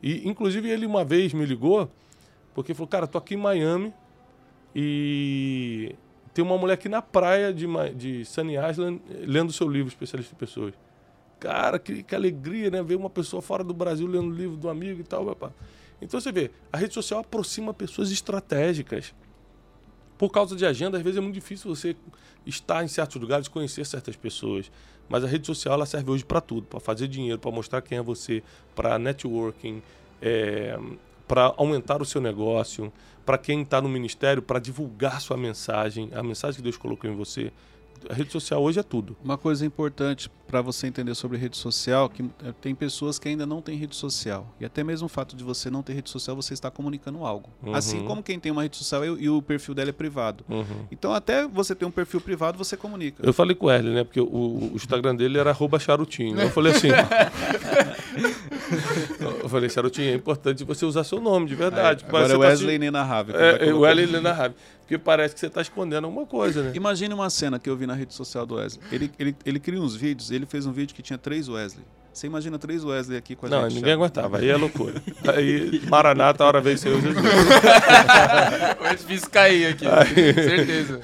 E, 0.00 0.28
inclusive, 0.28 0.68
ele 0.70 0.86
uma 0.86 1.04
vez 1.04 1.34
me 1.34 1.44
ligou, 1.44 1.90
porque 2.54 2.72
falou, 2.72 2.86
cara, 2.86 3.06
tô 3.06 3.18
aqui 3.18 3.34
em 3.34 3.36
Miami, 3.36 3.92
e 4.74 5.94
tem 6.32 6.44
uma 6.44 6.56
mulher 6.56 6.74
aqui 6.74 6.88
na 6.88 7.02
praia 7.02 7.52
de, 7.52 7.66
de 7.94 8.24
Sunny 8.24 8.54
Island 8.54 9.00
lendo 9.26 9.52
seu 9.52 9.68
livro, 9.68 9.88
Especialista 9.88 10.34
em 10.34 10.38
Pessoas. 10.38 10.74
Cara, 11.38 11.78
que, 11.78 12.02
que 12.02 12.14
alegria, 12.14 12.70
né? 12.70 12.82
Ver 12.82 12.96
uma 12.96 13.10
pessoa 13.10 13.40
fora 13.40 13.64
do 13.64 13.72
Brasil 13.72 14.06
lendo 14.06 14.28
o 14.28 14.34
livro 14.34 14.56
do 14.56 14.68
amigo 14.68 15.00
e 15.00 15.04
tal. 15.04 15.24
Papá. 15.24 15.50
Então 16.00 16.20
você 16.20 16.30
vê, 16.30 16.50
a 16.72 16.76
rede 16.76 16.94
social 16.94 17.20
aproxima 17.20 17.74
pessoas 17.74 18.10
estratégicas. 18.10 19.14
Por 20.16 20.30
causa 20.30 20.54
de 20.54 20.66
agenda, 20.66 20.98
às 20.98 21.02
vezes 21.02 21.16
é 21.16 21.20
muito 21.20 21.34
difícil 21.34 21.74
você 21.74 21.96
estar 22.46 22.84
em 22.84 22.88
certos 22.88 23.20
lugares, 23.20 23.48
conhecer 23.48 23.84
certas 23.86 24.16
pessoas. 24.16 24.70
Mas 25.08 25.24
a 25.24 25.26
rede 25.26 25.46
social 25.46 25.74
ela 25.74 25.86
serve 25.86 26.10
hoje 26.10 26.24
para 26.24 26.40
tudo, 26.40 26.66
para 26.66 26.78
fazer 26.78 27.08
dinheiro, 27.08 27.38
para 27.38 27.50
mostrar 27.50 27.82
quem 27.82 27.98
é 27.98 28.02
você, 28.02 28.42
para 28.74 28.98
networking, 28.98 29.82
é, 30.22 30.78
para 31.30 31.54
aumentar 31.56 32.02
o 32.02 32.04
seu 32.04 32.20
negócio, 32.20 32.92
para 33.24 33.38
quem 33.38 33.62
está 33.62 33.80
no 33.80 33.88
ministério, 33.88 34.42
para 34.42 34.58
divulgar 34.58 35.20
sua 35.20 35.36
mensagem, 35.36 36.10
a 36.12 36.24
mensagem 36.24 36.56
que 36.56 36.62
Deus 36.62 36.76
colocou 36.76 37.08
em 37.08 37.14
você. 37.14 37.52
A 38.08 38.14
rede 38.14 38.32
social 38.32 38.60
hoje 38.60 38.80
é 38.80 38.82
tudo. 38.82 39.16
Uma 39.22 39.38
coisa 39.38 39.64
importante 39.64 40.28
para 40.50 40.60
você 40.60 40.88
entender 40.88 41.14
sobre 41.14 41.38
rede 41.38 41.56
social, 41.56 42.08
que 42.08 42.22
eh, 42.22 42.52
tem 42.60 42.74
pessoas 42.74 43.18
que 43.20 43.28
ainda 43.28 43.46
não 43.46 43.62
têm 43.62 43.76
rede 43.76 43.94
social. 43.94 44.52
E 44.60 44.64
até 44.64 44.82
mesmo 44.82 45.06
o 45.06 45.08
fato 45.08 45.36
de 45.36 45.44
você 45.44 45.70
não 45.70 45.80
ter 45.82 45.92
rede 45.92 46.10
social, 46.10 46.34
você 46.34 46.52
está 46.52 46.70
comunicando 46.70 47.24
algo. 47.24 47.48
Uhum. 47.62 47.72
Assim 47.74 48.04
como 48.04 48.20
quem 48.22 48.40
tem 48.40 48.50
uma 48.50 48.62
rede 48.62 48.76
social 48.76 49.04
e, 49.04 49.30
o 49.30 49.40
perfil 49.40 49.74
dela 49.74 49.90
é 49.90 49.92
privado. 49.92 50.44
Uhum. 50.48 50.86
Então 50.90 51.14
até 51.14 51.46
você 51.46 51.72
ter 51.74 51.84
um 51.84 51.90
perfil 51.90 52.20
privado, 52.20 52.58
você 52.58 52.76
comunica. 52.76 53.24
Eu 53.24 53.32
falei 53.32 53.54
com 53.54 53.66
o 53.66 53.70
Erle, 53.70 53.90
né? 53.90 54.02
Porque 54.02 54.20
o, 54.20 54.24
o 54.26 54.72
Instagram 54.74 55.14
dele 55.14 55.38
era 55.38 55.56
charutinho. 55.78 56.40
Eu 56.40 56.50
falei 56.50 56.72
assim... 56.72 56.88
eu 59.42 59.48
falei, 59.48 59.70
charutinho, 59.70 60.10
é 60.10 60.14
importante 60.14 60.64
você 60.64 60.84
usar 60.84 61.04
seu 61.04 61.20
nome, 61.20 61.46
de 61.46 61.54
verdade. 61.54 62.04
Aí, 62.04 62.08
agora 62.08 62.32
é 62.32 62.36
Wesley 62.36 62.78
tá... 62.78 62.84
Nenarrave. 62.84 63.32
É, 63.34 63.68
é 63.68 63.72
Wesley 63.72 64.06
Nenarrave. 64.06 64.54
Porque 64.90 64.98
parece 64.98 65.34
que 65.34 65.38
você 65.38 65.46
está 65.46 65.60
escondendo 65.60 66.06
alguma 66.06 66.26
coisa, 66.26 66.64
né? 66.64 66.72
Imagine 66.74 67.14
uma 67.14 67.30
cena 67.30 67.60
que 67.60 67.70
eu 67.70 67.76
vi 67.76 67.86
na 67.86 67.94
rede 67.94 68.12
social 68.12 68.44
do 68.44 68.56
Wesley. 68.56 68.84
Ele, 68.90 69.10
ele, 69.20 69.36
ele 69.46 69.60
cria 69.60 69.80
uns 69.80 69.94
vídeos, 69.94 70.32
ele 70.32 70.39
fez 70.46 70.66
um 70.66 70.72
vídeo 70.72 70.94
que 70.94 71.02
tinha 71.02 71.18
três 71.18 71.48
Wesley. 71.48 71.84
Você 72.12 72.26
imagina 72.26 72.58
três 72.58 72.84
Wesley 72.84 73.16
aqui 73.16 73.36
com 73.36 73.46
a 73.46 73.48
não, 73.48 73.62
gente? 73.62 73.70
Não, 73.70 73.76
ninguém 73.76 73.92
aguentava. 73.92 74.38
Aí 74.38 74.48
é 74.48 74.56
loucura. 74.56 75.00
Aí, 75.34 75.80
Maranata, 75.88 76.42
a 76.42 76.46
hora 76.46 76.60
veio 76.60 76.76
seu 76.76 77.00
Jesus. 77.00 77.16
Foi 78.78 78.96
difícil 78.96 79.30
cair 79.30 79.66
aqui, 79.66 79.86
aí, 79.86 80.34
certeza. 80.34 81.00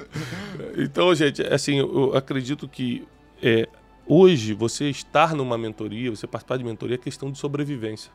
então, 0.78 1.14
gente, 1.14 1.42
assim, 1.42 1.78
eu 1.78 2.16
acredito 2.16 2.66
que 2.66 3.06
é, 3.42 3.68
hoje 4.06 4.54
você 4.54 4.88
estar 4.88 5.34
numa 5.34 5.58
mentoria, 5.58 6.10
você 6.10 6.26
participar 6.26 6.56
de 6.56 6.64
mentoria 6.64 6.94
é 6.94 6.98
questão 6.98 7.30
de 7.30 7.38
sobrevivência. 7.38 8.10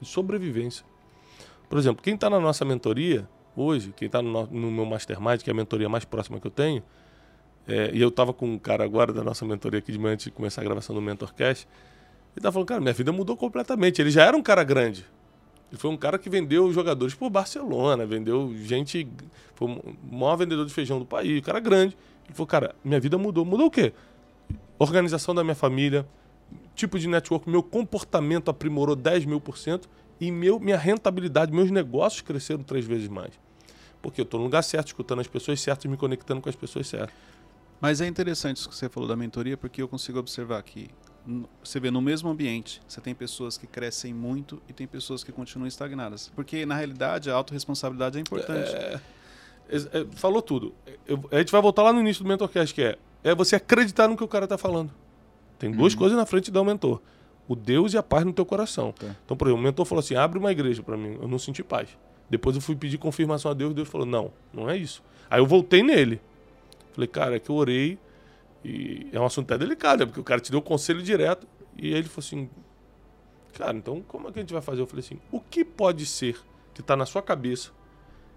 De 0.00 0.08
sobrevivência. 0.08 0.84
Por 1.68 1.78
exemplo, 1.78 2.02
quem 2.02 2.14
está 2.14 2.28
na 2.28 2.38
nossa 2.38 2.64
mentoria 2.64 3.26
hoje, 3.56 3.92
quem 3.96 4.06
está 4.06 4.20
no, 4.20 4.46
no 4.46 4.70
meu 4.70 4.84
mastermind, 4.84 5.40
que 5.40 5.48
é 5.48 5.52
a 5.52 5.56
mentoria 5.56 5.88
mais 5.88 6.04
próxima 6.04 6.38
que 6.38 6.46
eu 6.46 6.50
tenho, 6.50 6.82
é, 7.66 7.90
e 7.92 8.00
eu 8.00 8.10
tava 8.10 8.32
com 8.32 8.46
um 8.46 8.58
cara 8.58 8.84
agora 8.84 9.12
da 9.12 9.24
nossa 9.24 9.44
mentoria 9.44 9.78
aqui 9.78 9.90
de 9.90 9.98
manhã 9.98 10.14
antes 10.14 10.24
de 10.24 10.30
começar 10.30 10.60
a 10.60 10.64
gravação 10.64 10.94
do 10.94 11.00
Mentorcast. 11.00 11.66
Ele 12.36 12.42
tava 12.42 12.52
falando, 12.52 12.68
cara, 12.68 12.80
minha 12.80 12.92
vida 12.92 13.12
mudou 13.12 13.36
completamente. 13.36 14.00
Ele 14.00 14.10
já 14.10 14.24
era 14.24 14.36
um 14.36 14.42
cara 14.42 14.62
grande. 14.64 15.06
Ele 15.70 15.80
foi 15.80 15.90
um 15.90 15.96
cara 15.96 16.18
que 16.18 16.28
vendeu 16.28 16.72
jogadores 16.72 17.14
por 17.14 17.30
Barcelona, 17.30 18.04
vendeu 18.04 18.54
gente. 18.56 19.08
Foi 19.54 19.68
o 19.68 19.96
maior 20.10 20.36
vendedor 20.36 20.66
de 20.66 20.74
feijão 20.74 20.98
do 20.98 21.06
país, 21.06 21.40
cara 21.40 21.60
grande. 21.60 21.96
Ele 22.26 22.34
falou, 22.34 22.46
cara, 22.46 22.74
minha 22.84 23.00
vida 23.00 23.16
mudou. 23.16 23.44
Mudou 23.44 23.66
o 23.66 23.70
quê? 23.70 23.92
Organização 24.78 25.34
da 25.34 25.42
minha 25.42 25.54
família, 25.54 26.06
tipo 26.74 26.98
de 26.98 27.08
network, 27.08 27.48
meu 27.48 27.62
comportamento 27.62 28.50
aprimorou 28.50 28.96
10 28.96 29.24
mil 29.24 29.40
por 29.40 29.56
cento 29.56 29.88
e 30.20 30.30
meu, 30.30 30.58
minha 30.58 30.76
rentabilidade, 30.76 31.52
meus 31.52 31.70
negócios 31.70 32.20
cresceram 32.20 32.62
três 32.62 32.84
vezes 32.84 33.08
mais. 33.08 33.32
Porque 34.02 34.20
eu 34.20 34.24
estou 34.24 34.38
no 34.38 34.44
lugar 34.44 34.62
certo, 34.62 34.88
escutando 34.88 35.20
as 35.20 35.26
pessoas 35.26 35.60
certas, 35.60 35.90
me 35.90 35.96
conectando 35.96 36.40
com 36.40 36.48
as 36.48 36.56
pessoas 36.56 36.86
certas. 36.86 37.14
Mas 37.84 38.00
é 38.00 38.06
interessante 38.06 38.56
isso 38.56 38.68
que 38.70 38.74
você 38.74 38.88
falou 38.88 39.06
da 39.06 39.14
mentoria, 39.14 39.58
porque 39.58 39.82
eu 39.82 39.86
consigo 39.86 40.18
observar 40.18 40.62
que 40.62 40.88
você 41.62 41.78
vê 41.78 41.90
no 41.90 42.00
mesmo 42.00 42.30
ambiente, 42.30 42.80
você 42.88 42.98
tem 42.98 43.14
pessoas 43.14 43.58
que 43.58 43.66
crescem 43.66 44.14
muito 44.14 44.62
e 44.66 44.72
tem 44.72 44.86
pessoas 44.86 45.22
que 45.22 45.30
continuam 45.30 45.68
estagnadas. 45.68 46.32
Porque, 46.34 46.64
na 46.64 46.76
realidade, 46.76 47.30
a 47.30 47.34
autorresponsabilidade 47.34 48.16
é 48.16 48.22
importante. 48.22 48.74
É, 48.74 49.00
é, 49.68 49.76
é, 49.76 50.06
falou 50.12 50.40
tudo. 50.40 50.74
Eu, 51.06 51.28
a 51.30 51.36
gente 51.40 51.52
vai 51.52 51.60
voltar 51.60 51.82
lá 51.82 51.92
no 51.92 52.00
início 52.00 52.24
do 52.24 52.26
Mentorcast, 52.26 52.74
que 52.74 52.80
é, 52.80 52.96
é 53.22 53.34
você 53.34 53.56
acreditar 53.56 54.08
no 54.08 54.16
que 54.16 54.24
o 54.24 54.28
cara 54.28 54.46
está 54.46 54.56
falando. 54.56 54.90
Tem 55.58 55.70
duas 55.70 55.92
uhum. 55.92 55.98
coisas 55.98 56.16
na 56.16 56.24
frente 56.24 56.46
de 56.46 56.52
dar 56.52 56.62
o 56.62 56.64
mentor. 56.64 57.02
O 57.46 57.54
Deus 57.54 57.92
e 57.92 57.98
a 57.98 58.02
paz 58.02 58.24
no 58.24 58.32
teu 58.32 58.46
coração. 58.46 58.92
Tá. 58.92 59.14
Então, 59.26 59.36
por 59.36 59.46
exemplo, 59.46 59.60
o 59.60 59.62
mentor 59.62 59.84
falou 59.84 60.00
assim, 60.00 60.14
abre 60.14 60.38
uma 60.38 60.50
igreja 60.50 60.82
para 60.82 60.96
mim. 60.96 61.18
Eu 61.20 61.28
não 61.28 61.38
senti 61.38 61.62
paz. 61.62 61.90
Depois 62.30 62.56
eu 62.56 62.62
fui 62.62 62.76
pedir 62.76 62.96
confirmação 62.96 63.50
a 63.50 63.54
Deus 63.54 63.72
e 63.72 63.74
Deus 63.74 63.90
falou, 63.90 64.06
não, 64.06 64.32
não 64.54 64.70
é 64.70 64.74
isso. 64.74 65.02
Aí 65.28 65.38
eu 65.38 65.46
voltei 65.46 65.82
nele. 65.82 66.18
Falei, 66.94 67.08
cara, 67.08 67.36
é 67.36 67.40
que 67.40 67.50
eu 67.50 67.56
orei 67.56 67.98
e 68.64 69.08
é 69.12 69.20
um 69.20 69.26
assunto 69.26 69.52
até 69.52 69.58
delicado, 69.58 70.00
né? 70.00 70.06
Porque 70.06 70.20
o 70.20 70.24
cara 70.24 70.40
te 70.40 70.50
deu 70.50 70.60
o 70.60 70.62
conselho 70.62 71.02
direto 71.02 71.46
e 71.76 71.92
ele 71.92 72.04
falou 72.04 72.24
assim, 72.24 72.48
cara, 73.52 73.76
então 73.76 74.00
como 74.02 74.28
é 74.28 74.32
que 74.32 74.38
a 74.38 74.42
gente 74.42 74.52
vai 74.52 74.62
fazer? 74.62 74.80
Eu 74.80 74.86
falei 74.86 75.04
assim, 75.04 75.18
o 75.30 75.40
que 75.40 75.64
pode 75.64 76.06
ser 76.06 76.38
que 76.72 76.80
está 76.80 76.96
na 76.96 77.04
sua 77.04 77.20
cabeça, 77.20 77.72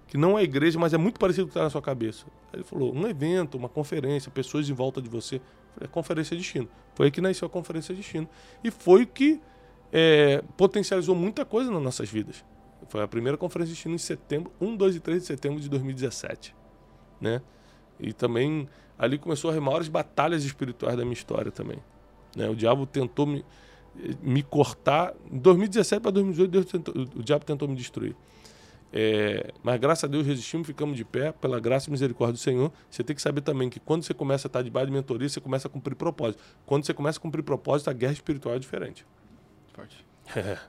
que 0.08 0.18
não 0.18 0.38
é 0.38 0.44
igreja, 0.44 0.80
mas 0.80 0.94
é 0.94 0.98
muito 0.98 1.20
parecido 1.20 1.46
com 1.46 1.50
o 1.50 1.54
que 1.54 1.58
está 1.58 1.64
na 1.64 1.70
sua 1.70 1.82
cabeça? 1.82 2.26
Aí 2.52 2.60
ele 2.60 2.64
falou, 2.64 2.94
um 2.94 3.08
evento, 3.08 3.58
uma 3.58 3.70
conferência, 3.70 4.32
pessoas 4.32 4.70
em 4.70 4.74
volta 4.74 5.02
de 5.02 5.10
você. 5.10 5.36
Eu 5.36 5.42
falei, 5.76 5.86
é 5.86 5.88
conferência 5.88 6.36
de 6.36 6.42
destino. 6.42 6.68
Foi 6.96 7.08
aí 7.08 7.12
que 7.12 7.22
nasceu 7.22 7.46
a 7.46 7.50
conferência 7.50 7.94
de 7.94 8.02
destino. 8.02 8.28
E 8.64 8.72
foi 8.72 9.04
o 9.04 9.08
que 9.08 9.40
é, 9.92 10.44
potencializou 10.56 11.14
muita 11.14 11.46
coisa 11.46 11.70
nas 11.70 11.82
nossas 11.82 12.10
vidas. 12.10 12.44
Foi 12.90 13.02
a 13.02 13.08
primeira 13.08 13.38
conferência 13.38 13.74
de 13.74 13.76
destino 13.76 13.96
em 13.96 14.00
setembro, 14.00 14.52
1, 14.62 14.76
2 14.76 14.96
e 14.96 15.00
3 15.00 15.22
de 15.22 15.28
setembro 15.28 15.60
de 15.60 15.70
2017. 15.70 16.56
Né? 17.20 17.42
E 18.00 18.14
também 18.14 18.68
ali 18.98 19.18
começou 19.18 19.52
as 19.52 19.58
maiores 19.58 19.88
batalhas 19.88 20.44
espirituais 20.44 20.98
da 20.98 21.04
minha 21.04 21.14
história 21.14 21.52
também. 21.52 21.80
Né? 22.36 22.50
O 22.50 22.56
diabo 22.56 22.86
tentou 22.86 23.26
me, 23.26 23.46
me 24.22 24.44
cortar. 24.44 25.14
Em 25.32 25.38
2017 25.38 26.02
para 26.02 26.12
2018, 26.12 26.52
Deus 26.52 26.66
tentou, 26.66 26.96
o 26.96 27.24
diabo 27.24 27.46
tentou 27.46 27.68
me 27.68 27.76
destruir. 27.76 28.16
É, 28.92 29.54
mas 29.62 29.80
graças 29.80 30.06
a 30.06 30.08
Deus 30.08 30.26
resistimos, 30.26 30.66
ficamos 30.66 30.96
de 30.96 31.04
pé, 31.04 31.32
pela 31.32 31.60
graça 31.60 31.90
e 31.90 31.92
misericórdia 31.92 32.34
do 32.34 32.40
Senhor. 32.40 32.72
Você 32.90 33.04
tem 33.04 33.16
que 33.16 33.22
saber 33.22 33.42
também 33.42 33.70
que 33.70 33.80
quando 33.80 34.04
você 34.04 34.14
começa 34.14 34.48
a 34.48 34.50
estar 34.50 34.62
debaixo 34.62 34.88
de 34.88 34.94
mentoria, 34.94 35.28
você 35.28 35.42
começa 35.42 35.68
a 35.68 35.72
cumprir 35.72 35.96
propósito. 35.96 36.42
Quando 36.66 36.86
você 36.86 36.94
começa 36.94 37.20
a 37.20 37.22
cumprir 37.22 37.44
propósito, 37.44 37.90
a 37.90 37.94
guerra 37.94 38.14
espiritual 38.14 38.56
é 38.56 38.60
diferente. 38.60 39.06
Forte. 39.74 40.06
É. 40.36 40.58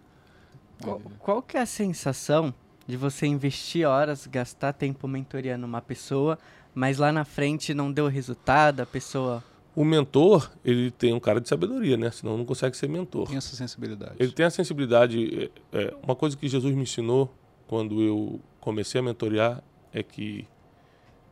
Qual, 0.81 1.03
qual 1.19 1.43
que 1.43 1.57
é 1.57 1.61
a 1.61 1.67
sensação 1.67 2.55
de 2.87 2.97
você 2.97 3.27
investir 3.27 3.85
horas, 3.85 4.29
gastar 4.29 4.73
tempo 4.73 5.09
mentoriando 5.09 5.67
uma 5.67 5.83
pessoa, 5.83 6.39
mas 6.79 6.97
lá 6.97 7.11
na 7.11 7.25
frente 7.25 7.75
não 7.75 7.91
deu 7.91 8.07
resultado, 8.07 8.79
a 8.79 8.87
pessoa. 8.87 9.43
O 9.75 9.85
mentor, 9.85 10.49
ele 10.65 10.93
tem 10.93 11.13
um 11.13 11.19
cara 11.19 11.41
de 11.41 11.49
sabedoria, 11.49 11.97
né? 11.97 12.09
Senão 12.13 12.39
não 12.39 12.45
consegue 12.45 12.77
ser 12.77 12.89
mentor. 12.89 13.27
Tem 13.27 13.37
essa 13.37 13.57
sensibilidade. 13.57 14.15
Ele 14.17 14.31
tem 14.31 14.47
a 14.47 14.51
sensibilidade. 14.51 15.51
É, 15.73 15.81
é, 15.81 15.95
uma 16.01 16.15
coisa 16.15 16.37
que 16.37 16.49
Jesus 16.49 16.73
me 16.77 16.83
ensinou 16.83 17.35
quando 17.67 18.01
eu 18.01 18.41
comecei 18.61 19.01
a 19.01 19.03
mentorear 19.03 19.61
é 19.93 20.05
que 20.05 20.47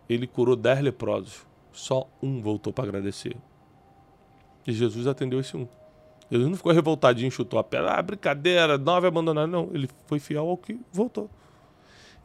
ele 0.08 0.26
curou 0.26 0.56
dez 0.56 0.80
leprosos. 0.80 1.46
Só 1.72 2.08
um 2.20 2.42
voltou 2.42 2.72
para 2.72 2.82
agradecer. 2.82 3.36
E 4.66 4.72
Jesus 4.72 5.06
atendeu 5.06 5.38
esse 5.38 5.56
um. 5.56 5.68
Jesus 6.28 6.50
não 6.50 6.56
ficou 6.56 6.72
revoltadinho, 6.72 7.30
chutou 7.30 7.60
a 7.60 7.62
pedra. 7.62 7.92
Ah, 7.92 8.02
brincadeira, 8.02 8.76
nove 8.76 9.06
abandonaram. 9.06 9.46
Não, 9.46 9.70
ele 9.72 9.88
foi 10.06 10.18
fiel 10.18 10.48
ao 10.48 10.56
que 10.56 10.76
voltou. 10.92 11.30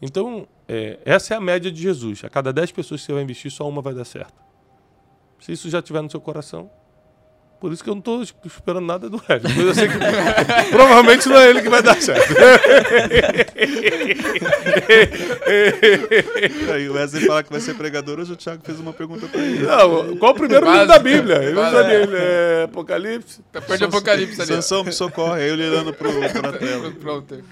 Então, 0.01 0.47
é, 0.67 0.99
essa 1.05 1.33
é 1.33 1.37
a 1.37 1.41
média 1.41 1.71
de 1.71 1.81
Jesus. 1.81 2.23
A 2.23 2.29
cada 2.29 2.51
dez 2.51 2.71
pessoas 2.71 3.01
que 3.01 3.07
você 3.07 3.13
vai 3.13 3.23
investir, 3.23 3.51
só 3.51 3.67
uma 3.67 3.81
vai 3.81 3.93
dar 3.93 4.05
certo. 4.05 4.41
Se 5.39 5.51
isso 5.51 5.69
já 5.69 5.79
estiver 5.79 6.01
no 6.01 6.09
seu 6.09 6.19
coração, 6.19 6.69
por 7.61 7.71
isso 7.71 7.83
que 7.83 7.89
eu 7.89 7.93
não 7.93 8.01
estou 8.23 8.41
esperando 8.43 8.85
nada 8.85 9.07
do 9.09 9.17
resto. 9.17 9.47
Mas 9.47 9.57
eu 9.57 9.73
sei 9.75 9.87
que 9.87 9.93
provavelmente 10.71 11.29
não 11.29 11.37
é 11.37 11.49
ele 11.51 11.61
que 11.61 11.69
vai 11.69 11.83
dar 11.83 12.01
certo. 12.01 12.33
Aí 16.73 16.89
o 16.89 16.93
Wesley 16.93 17.25
fala 17.25 17.43
que 17.43 17.51
vai 17.51 17.59
ser 17.61 17.75
pregador, 17.75 18.19
hoje 18.19 18.33
o 18.33 18.35
Thiago 18.35 18.61
fez 18.63 18.79
uma 18.79 18.93
pergunta 18.93 19.27
pra 19.27 19.41
ele. 19.41 19.65
Não, 19.65 20.17
qual 20.17 20.31
o 20.31 20.35
primeiro 20.35 20.69
livro 20.69 20.87
da 20.87 20.99
Bíblia? 20.99 21.43
Ele 21.43 21.53
Quase. 21.53 21.75
usa 21.75 21.83
dele, 21.83 22.15
é 22.17 22.63
Apocalipse. 22.63 23.41
Tá 23.51 23.61
perto 23.61 23.79
do 23.79 23.85
apocalipse 23.85 24.41
ali. 24.41 24.53
Sansão 24.53 24.83
me 24.83 24.91
socorre, 24.91 25.41
aí 25.43 25.49
eu 25.49 25.53
olhando 25.55 25.93
pro, 25.93 26.11
pra 26.11 26.51
tela. 26.57 26.91
Pronto. 26.91 27.43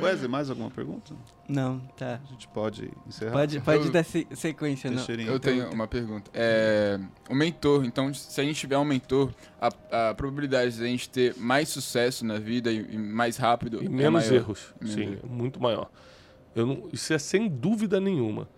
Wesley, 0.00 0.28
mais 0.28 0.50
alguma 0.50 0.70
pergunta? 0.70 1.14
Não, 1.48 1.78
tá. 1.96 2.20
A 2.28 2.32
gente 2.32 2.48
pode 2.48 2.90
encerrar? 3.06 3.32
Pode, 3.32 3.60
pode 3.60 3.86
Eu- 3.86 3.92
dar 3.92 4.04
se- 4.04 4.26
sequência, 4.34 4.90
não. 4.90 5.04
Eu 5.26 5.38
tenho 5.38 5.70
uma 5.72 5.86
pergunta. 5.86 6.30
É, 6.34 6.98
o 7.30 7.34
mentor, 7.34 7.84
então, 7.84 8.12
se 8.12 8.40
a 8.40 8.44
gente 8.44 8.58
tiver 8.58 8.76
um 8.78 8.84
mentor, 8.84 9.30
a, 9.90 10.10
a 10.10 10.14
probabilidade 10.14 10.76
de 10.76 10.82
a 10.82 10.86
gente 10.86 11.08
ter 11.08 11.34
mais 11.36 11.68
sucesso 11.68 12.24
na 12.24 12.38
vida 12.38 12.70
e, 12.72 12.94
e 12.94 12.98
mais 12.98 13.36
rápido 13.36 13.82
E 13.82 13.86
é 13.86 13.88
menos 13.88 14.24
maior. 14.24 14.34
erros. 14.34 14.74
Menos 14.80 14.94
Sim, 14.94 15.12
erros. 15.12 15.30
muito 15.30 15.60
maior. 15.60 15.90
Eu 16.54 16.66
não- 16.66 16.88
isso 16.92 17.12
é 17.12 17.18
sem 17.18 17.48
dúvida 17.48 18.00
nenhuma. 18.00 18.48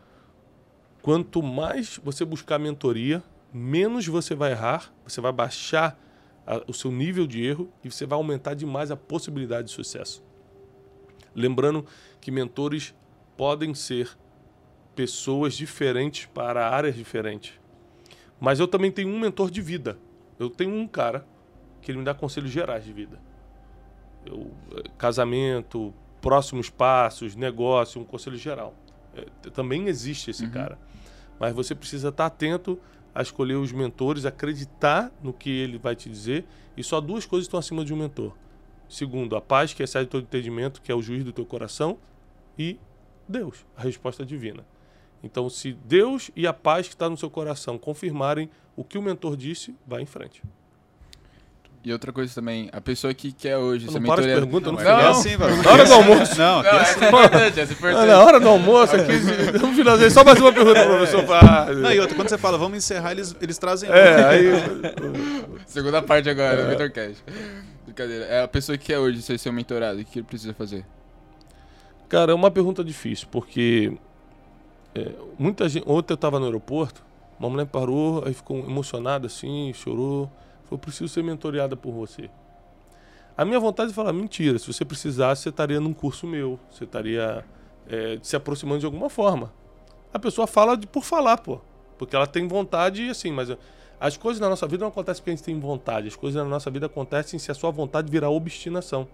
Quanto 1.02 1.42
mais 1.42 1.98
você 2.02 2.24
buscar 2.24 2.59
mentoria, 2.59 3.22
menos 3.52 4.06
você 4.06 4.34
vai 4.34 4.52
errar, 4.52 4.92
você 5.06 5.20
vai 5.20 5.32
baixar 5.32 5.98
a- 6.46 6.62
o 6.66 6.72
seu 6.72 6.90
nível 6.90 7.26
de 7.26 7.44
erro 7.44 7.70
e 7.84 7.90
você 7.90 8.04
vai 8.06 8.16
aumentar 8.16 8.54
demais 8.54 8.90
a 8.90 8.96
possibilidade 8.96 9.68
de 9.68 9.74
sucesso. 9.74 10.22
Lembrando 11.34 11.84
que 12.20 12.30
mentores 12.30 12.94
podem 13.36 13.74
ser 13.74 14.11
pessoas 14.96 15.54
diferentes 15.54 16.26
para 16.26 16.68
áreas 16.68 16.96
diferentes. 16.96 17.52
Mas 18.40 18.59
eu 18.61 18.66
também 18.66 18.90
tenho 18.90 19.09
um 19.09 19.18
mentor 19.18 19.50
de 19.50 19.61
vida. 19.61 19.96
Eu 20.39 20.51
tenho 20.51 20.74
um 20.74 20.86
cara 20.86 21.26
que 21.80 21.91
ele 21.91 21.99
me 21.99 22.05
dá 22.05 22.14
conselhos 22.14 22.51
gerais 22.51 22.84
de 22.84 22.93
vida. 22.93 23.18
Eu, 24.24 24.51
eh, 24.76 24.82
casamento, 24.97 25.93
próximos 26.20 26.68
passos, 26.70 27.34
negócio, 27.34 28.01
um 28.01 28.05
conselho 28.05 28.36
geral. 28.36 28.74
É, 29.14 29.51
também 29.51 29.86
existe 29.86 30.30
esse 30.30 30.49
cara. 30.49 30.78
Mas 31.39 31.55
você 31.55 31.74
precisa 31.74 32.09
estar 32.09 32.26
atento 32.26 32.78
a 33.14 33.22
escolher 33.22 33.55
os 33.55 33.72
mentores, 33.72 34.24
acreditar 34.24 35.11
no 35.22 35.32
que 35.32 35.51
ele 35.51 35.78
vai 35.78 35.97
te 35.97 36.09
dizer. 36.09 36.45
E 36.76 36.84
só 36.84 37.01
duas 37.01 37.26
coisas 37.26 37.47
estão 37.47 37.59
acima 37.59 37.84
de 37.84 37.93
um 37.93 37.97
mentor. 37.97 38.32
Segundo, 38.89 39.36
a 39.36 39.41
paz, 39.41 39.74
que 39.74 39.82
excede 39.82 40.09
todo 40.09 40.22
entendimento, 40.22 40.80
que 40.80 40.91
é 40.91 40.95
o 40.95 41.03
juiz 41.03 41.24
do 41.24 41.32
teu 41.32 41.45
coração. 41.45 41.99
E 42.59 42.78
Deus, 43.28 43.66
a 43.76 43.82
resposta 43.82 44.24
divina. 44.24 44.64
Então, 45.22 45.48
se 45.50 45.72
Deus 45.84 46.30
e 46.36 46.46
a 46.46 46.52
paz 46.52 46.86
que 46.86 46.94
está 46.94 47.08
no 47.08 47.16
seu 47.16 47.28
coração 47.28 47.76
confirmarem 47.78 48.48
o 48.76 48.84
que 48.84 48.96
o 48.96 49.02
mentor 49.02 49.36
disse, 49.36 49.74
vá 49.86 50.00
em 50.00 50.06
frente. 50.06 50.42
E 51.84 51.92
outra 51.92 52.12
coisa 52.12 52.34
também, 52.34 52.68
a 52.72 52.80
pessoa 52.80 53.14
que 53.14 53.32
quer 53.32 53.56
hoje 53.56 53.86
Não 53.86 53.92
ser 53.92 54.00
para 54.00 54.14
as 54.14 54.18
mentoreada... 54.26 54.40
perguntas, 54.42 54.72
não, 54.72 54.80
é- 54.80 54.84
final. 54.84 55.00
É 55.00 55.08
assim, 55.08 55.36
velho. 55.36 55.62
Na 55.62 55.70
hora 55.70 55.84
do 55.84 55.94
almoço. 55.94 56.38
Não, 56.38 56.58
aqui 56.60 56.70
Não, 56.70 56.78
é 56.78 56.82
essa 56.82 57.04
é 57.04 57.08
importante, 57.08 57.60
essa 57.60 57.72
é 57.72 57.76
importante. 57.76 58.06
na 58.08 58.18
hora 58.24 58.40
do 58.40 58.48
almoço, 58.48 58.96
aqui, 58.96 59.12
vamos 59.58 59.76
finalizar. 59.76 60.10
Só 60.10 60.24
mais 60.24 60.40
uma 60.40 60.52
pergunta 60.52 60.80
para 60.84 60.92
o 60.92 60.96
professor 60.98 61.24
faz. 61.26 61.78
Não, 61.78 61.92
e 61.92 62.00
outra, 62.00 62.16
quando 62.16 62.28
você 62.28 62.36
fala, 62.38 62.58
vamos 62.58 62.78
encerrar, 62.78 63.12
eles, 63.12 63.34
eles 63.40 63.58
trazem. 63.58 63.88
É, 63.90 64.24
aí. 64.24 64.44
Segunda 65.66 66.02
parte 66.02 66.28
agora, 66.28 66.60
É. 66.60 66.62
do 66.64 66.68
Mentorcast. 66.68 67.24
Brincadeira. 67.84 68.24
É 68.26 68.42
a 68.42 68.48
pessoa 68.48 68.76
que 68.76 68.86
quer 68.86 68.98
hoje 68.98 69.22
ser 69.22 69.38
seu 69.38 69.52
mentorado, 69.52 70.00
o 70.00 70.04
que 70.04 70.18
ele 70.18 70.26
precisa 70.26 70.52
fazer? 70.52 70.84
Cara, 72.08 72.32
é 72.32 72.34
uma 72.34 72.50
pergunta 72.50 72.82
difícil, 72.82 73.28
porque 73.30 73.96
é, 74.99 75.14
muita 75.38 75.68
gente. 75.68 75.88
Ontem 75.88 76.12
eu 76.12 76.16
estava 76.16 76.38
no 76.38 76.46
aeroporto, 76.46 77.05
uma 77.38 77.49
mulher 77.49 77.66
parou, 77.66 78.24
aí 78.26 78.34
ficou 78.34 78.59
emocionada 78.59 79.26
assim, 79.26 79.72
chorou. 79.74 80.30
Falou, 80.64 80.78
preciso 80.78 81.09
ser 81.09 81.22
mentoreada 81.22 81.76
por 81.76 81.92
você. 81.92 82.28
A 83.36 83.44
minha 83.44 83.59
vontade 83.59 83.90
é 83.92 83.94
falar, 83.94 84.12
mentira, 84.12 84.59
se 84.59 84.66
você 84.66 84.84
precisasse, 84.84 85.42
você 85.42 85.49
estaria 85.49 85.80
num 85.80 85.94
curso 85.94 86.26
meu, 86.26 86.59
você 86.70 86.84
estaria 86.84 87.44
é, 87.88 88.18
se 88.22 88.36
aproximando 88.36 88.80
de 88.80 88.86
alguma 88.86 89.09
forma. 89.09 89.53
A 90.12 90.18
pessoa 90.18 90.46
fala 90.46 90.76
de, 90.76 90.86
por 90.86 91.05
falar, 91.05 91.38
pô. 91.38 91.61
Porque 91.96 92.14
ela 92.14 92.26
tem 92.26 92.46
vontade 92.46 93.03
e 93.05 93.11
assim, 93.11 93.30
mas 93.30 93.57
as 94.01 94.16
coisas 94.16 94.40
na 94.40 94.49
nossa 94.49 94.66
vida 94.66 94.82
não 94.82 94.88
acontecem 94.88 95.20
porque 95.20 95.30
a 95.30 95.36
gente 95.36 95.44
tem 95.44 95.59
vontade. 95.59 96.09
As 96.09 96.16
coisas 96.16 96.42
na 96.42 96.49
nossa 96.49 96.70
vida 96.70 96.86
acontecem 96.86 97.38
se 97.38 97.51
a 97.51 97.55
sua 97.55 97.70
vontade 97.70 98.11
virar 98.11 98.30
obstinação. 98.30 99.09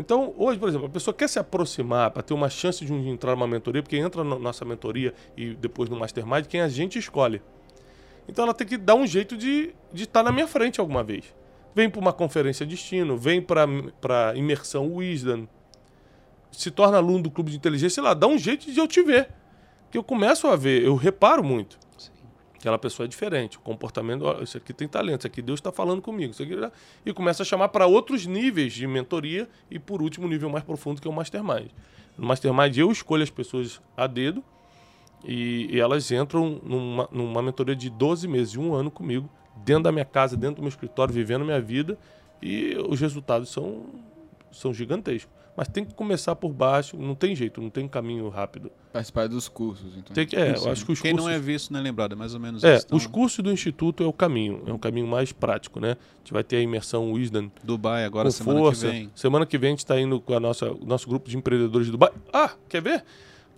Então, 0.00 0.32
hoje, 0.38 0.58
por 0.58 0.66
exemplo, 0.66 0.86
a 0.86 0.90
pessoa 0.90 1.12
quer 1.12 1.28
se 1.28 1.38
aproximar 1.38 2.10
para 2.10 2.22
ter 2.22 2.32
uma 2.32 2.48
chance 2.48 2.82
de 2.82 2.90
entrar 2.90 3.32
numa 3.32 3.46
mentoria, 3.46 3.82
porque 3.82 3.98
entra 3.98 4.24
na 4.24 4.38
nossa 4.38 4.64
mentoria 4.64 5.12
e 5.36 5.54
depois 5.54 5.90
no 5.90 5.96
Mastermind, 5.98 6.46
quem 6.46 6.62
a 6.62 6.68
gente 6.68 6.98
escolhe. 6.98 7.42
Então 8.26 8.44
ela 8.44 8.54
tem 8.54 8.66
que 8.66 8.78
dar 8.78 8.94
um 8.94 9.06
jeito 9.06 9.36
de 9.36 9.74
estar 9.92 10.22
na 10.22 10.32
minha 10.32 10.46
frente 10.46 10.80
alguma 10.80 11.04
vez. 11.04 11.34
Vem 11.74 11.90
para 11.90 12.00
uma 12.00 12.14
conferência 12.14 12.64
destino, 12.64 13.14
vem 13.18 13.42
para 13.42 14.34
imersão 14.34 14.90
Wisdom, 14.90 15.46
se 16.50 16.70
torna 16.70 16.96
aluno 16.96 17.24
do 17.24 17.30
clube 17.30 17.50
de 17.50 17.58
inteligência, 17.58 17.96
sei 17.96 18.02
lá, 18.02 18.14
dá 18.14 18.26
um 18.26 18.38
jeito 18.38 18.72
de 18.72 18.80
eu 18.80 18.88
te 18.88 19.02
ver. 19.02 19.28
Que 19.90 19.98
eu 19.98 20.02
começo 20.02 20.46
a 20.46 20.56
ver, 20.56 20.82
eu 20.82 20.94
reparo 20.94 21.44
muito. 21.44 21.78
Aquela 22.60 22.78
pessoa 22.78 23.06
é 23.06 23.08
diferente, 23.08 23.56
o 23.56 23.60
comportamento, 23.60 24.26
ó, 24.26 24.42
isso 24.42 24.58
aqui 24.58 24.74
tem 24.74 24.86
talento, 24.86 25.20
isso 25.20 25.26
aqui 25.26 25.40
Deus 25.40 25.60
está 25.60 25.72
falando 25.72 26.02
comigo, 26.02 26.32
isso 26.32 26.42
aqui, 26.42 26.54
e 27.06 27.10
começa 27.10 27.42
a 27.42 27.46
chamar 27.46 27.70
para 27.70 27.86
outros 27.86 28.26
níveis 28.26 28.74
de 28.74 28.86
mentoria 28.86 29.48
e 29.70 29.78
por 29.78 30.02
último, 30.02 30.28
nível 30.28 30.50
mais 30.50 30.62
profundo 30.62 31.00
que 31.00 31.08
é 31.08 31.10
o 31.10 31.14
Mastermind. 31.14 31.70
No 32.18 32.26
Mastermind 32.26 32.76
eu 32.76 32.92
escolho 32.92 33.22
as 33.22 33.30
pessoas 33.30 33.80
a 33.96 34.06
dedo 34.06 34.44
e, 35.24 35.68
e 35.74 35.80
elas 35.80 36.12
entram 36.12 36.60
numa, 36.62 37.08
numa 37.10 37.40
mentoria 37.40 37.74
de 37.74 37.88
12 37.88 38.28
meses, 38.28 38.54
um 38.56 38.74
ano 38.74 38.90
comigo, 38.90 39.26
dentro 39.64 39.84
da 39.84 39.92
minha 39.92 40.04
casa, 40.04 40.36
dentro 40.36 40.56
do 40.56 40.60
meu 40.60 40.68
escritório, 40.68 41.14
vivendo 41.14 41.40
a 41.40 41.44
minha 41.46 41.60
vida 41.62 41.98
e 42.42 42.76
os 42.90 43.00
resultados 43.00 43.48
são, 43.48 43.86
são 44.52 44.74
gigantescos. 44.74 45.32
Mas 45.56 45.68
tem 45.68 45.84
que 45.84 45.92
começar 45.94 46.34
por 46.36 46.52
baixo, 46.52 46.96
não 46.96 47.14
tem 47.14 47.34
jeito, 47.34 47.60
não 47.60 47.68
tem 47.70 47.86
caminho 47.86 48.28
rápido. 48.28 48.70
Participar 48.92 49.28
dos 49.28 49.48
cursos, 49.48 49.96
então. 49.96 50.14
Tem 50.14 50.26
que, 50.26 50.34
é, 50.36 50.54
Sim. 50.56 50.66
eu 50.66 50.72
acho 50.72 50.86
que 50.86 50.92
os 50.92 51.00
Quem 51.00 51.12
cursos... 51.12 51.28
não 51.28 51.34
é 51.34 51.38
visto 51.38 51.72
não 51.72 51.80
é 51.80 51.82
lembrado, 51.82 52.12
é 52.12 52.16
mais 52.16 52.34
ou 52.34 52.40
menos 52.40 52.64
É, 52.64 52.76
isso. 52.76 52.86
Então, 52.86 52.96
os 52.96 53.06
cursos 53.06 53.42
do 53.42 53.52
Instituto 53.52 54.02
é 54.02 54.06
o 54.06 54.12
caminho, 54.12 54.62
é 54.66 54.72
um 54.72 54.78
caminho 54.78 55.06
mais 55.06 55.32
prático, 55.32 55.78
né? 55.80 55.92
A 55.92 56.18
gente 56.18 56.32
vai 56.32 56.42
ter 56.44 56.56
a 56.56 56.60
imersão 56.60 57.12
Wisdom 57.12 57.50
Dubai 57.62 58.04
agora, 58.04 58.28
com 58.28 58.32
semana 58.32 58.58
força. 58.60 58.86
que 58.86 58.92
vem. 58.92 59.10
Semana 59.14 59.44
que 59.44 59.58
vem 59.58 59.68
a 59.68 59.72
gente 59.72 59.78
está 59.80 60.00
indo 60.00 60.20
com 60.20 60.34
a 60.34 60.40
nossa, 60.40 60.72
o 60.72 60.84
nosso 60.86 61.08
grupo 61.08 61.28
de 61.28 61.36
empreendedores 61.36 61.86
de 61.86 61.92
Dubai. 61.92 62.10
Ah, 62.32 62.52
quer 62.68 62.80
ver? 62.80 63.04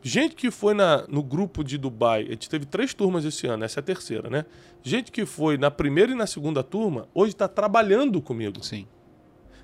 Gente 0.04 0.34
que 0.34 0.50
foi 0.50 0.74
na, 0.74 1.04
no 1.08 1.22
grupo 1.22 1.62
de 1.62 1.78
Dubai, 1.78 2.22
a 2.26 2.30
gente 2.30 2.50
teve 2.50 2.66
três 2.66 2.92
turmas 2.92 3.24
esse 3.24 3.46
ano, 3.46 3.62
essa 3.64 3.78
é 3.78 3.80
a 3.80 3.84
terceira, 3.84 4.28
né? 4.28 4.44
Gente 4.82 5.12
que 5.12 5.24
foi 5.24 5.56
na 5.56 5.70
primeira 5.70 6.10
e 6.10 6.14
na 6.16 6.26
segunda 6.26 6.64
turma, 6.64 7.06
hoje 7.14 7.32
está 7.32 7.46
trabalhando 7.46 8.20
comigo. 8.20 8.64
Sim, 8.64 8.84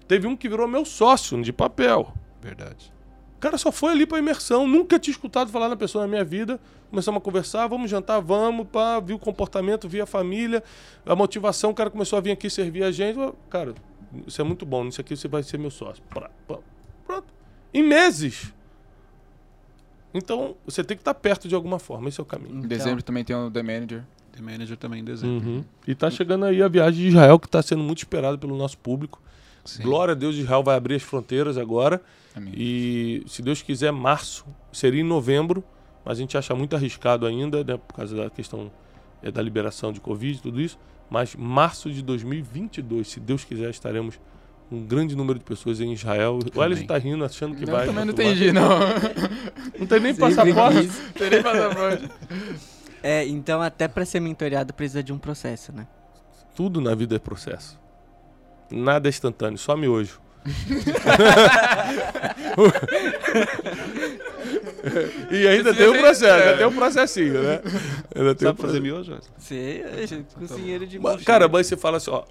Teve 0.08 0.26
um 0.26 0.34
que 0.36 0.48
virou 0.48 0.66
meu 0.66 0.84
sócio 0.84 1.40
de 1.42 1.52
papel. 1.52 2.12
verdade. 2.40 2.90
O 3.36 3.40
cara 3.40 3.56
só 3.56 3.70
foi 3.70 3.92
ali 3.92 4.04
pra 4.04 4.18
imersão, 4.18 4.66
nunca 4.66 4.98
tinha 4.98 5.12
escutado 5.12 5.48
falar 5.52 5.68
na 5.68 5.76
pessoa 5.76 6.02
na 6.02 6.08
minha 6.08 6.24
vida. 6.24 6.58
Começamos 6.90 7.18
a 7.18 7.20
conversar, 7.20 7.68
vamos 7.68 7.88
jantar, 7.88 8.20
vamos, 8.20 8.66
pá, 8.66 8.98
vi 8.98 9.12
o 9.12 9.18
comportamento, 9.18 9.88
vi 9.88 10.00
a 10.00 10.06
família, 10.06 10.60
a 11.06 11.14
motivação, 11.14 11.70
o 11.70 11.74
cara 11.74 11.88
começou 11.88 12.16
a 12.16 12.20
vir 12.20 12.32
aqui 12.32 12.50
servir 12.50 12.82
a 12.82 12.90
gente. 12.90 13.16
Cara, 13.48 13.74
isso 14.26 14.40
é 14.40 14.44
muito 14.44 14.66
bom, 14.66 14.82
nisso 14.82 15.00
aqui 15.00 15.14
você 15.14 15.28
vai 15.28 15.44
ser 15.44 15.56
meu 15.56 15.70
sócio. 15.70 16.02
Pronto. 16.08 16.64
Em 17.72 17.82
meses. 17.82 18.52
Então, 20.12 20.56
você 20.64 20.82
tem 20.82 20.96
que 20.96 21.02
estar 21.02 21.14
perto 21.14 21.46
de 21.46 21.54
alguma 21.54 21.78
forma, 21.78 22.08
esse 22.08 22.18
é 22.18 22.22
o 22.22 22.26
caminho. 22.26 22.54
Em 22.54 22.58
Então, 22.58 22.68
dezembro 22.68 23.02
também 23.02 23.22
tem 23.22 23.36
o 23.36 23.50
The 23.50 23.62
Manager. 23.62 24.04
The 24.32 24.42
Manager 24.42 24.76
também 24.76 25.00
em 25.00 25.04
dezembro. 25.04 25.46
Uhum. 25.48 25.64
E 25.86 25.94
tá 25.94 26.10
chegando 26.10 26.44
aí 26.44 26.60
a 26.62 26.66
viagem 26.68 27.02
de 27.02 27.08
Israel, 27.08 27.38
que 27.38 27.46
está 27.46 27.62
sendo 27.62 27.82
muito 27.84 27.98
esperada 27.98 28.36
pelo 28.38 28.56
nosso 28.56 28.78
público. 28.78 29.20
Sim. 29.68 29.82
Glória 29.82 30.12
a 30.12 30.14
Deus, 30.14 30.36
Israel 30.36 30.62
vai 30.62 30.76
abrir 30.76 30.94
as 30.96 31.02
fronteiras 31.02 31.56
agora. 31.58 32.00
Amém. 32.34 32.52
E 32.56 33.22
se 33.26 33.42
Deus 33.42 33.62
quiser, 33.62 33.92
março 33.92 34.44
seria 34.72 35.00
em 35.00 35.04
novembro, 35.04 35.62
mas 36.04 36.18
a 36.18 36.20
gente 36.20 36.36
acha 36.38 36.54
muito 36.54 36.74
arriscado 36.74 37.26
ainda, 37.26 37.62
né, 37.64 37.76
por 37.76 37.94
causa 37.94 38.16
da 38.16 38.30
questão 38.30 38.70
é, 39.22 39.30
da 39.30 39.42
liberação 39.42 39.92
de 39.92 40.00
Covid 40.00 40.38
e 40.38 40.42
tudo 40.42 40.60
isso. 40.60 40.78
Mas 41.10 41.34
março 41.34 41.90
de 41.90 42.02
2022, 42.02 43.08
se 43.08 43.20
Deus 43.20 43.44
quiser, 43.44 43.70
estaremos 43.70 44.20
um 44.70 44.84
grande 44.84 45.16
número 45.16 45.38
de 45.38 45.44
pessoas 45.44 45.80
em 45.80 45.92
Israel. 45.92 46.38
O 46.54 46.60
Alisson 46.60 46.86
tá 46.86 46.98
rindo, 46.98 47.24
achando 47.24 47.56
que 47.56 47.64
Eu 47.64 47.68
vai. 47.72 47.86
também 47.86 48.04
não 48.04 48.12
entendi, 48.12 48.52
não. 48.52 48.68
Não 49.78 49.86
tem 49.86 50.00
nem 50.00 50.14
passaporte. 50.14 50.80
quis. 50.82 50.98
Tem 51.14 51.30
nem 51.30 51.42
passaporte. 51.42 52.10
É, 53.02 53.26
então 53.26 53.62
até 53.62 53.88
pra 53.88 54.04
ser 54.04 54.20
mentoreado 54.20 54.74
precisa 54.74 55.02
de 55.02 55.12
um 55.12 55.18
processo, 55.18 55.72
né? 55.72 55.86
Tudo 56.54 56.80
na 56.80 56.94
vida 56.94 57.16
é 57.16 57.18
processo. 57.18 57.78
Nada 58.70 59.08
é 59.08 59.10
instantâneo, 59.10 59.58
só 59.58 59.76
miojo. 59.76 60.20
e 65.30 65.46
ainda 65.46 65.74
tem 65.74 65.88
um 65.88 65.98
processo, 65.98 66.32
ainda 66.32 66.56
tem 66.56 66.66
um 66.66 66.74
processinho, 66.74 67.42
né? 67.42 67.60
Ainda 68.14 68.34
tem 68.34 68.48
um 68.48 68.50
Sabe 68.50 68.62
fazer 68.62 68.80
processo. 68.80 68.82
miojo? 68.82 69.12
Wesley? 69.12 69.30
Você, 69.38 70.24
cozinheiro 70.38 70.86
de 70.86 70.98
Mas, 70.98 71.22
Cara, 71.24 71.48
mas 71.48 71.66
você 71.66 71.76
fala 71.76 71.96
assim, 71.98 72.10
ó. 72.10 72.24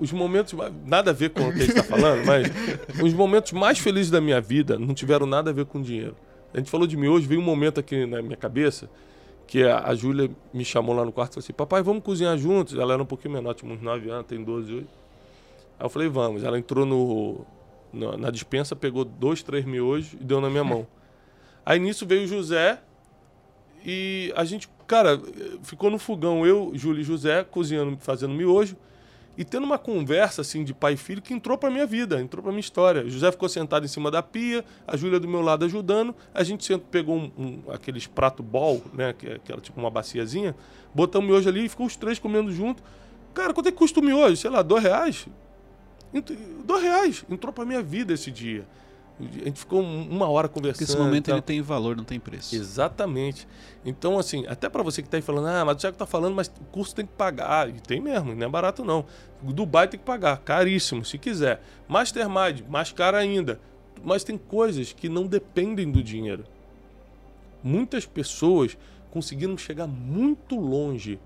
Os 0.00 0.10
momentos. 0.10 0.58
Nada 0.86 1.10
a 1.10 1.14
ver 1.14 1.30
com 1.30 1.48
o 1.48 1.52
que 1.52 1.58
a 1.62 1.66
gente 1.66 1.74
tá 1.74 1.82
falando, 1.84 2.24
mas. 2.24 2.48
Os 3.04 3.12
momentos 3.12 3.52
mais 3.52 3.78
felizes 3.78 4.10
da 4.10 4.18
minha 4.18 4.40
vida 4.40 4.78
não 4.78 4.94
tiveram 4.94 5.26
nada 5.26 5.50
a 5.50 5.52
ver 5.52 5.66
com 5.66 5.82
dinheiro. 5.82 6.16
A 6.54 6.56
gente 6.56 6.70
falou 6.70 6.86
de 6.86 6.96
miojo, 6.96 7.28
veio 7.28 7.42
um 7.42 7.44
momento 7.44 7.78
aqui 7.78 8.06
na 8.06 8.22
minha 8.22 8.38
cabeça 8.38 8.88
que 9.46 9.62
a, 9.62 9.80
a 9.86 9.94
Júlia 9.94 10.30
me 10.54 10.64
chamou 10.64 10.96
lá 10.96 11.04
no 11.04 11.12
quarto 11.12 11.32
e 11.32 11.34
falou 11.34 11.44
assim: 11.44 11.52
Papai, 11.52 11.82
vamos 11.82 12.02
cozinhar 12.02 12.38
juntos? 12.38 12.78
Ela 12.78 12.94
era 12.94 13.02
um 13.02 13.06
pouquinho 13.06 13.34
menor, 13.34 13.52
tinha 13.52 13.70
uns 13.70 13.82
9 13.82 14.08
anos, 14.08 14.26
tem 14.26 14.42
12 14.42 14.74
hoje. 14.76 14.86
Aí 15.80 15.86
eu 15.86 15.88
falei: 15.90 16.08
Vamos. 16.08 16.44
Ela 16.44 16.58
entrou 16.58 16.84
no, 16.86 17.44
na, 17.92 18.16
na 18.16 18.30
dispensa, 18.30 18.76
pegou 18.76 19.04
dois, 19.04 19.42
três 19.42 19.64
miojos 19.64 20.12
e 20.12 20.16
deu 20.22 20.40
na 20.40 20.48
minha 20.50 20.62
mão. 20.62 20.86
Aí 21.66 21.78
nisso 21.80 22.06
veio 22.06 22.24
o 22.24 22.26
José 22.26 22.78
e 23.84 24.32
a 24.36 24.44
gente, 24.44 24.68
cara, 24.86 25.20
ficou 25.62 25.90
no 25.90 25.98
fogão, 25.98 26.46
eu, 26.46 26.70
Júlio 26.74 27.00
e 27.00 27.04
José, 27.04 27.42
cozinhando, 27.44 27.96
fazendo 27.98 28.34
miojo 28.34 28.76
e 29.38 29.44
tendo 29.44 29.64
uma 29.64 29.78
conversa 29.78 30.42
assim 30.42 30.62
de 30.64 30.74
pai 30.74 30.94
e 30.94 30.96
filho 30.96 31.22
que 31.22 31.32
entrou 31.32 31.56
pra 31.56 31.70
minha 31.70 31.86
vida, 31.86 32.20
entrou 32.20 32.42
pra 32.42 32.52
minha 32.52 32.60
história. 32.60 33.02
O 33.04 33.08
José 33.10 33.30
ficou 33.32 33.48
sentado 33.48 33.84
em 33.84 33.88
cima 33.88 34.10
da 34.10 34.22
pia, 34.22 34.62
a 34.86 34.96
Júlia 34.96 35.18
do 35.18 35.26
meu 35.28 35.40
lado 35.40 35.64
ajudando, 35.64 36.14
a 36.34 36.42
gente 36.42 36.64
sent- 36.64 36.82
pegou 36.90 37.16
um, 37.16 37.30
um- 37.38 37.62
aqueles 37.72 38.06
prato 38.06 38.42
bol, 38.42 38.82
né, 38.92 39.14
que, 39.14 39.26
é- 39.26 39.38
que 39.38 39.50
era 39.50 39.60
tipo 39.60 39.80
uma 39.80 39.90
baciazinha, 39.90 40.54
botamos 40.94 41.26
o 41.28 41.32
miojo 41.32 41.48
ali 41.48 41.64
e 41.64 41.68
ficou 41.68 41.86
os 41.86 41.96
três 41.96 42.18
comendo 42.18 42.52
junto. 42.52 42.82
Cara, 43.32 43.54
quanto 43.54 43.68
é 43.68 43.72
que 43.72 43.78
custa 43.78 44.00
o 44.00 44.02
miojo? 44.02 44.36
Sei 44.36 44.50
lá, 44.50 44.60
dois 44.60 44.82
reais? 44.82 45.26
Dois 46.64 46.82
reais. 46.82 47.24
Entrou 47.30 47.52
pra 47.52 47.64
minha 47.64 47.82
vida 47.82 48.12
esse 48.12 48.30
dia. 48.30 48.66
A 49.20 49.44
gente 49.44 49.60
ficou 49.60 49.82
um- 49.82 50.08
uma 50.08 50.28
hora 50.30 50.48
conversando. 50.48 50.78
Porque 50.86 50.92
esse 50.92 50.96
momento 50.98 51.26
e 51.26 51.28
tal. 51.28 51.34
ele 51.36 51.42
tem 51.42 51.60
valor, 51.60 51.94
não 51.94 52.04
tem 52.04 52.18
preço. 52.18 52.56
Exatamente. 52.56 53.46
Então, 53.84 54.18
assim, 54.18 54.46
até 54.46 54.66
para 54.68 54.82
você 54.82 55.02
que 55.02 55.10
tá 55.10 55.18
aí 55.18 55.22
falando, 55.22 55.46
ah, 55.46 55.62
mas 55.64 55.76
o 55.76 55.78
Thiago 55.78 55.96
tá 55.96 56.06
falando, 56.06 56.34
mas 56.34 56.48
o 56.48 56.64
curso 56.72 56.94
tem 56.94 57.04
que 57.04 57.12
pagar. 57.12 57.68
E 57.68 57.74
tem 57.74 58.00
mesmo, 58.00 58.34
não 58.34 58.46
é 58.46 58.48
barato 58.48 58.82
não. 58.82 59.04
Dubai 59.42 59.88
tem 59.88 60.00
que 60.00 60.06
pagar, 60.06 60.38
caríssimo, 60.38 61.04
se 61.04 61.18
quiser. 61.18 61.62
Mastermind, 61.86 62.62
mais 62.68 62.92
caro 62.92 63.16
ainda. 63.18 63.60
Mas 64.02 64.24
tem 64.24 64.38
coisas 64.38 64.94
que 64.94 65.06
não 65.10 65.26
dependem 65.26 65.90
do 65.90 66.02
dinheiro. 66.02 66.44
Muitas 67.62 68.06
pessoas 68.06 68.76
conseguiram 69.10 69.58
chegar 69.58 69.86
muito 69.86 70.58
longe 70.58 71.18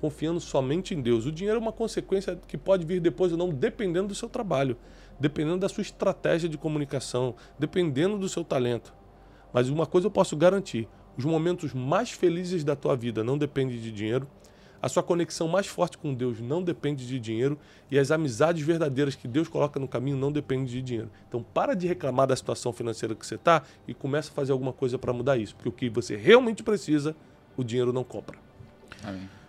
confiando 0.00 0.40
somente 0.40 0.94
em 0.94 1.00
Deus. 1.00 1.26
O 1.26 1.32
dinheiro 1.32 1.58
é 1.58 1.62
uma 1.62 1.72
consequência 1.72 2.38
que 2.48 2.56
pode 2.56 2.84
vir 2.84 3.00
depois 3.00 3.32
ou 3.32 3.38
não, 3.38 3.50
dependendo 3.50 4.08
do 4.08 4.14
seu 4.14 4.28
trabalho, 4.28 4.76
dependendo 5.18 5.58
da 5.58 5.68
sua 5.68 5.82
estratégia 5.82 6.48
de 6.48 6.56
comunicação, 6.56 7.34
dependendo 7.58 8.18
do 8.18 8.28
seu 8.28 8.42
talento. 8.42 8.94
Mas 9.52 9.68
uma 9.68 9.86
coisa 9.86 10.06
eu 10.06 10.10
posso 10.10 10.36
garantir: 10.36 10.88
os 11.16 11.24
momentos 11.24 11.74
mais 11.74 12.10
felizes 12.10 12.64
da 12.64 12.74
tua 12.74 12.96
vida 12.96 13.22
não 13.22 13.36
dependem 13.36 13.78
de 13.78 13.92
dinheiro, 13.92 14.26
a 14.82 14.88
sua 14.88 15.02
conexão 15.02 15.46
mais 15.46 15.66
forte 15.66 15.98
com 15.98 16.14
Deus 16.14 16.40
não 16.40 16.62
depende 16.62 17.06
de 17.06 17.20
dinheiro 17.20 17.58
e 17.90 17.98
as 17.98 18.10
amizades 18.10 18.64
verdadeiras 18.64 19.14
que 19.14 19.28
Deus 19.28 19.46
coloca 19.46 19.78
no 19.78 19.86
caminho 19.86 20.16
não 20.16 20.32
dependem 20.32 20.64
de 20.64 20.80
dinheiro. 20.80 21.10
Então 21.28 21.42
para 21.42 21.74
de 21.74 21.86
reclamar 21.86 22.26
da 22.26 22.34
situação 22.34 22.72
financeira 22.72 23.14
que 23.14 23.26
você 23.26 23.34
está 23.34 23.62
e 23.86 23.92
começa 23.92 24.30
a 24.30 24.34
fazer 24.34 24.52
alguma 24.52 24.72
coisa 24.72 24.98
para 24.98 25.12
mudar 25.12 25.36
isso, 25.36 25.54
porque 25.54 25.68
o 25.68 25.72
que 25.72 25.90
você 25.90 26.16
realmente 26.16 26.62
precisa, 26.62 27.14
o 27.56 27.62
dinheiro 27.62 27.92
não 27.92 28.02
compra. 28.02 28.38
Amém. 29.04 29.39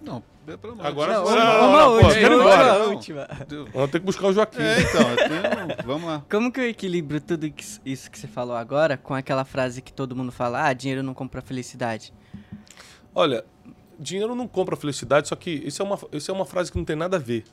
Não, 0.00 0.22
pelo 0.44 0.72
amor 0.74 0.86
Agora 0.86 1.12
de 1.14 1.18
Não, 1.18 1.24
Deus. 1.24 1.34
você- 1.34 1.44
uma, 1.44 1.54
não, 1.60 1.68
uma 1.68 2.78
não, 2.78 2.84
pô, 2.84 2.90
última. 2.90 3.28
Vamos 3.72 3.90
ter 3.90 3.98
que 4.00 4.06
buscar 4.06 4.26
o 4.28 4.32
Joaquim. 4.32 4.62
É, 4.62 4.80
então, 4.80 5.02
tenho- 5.16 5.86
vamos 5.86 6.06
lá. 6.08 6.22
Como 6.30 6.52
que 6.52 6.60
eu 6.60 6.68
equilibro 6.68 7.20
tudo 7.20 7.52
isso 7.84 8.10
que 8.10 8.18
você 8.18 8.28
falou 8.28 8.54
agora 8.56 8.96
com 8.96 9.14
aquela 9.14 9.44
frase 9.44 9.82
que 9.82 9.92
todo 9.92 10.14
mundo 10.14 10.30
fala, 10.30 10.68
ah, 10.68 10.72
dinheiro 10.72 11.02
não 11.02 11.14
compra 11.14 11.40
felicidade? 11.42 12.12
Olha, 13.14 13.44
dinheiro 13.98 14.34
não 14.34 14.46
compra 14.46 14.76
felicidade, 14.76 15.28
só 15.28 15.34
que 15.36 15.50
isso 15.50 15.82
é, 15.82 15.84
uma, 15.84 15.98
isso 16.12 16.30
é 16.30 16.34
uma 16.34 16.44
frase 16.44 16.70
que 16.70 16.78
não 16.78 16.84
tem 16.84 16.96
nada 16.96 17.16
a 17.16 17.20
ver. 17.20 17.44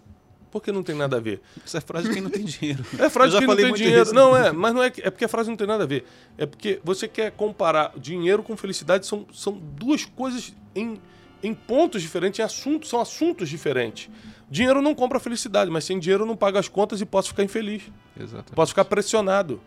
Por 0.52 0.62
que 0.62 0.72
não 0.72 0.84
tem 0.84 0.94
nada 0.94 1.18
a 1.18 1.20
ver? 1.20 1.41
Essa 1.66 1.80
é 1.80 1.82
frase 1.82 2.08
de 2.10 2.14
quem 2.14 2.22
não 2.22 2.30
tem 2.30 2.44
dinheiro. 2.46 2.86
É 3.00 3.10
frase 3.10 3.30
Eu 3.30 3.32
já 3.32 3.39
que 3.39 3.48
não 3.48 3.54
falei 3.54 3.64
tem 3.64 3.72
muito 3.72 3.78
dinheiro. 3.82 4.04
isso. 4.04 4.14
Não, 4.14 4.38
é, 4.38 4.52
mas 4.52 4.72
não 4.72 4.84
é, 4.84 4.88
é 4.88 5.10
porque 5.10 5.26
a 5.26 5.28
frase 5.28 5.50
não 5.50 5.58
tem 5.58 5.66
nada 5.66 5.84
a 5.84 5.88
ver. 5.88 6.06
É 6.38 6.46
porque 6.46 6.80
você 6.84 7.08
quer 7.08 7.32
comparar 7.32 7.91
dinheiro 7.98 8.44
com 8.44 8.56
felicidade, 8.56 9.08
são, 9.08 9.26
são 9.34 9.54
duas 9.54 10.06
coisas 10.06 10.54
em, 10.76 11.02
em 11.44 11.54
pontos 11.54 12.02
diferentes, 12.02 12.39
em 12.39 12.44
assuntos, 12.44 12.89
são 12.89 13.00
assuntos 13.00 13.50
diferentes. 13.50 14.10
Dinheiro 14.50 14.82
não 14.82 14.96
compra 14.96 15.20
felicidade, 15.20 15.70
mas 15.70 15.84
sem 15.84 16.00
dinheiro 16.00 16.24
eu 16.24 16.28
não 16.28 16.36
pago 16.36 16.58
as 16.58 16.68
contas 16.68 17.02
e 17.02 17.06
posso 17.06 17.30
ficar 17.30 17.44
infeliz. 17.44 17.84
Exatamente. 18.18 18.54
Posso 18.54 18.72
ficar 18.72 18.86
pressionado. 18.86 19.62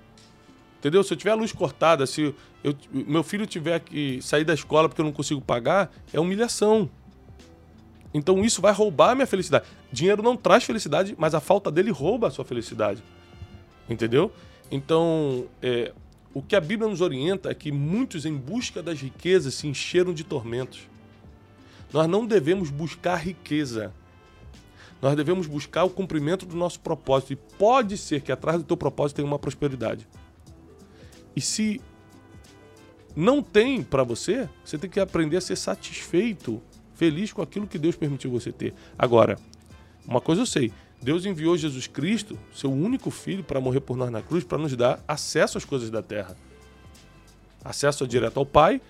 Entendeu? 0.79 1.03
Se 1.03 1.13
eu 1.13 1.17
tiver 1.17 1.33
a 1.33 1.35
luz 1.35 1.53
cortada, 1.53 2.07
se 2.07 2.35
eu, 2.63 2.75
meu 2.93 3.23
filho 3.23 3.47
tiver 3.47 3.81
que 3.81 4.21
sair 4.23 4.45
da 4.45 4.55
escola 4.55 4.89
porque 4.89 5.01
eu 5.01 5.05
não 5.05 5.13
consigo 5.13 5.41
pagar, 5.41 5.91
é 6.13 6.21
humilhação. 6.21 6.89
Então 8.15 8.45
isso 8.45 8.63
vai 8.63 8.73
roubar 8.73 9.11
a 9.11 9.15
minha 9.15 9.27
felicidade. 9.27 9.67
Dinheiro 9.93 10.23
não 10.23 10.37
traz 10.37 10.65
felicidade, 10.65 11.15
mas 11.19 11.35
a 11.35 11.41
falta 11.41 11.71
dele 11.71 11.91
rouba 11.91 12.29
a 12.29 12.31
sua 12.31 12.45
felicidade. 12.45 13.03
Entendeu? 13.89 14.33
Então, 14.71 15.47
é, 15.63 15.93
o 16.33 16.43
que 16.43 16.57
a 16.57 16.61
Bíblia 16.61 16.89
nos 16.89 17.01
orienta 17.01 17.51
é 17.51 17.55
que 17.55 17.71
muitos, 17.71 18.27
em 18.27 18.35
busca 18.35 18.83
das 18.83 19.01
riquezas, 19.01 19.55
se 19.55 19.67
encheram 19.67 20.13
de 20.13 20.25
tormentos. 20.25 20.81
Nós 21.93 22.09
não 22.09 22.27
devemos 22.27 22.71
buscar 22.71 23.17
riqueza. 23.17 23.93
Nós 25.01 25.15
devemos 25.15 25.47
buscar 25.47 25.85
o 25.85 25.91
cumprimento 25.91 26.47
do 26.47 26.57
nosso 26.57 26.81
propósito. 26.81 27.33
E 27.33 27.37
pode 27.37 27.97
ser 27.97 28.23
que 28.23 28.33
atrás 28.33 28.59
do 28.59 28.65
teu 28.65 28.77
propósito 28.77 29.17
tenha 29.17 29.29
uma 29.29 29.39
prosperidade. 29.39 30.07
E 31.35 31.41
se 31.41 31.81
não 33.15 33.43
tem 33.43 33.83
para 33.83 34.03
você, 34.03 34.49
você 34.65 34.77
tem 34.77 34.91
que 34.91 35.01
aprender 35.01 35.37
a 35.37 35.41
ser 35.41 35.57
satisfeito, 35.57 36.63
feliz 36.95 37.33
com 37.33 37.43
aquilo 37.43 37.67
que 37.67 37.79
Deus 37.79 37.97
permitiu 37.97 38.31
você 38.31 38.51
ter. 38.51 38.75
Agora, 38.99 39.39
uma 40.07 40.21
coisa 40.21 40.43
eu 40.43 40.47
sei: 40.47 40.73
Deus 41.01 41.25
enviou 41.25 41.57
Jesus 41.57 41.87
Cristo, 41.87 42.39
seu 42.55 42.73
único 42.73 43.11
filho, 43.11 43.45
para 43.45 43.61
morrer 43.61 43.81
por 43.81 43.97
nós 43.97 44.11
na 44.11 44.23
cruz, 44.23 44.45
para 44.45 44.59
nos 44.59 44.75
dar 44.77 45.03
acesso 45.07 45.59
às 45.59 45.65
coisas 45.65 45.91
da 45.91 46.03
terra. 46.03 46.37
Acesso 47.65 48.07
direto 48.07 48.39
ao 48.39 48.47
Pai, 48.47 48.81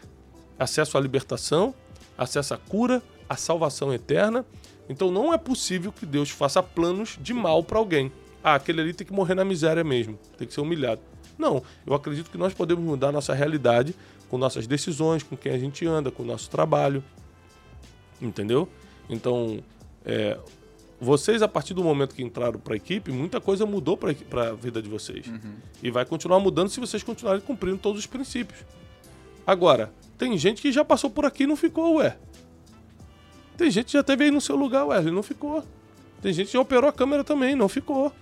acesso 0.59 0.97
à 0.99 1.01
libertação, 1.01 1.75
acesso 2.17 2.55
à 2.55 2.59
cura, 2.59 3.03
à 3.29 3.37
salvação 3.37 3.93
eterna. 3.93 4.45
Então 4.89 5.11
não 5.11 5.33
é 5.33 5.39
possível 5.39 5.93
que 5.93 6.07
Deus 6.07 6.31
faça 6.31 6.63
planos 6.63 7.19
de 7.21 7.35
mal 7.35 7.63
para 7.63 7.79
alguém. 7.79 8.13
Ah, 8.43 8.55
aquele 8.55 8.81
ali 8.81 8.95
tem 8.95 9.07
que 9.07 9.13
morrer 9.13 9.35
na 9.35 9.45
miséria 9.45 9.83
mesmo, 9.83 10.19
tem 10.39 10.47
que 10.47 10.55
ser 10.55 10.61
humilhado. 10.61 11.01
Não, 11.37 11.63
eu 11.87 11.95
acredito 11.95 12.31
que 12.31 12.39
nós 12.39 12.55
podemos 12.55 12.85
mudar 12.85 13.13
nossa 13.13 13.35
realidade 13.35 13.95
com 14.29 14.39
nossas 14.39 14.67
decisões, 14.67 15.23
com 15.23 15.37
quem 15.37 15.53
a 15.53 15.59
gente 15.59 15.87
anda, 15.87 16.11
com 16.11 16.23
o 16.23 16.27
nosso 16.27 16.49
trabalho. 16.49 17.03
Entendeu? 18.21 18.69
Então, 19.11 19.59
é, 20.05 20.39
vocês, 21.01 21.43
a 21.43 21.49
partir 21.49 21.75
do 21.75 21.85
momento 21.85 22.15
que 22.15 22.23
entraram 22.23 22.59
para 22.59 22.75
a 22.75 22.77
equipe, 22.77 23.13
muita 23.13 23.41
coisa 23.41 23.67
mudou 23.67 23.97
para 23.97 24.51
a 24.51 24.53
vida 24.55 24.81
de 24.81 24.89
vocês. 24.89 25.27
E 25.83 25.91
vai 25.91 26.05
continuar 26.05 26.41
mudando 26.41 26.69
se 26.69 26.81
vocês 26.81 27.03
continuarem 27.03 27.41
cumprindo 27.41 27.79
todos 27.79 28.01
os 28.01 28.07
princípios. 28.07 28.65
Agora, 29.47 29.93
tem 30.19 30.37
gente 30.39 30.63
que 30.63 30.73
já 30.73 30.85
passou 30.85 31.11
por 31.11 31.25
aqui 31.25 31.45
e 31.45 31.47
não 31.47 31.57
ficou, 31.57 31.97
ué. 31.97 32.17
Tem 33.57 33.71
gente 33.71 33.87
que 33.87 33.93
já 33.93 34.03
teve 34.03 34.25
aí 34.25 34.31
no 34.31 34.41
seu 34.41 34.57
lugar, 34.57 34.87
ué, 34.87 34.99
ele 34.99 35.11
não 35.11 35.23
ficou. 35.23 35.65
Tem 36.21 36.33
gente 36.33 36.49
que 36.49 36.53
já 36.55 36.61
operou 36.61 36.89
a 36.89 36.93
câmera 36.93 37.23
também, 37.23 37.55
não 37.55 37.69
ficou. 37.69 38.13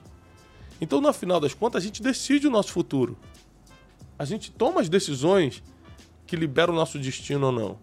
Então, 0.80 1.00
no 1.00 1.12
final 1.12 1.40
das 1.40 1.54
contas, 1.54 1.82
a 1.82 1.86
gente 1.86 2.02
decide 2.02 2.46
o 2.46 2.50
nosso 2.50 2.72
futuro. 2.72 3.16
A 4.18 4.24
gente 4.24 4.50
toma 4.50 4.80
as 4.80 4.88
decisões 4.88 5.62
que 6.26 6.36
liberam 6.36 6.72
o 6.72 6.76
nosso 6.76 6.98
destino 6.98 7.46
ou 7.46 7.52
não. 7.52 7.78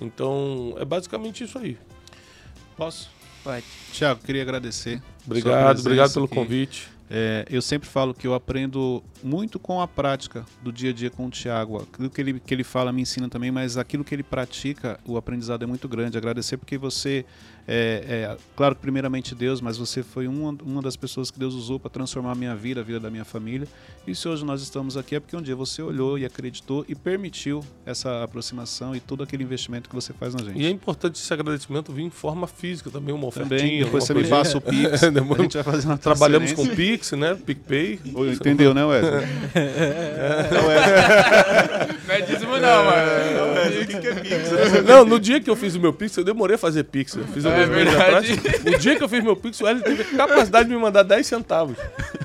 Então, 0.00 0.74
é 0.78 0.84
basicamente 0.84 1.44
isso 1.44 1.58
aí. 1.58 1.78
Posso? 2.76 3.10
Pode. 3.42 3.64
Tiago, 3.92 4.20
queria 4.22 4.42
agradecer. 4.42 5.02
Obrigado, 5.26 5.80
obrigado 5.80 6.12
pelo 6.12 6.26
aqui. 6.26 6.34
convite. 6.34 6.93
É, 7.10 7.44
eu 7.50 7.60
sempre 7.60 7.88
falo 7.88 8.14
que 8.14 8.26
eu 8.26 8.34
aprendo 8.34 9.02
muito 9.22 9.58
com 9.58 9.80
a 9.80 9.86
prática 9.86 10.44
do 10.62 10.72
dia 10.72 10.90
a 10.90 10.92
dia 10.92 11.10
com 11.10 11.26
o 11.26 11.30
Tiago. 11.30 11.76
Aquilo 11.82 12.10
que 12.10 12.20
ele, 12.20 12.40
que 12.40 12.54
ele 12.54 12.64
fala 12.64 12.92
me 12.92 13.02
ensina 13.02 13.28
também, 13.28 13.50
mas 13.50 13.76
aquilo 13.76 14.02
que 14.02 14.14
ele 14.14 14.22
pratica, 14.22 14.98
o 15.04 15.16
aprendizado 15.16 15.62
é 15.62 15.66
muito 15.66 15.88
grande. 15.88 16.16
Agradecer 16.16 16.56
porque 16.56 16.78
você, 16.78 17.24
é, 17.68 18.04
é, 18.32 18.36
claro 18.56 18.74
primeiramente 18.76 19.34
Deus, 19.34 19.60
mas 19.60 19.76
você 19.76 20.02
foi 20.02 20.26
uma, 20.26 20.56
uma 20.62 20.82
das 20.82 20.96
pessoas 20.96 21.30
que 21.30 21.38
Deus 21.38 21.54
usou 21.54 21.78
para 21.78 21.90
transformar 21.90 22.32
a 22.32 22.34
minha 22.34 22.54
vida, 22.56 22.80
a 22.80 22.84
vida 22.84 23.00
da 23.00 23.10
minha 23.10 23.24
família. 23.24 23.68
E 24.06 24.14
se 24.14 24.26
hoje 24.26 24.44
nós 24.44 24.62
estamos 24.62 24.96
aqui 24.96 25.14
é 25.14 25.20
porque 25.20 25.36
um 25.36 25.42
dia 25.42 25.56
você 25.56 25.82
olhou 25.82 26.18
e 26.18 26.24
acreditou 26.24 26.84
e 26.88 26.94
permitiu 26.94 27.62
essa 27.84 28.22
aproximação 28.22 28.94
e 28.94 29.00
todo 29.00 29.22
aquele 29.22 29.42
investimento 29.42 29.88
que 29.88 29.94
você 29.94 30.12
faz 30.12 30.34
na 30.34 30.42
gente. 30.42 30.58
E 30.58 30.66
é 30.66 30.70
importante 30.70 31.16
esse 31.16 31.32
agradecimento 31.32 31.92
vir 31.92 32.02
em 32.02 32.10
forma 32.10 32.46
física 32.46 32.90
também, 32.90 33.14
uma 33.14 33.26
ofertinha. 33.26 33.58
Também, 33.58 33.84
depois 33.84 34.04
você 34.04 34.12
alguma 34.12 34.24
me 34.24 34.30
coisa. 34.30 34.44
passa 34.44 34.58
o 34.58 34.60
Pix, 34.60 35.02
a 35.04 35.42
gente 35.42 35.54
vai 35.54 35.62
fazer 35.62 35.86
uma 35.86 35.98
Trabalhamos 35.98 36.52
com 36.52 36.62
transferência. 36.64 36.92
Pix, 36.92 36.93
né? 37.16 37.36
PicPay. 37.46 38.00
Entendeu, 38.32 38.74
né, 38.74 38.84
Wesley? 38.84 39.26
Não 42.06 42.14
é 42.14 42.20
dízimo 42.20 42.56
não, 42.58 42.84
mano. 42.84 43.82
o 43.82 43.86
que, 43.86 43.98
que 43.98 44.06
é 44.06 44.14
Pix? 44.14 44.84
Não, 44.86 45.04
no 45.04 45.18
dia 45.18 45.40
que 45.40 45.48
eu 45.50 45.56
fiz 45.56 45.74
o 45.74 45.80
meu 45.80 45.92
Pix, 45.92 46.16
eu 46.16 46.24
demorei 46.24 46.56
a 46.56 46.58
fazer 46.58 46.84
Pix. 46.84 47.14
Eu 47.14 47.26
fiz 47.28 47.44
É 47.44 47.48
alguns 47.48 47.68
meses 47.76 47.94
verdade. 47.94 48.32
O 48.76 48.78
dia 48.78 48.96
que 48.96 49.02
eu 49.04 49.08
fiz 49.08 49.22
meu 49.22 49.36
Pix, 49.36 49.60
o 49.60 49.64
Wesley 49.64 49.84
teve 49.84 50.02
a 50.02 50.16
capacidade 50.16 50.68
de 50.68 50.74
me 50.74 50.80
mandar 50.80 51.02
10 51.02 51.26
centavos. 51.26 51.76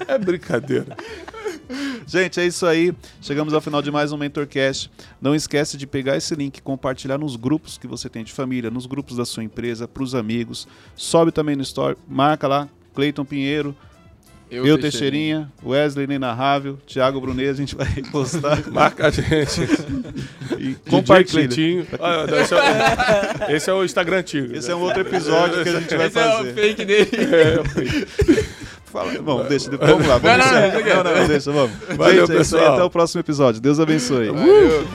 É 0.08 0.18
brincadeira. 0.18 0.96
Gente, 2.08 2.40
é 2.40 2.46
isso 2.48 2.66
aí. 2.66 2.94
Chegamos 3.22 3.54
ao 3.54 3.62
final 3.62 3.82
de 3.82 3.92
mais 3.92 4.12
um 4.12 4.18
Mentorcast. 4.18 4.90
Não 5.22 5.36
esquece 5.36 5.78
de 5.78 5.86
pegar 5.86 6.18
esse 6.18 6.34
link 6.34 6.58
e 6.58 6.62
compartilhar 6.62 7.18
nos 7.18 7.36
grupos 7.36 7.78
que 7.78 7.86
você 7.86 8.10
tem 8.10 8.24
de 8.24 8.34
família, 8.34 8.72
nos 8.72 8.88
grupos 8.88 9.18
da 9.18 9.26
sua 9.26 9.44
empresa, 9.44 9.88
para 9.88 10.02
os 10.02 10.16
amigos. 10.16 10.68
Sobe 10.96 11.32
também 11.32 11.56
no 11.56 11.62
Story, 11.62 11.96
marca 12.08 12.48
lá, 12.48 12.68
Cleiton 12.96 13.24
Pinheiro, 13.24 13.76
eu, 14.52 14.78
Teixeirinha, 14.80 15.52
Wesley 15.64 16.06
Inenarrável, 16.06 16.78
Thiago 16.88 17.22
Brunet, 17.22 17.50
a 17.50 17.54
gente 17.54 17.76
vai 17.76 17.88
postar 18.12 18.64
Marca 18.72 19.08
a 19.08 19.10
gente. 19.12 19.62
e 20.58 20.76
compartilha. 20.89 21.47
Cleitinho. 21.47 21.88
Ah, 22.00 22.26
não, 22.30 22.39
esse, 22.39 22.54
é, 22.56 23.56
esse 23.56 23.70
é 23.70 23.74
o 23.74 23.84
Instagram 23.84 24.18
antigo. 24.18 24.56
Esse 24.56 24.72
é 24.72 24.76
um 24.76 24.82
outro 24.82 25.02
episódio 25.02 25.64
que 25.64 25.70
a 25.70 25.80
gente 25.80 25.95
vai 25.95 26.08
Esse 26.08 26.20
é 26.20 26.28
o 26.28 26.32
fazer. 26.38 26.54
fake 26.54 26.86
dele. 26.86 27.08
Fala, 28.86 29.22
bom, 29.22 29.43
deixa, 29.43 29.70
vamos 29.78 30.08
lá, 30.08 30.18
vamos 30.18 30.45
Não, 30.45 30.52
não, 30.52 31.04
não, 31.04 31.20
não, 31.22 31.28
deixa, 31.28 31.52
vamos. 31.52 31.72
Valeu, 31.95 32.26
gente, 32.26 32.38
é 32.38 32.41
isso 32.41 32.56
aí, 32.56 32.62
pessoal. 32.62 32.74
até 32.74 32.84
o 32.84 32.89
próximo 32.89 33.20
episódio. 33.22 33.62
Deus 33.62 33.80
abençoe. 33.80 34.30
Valeu. 34.30 34.88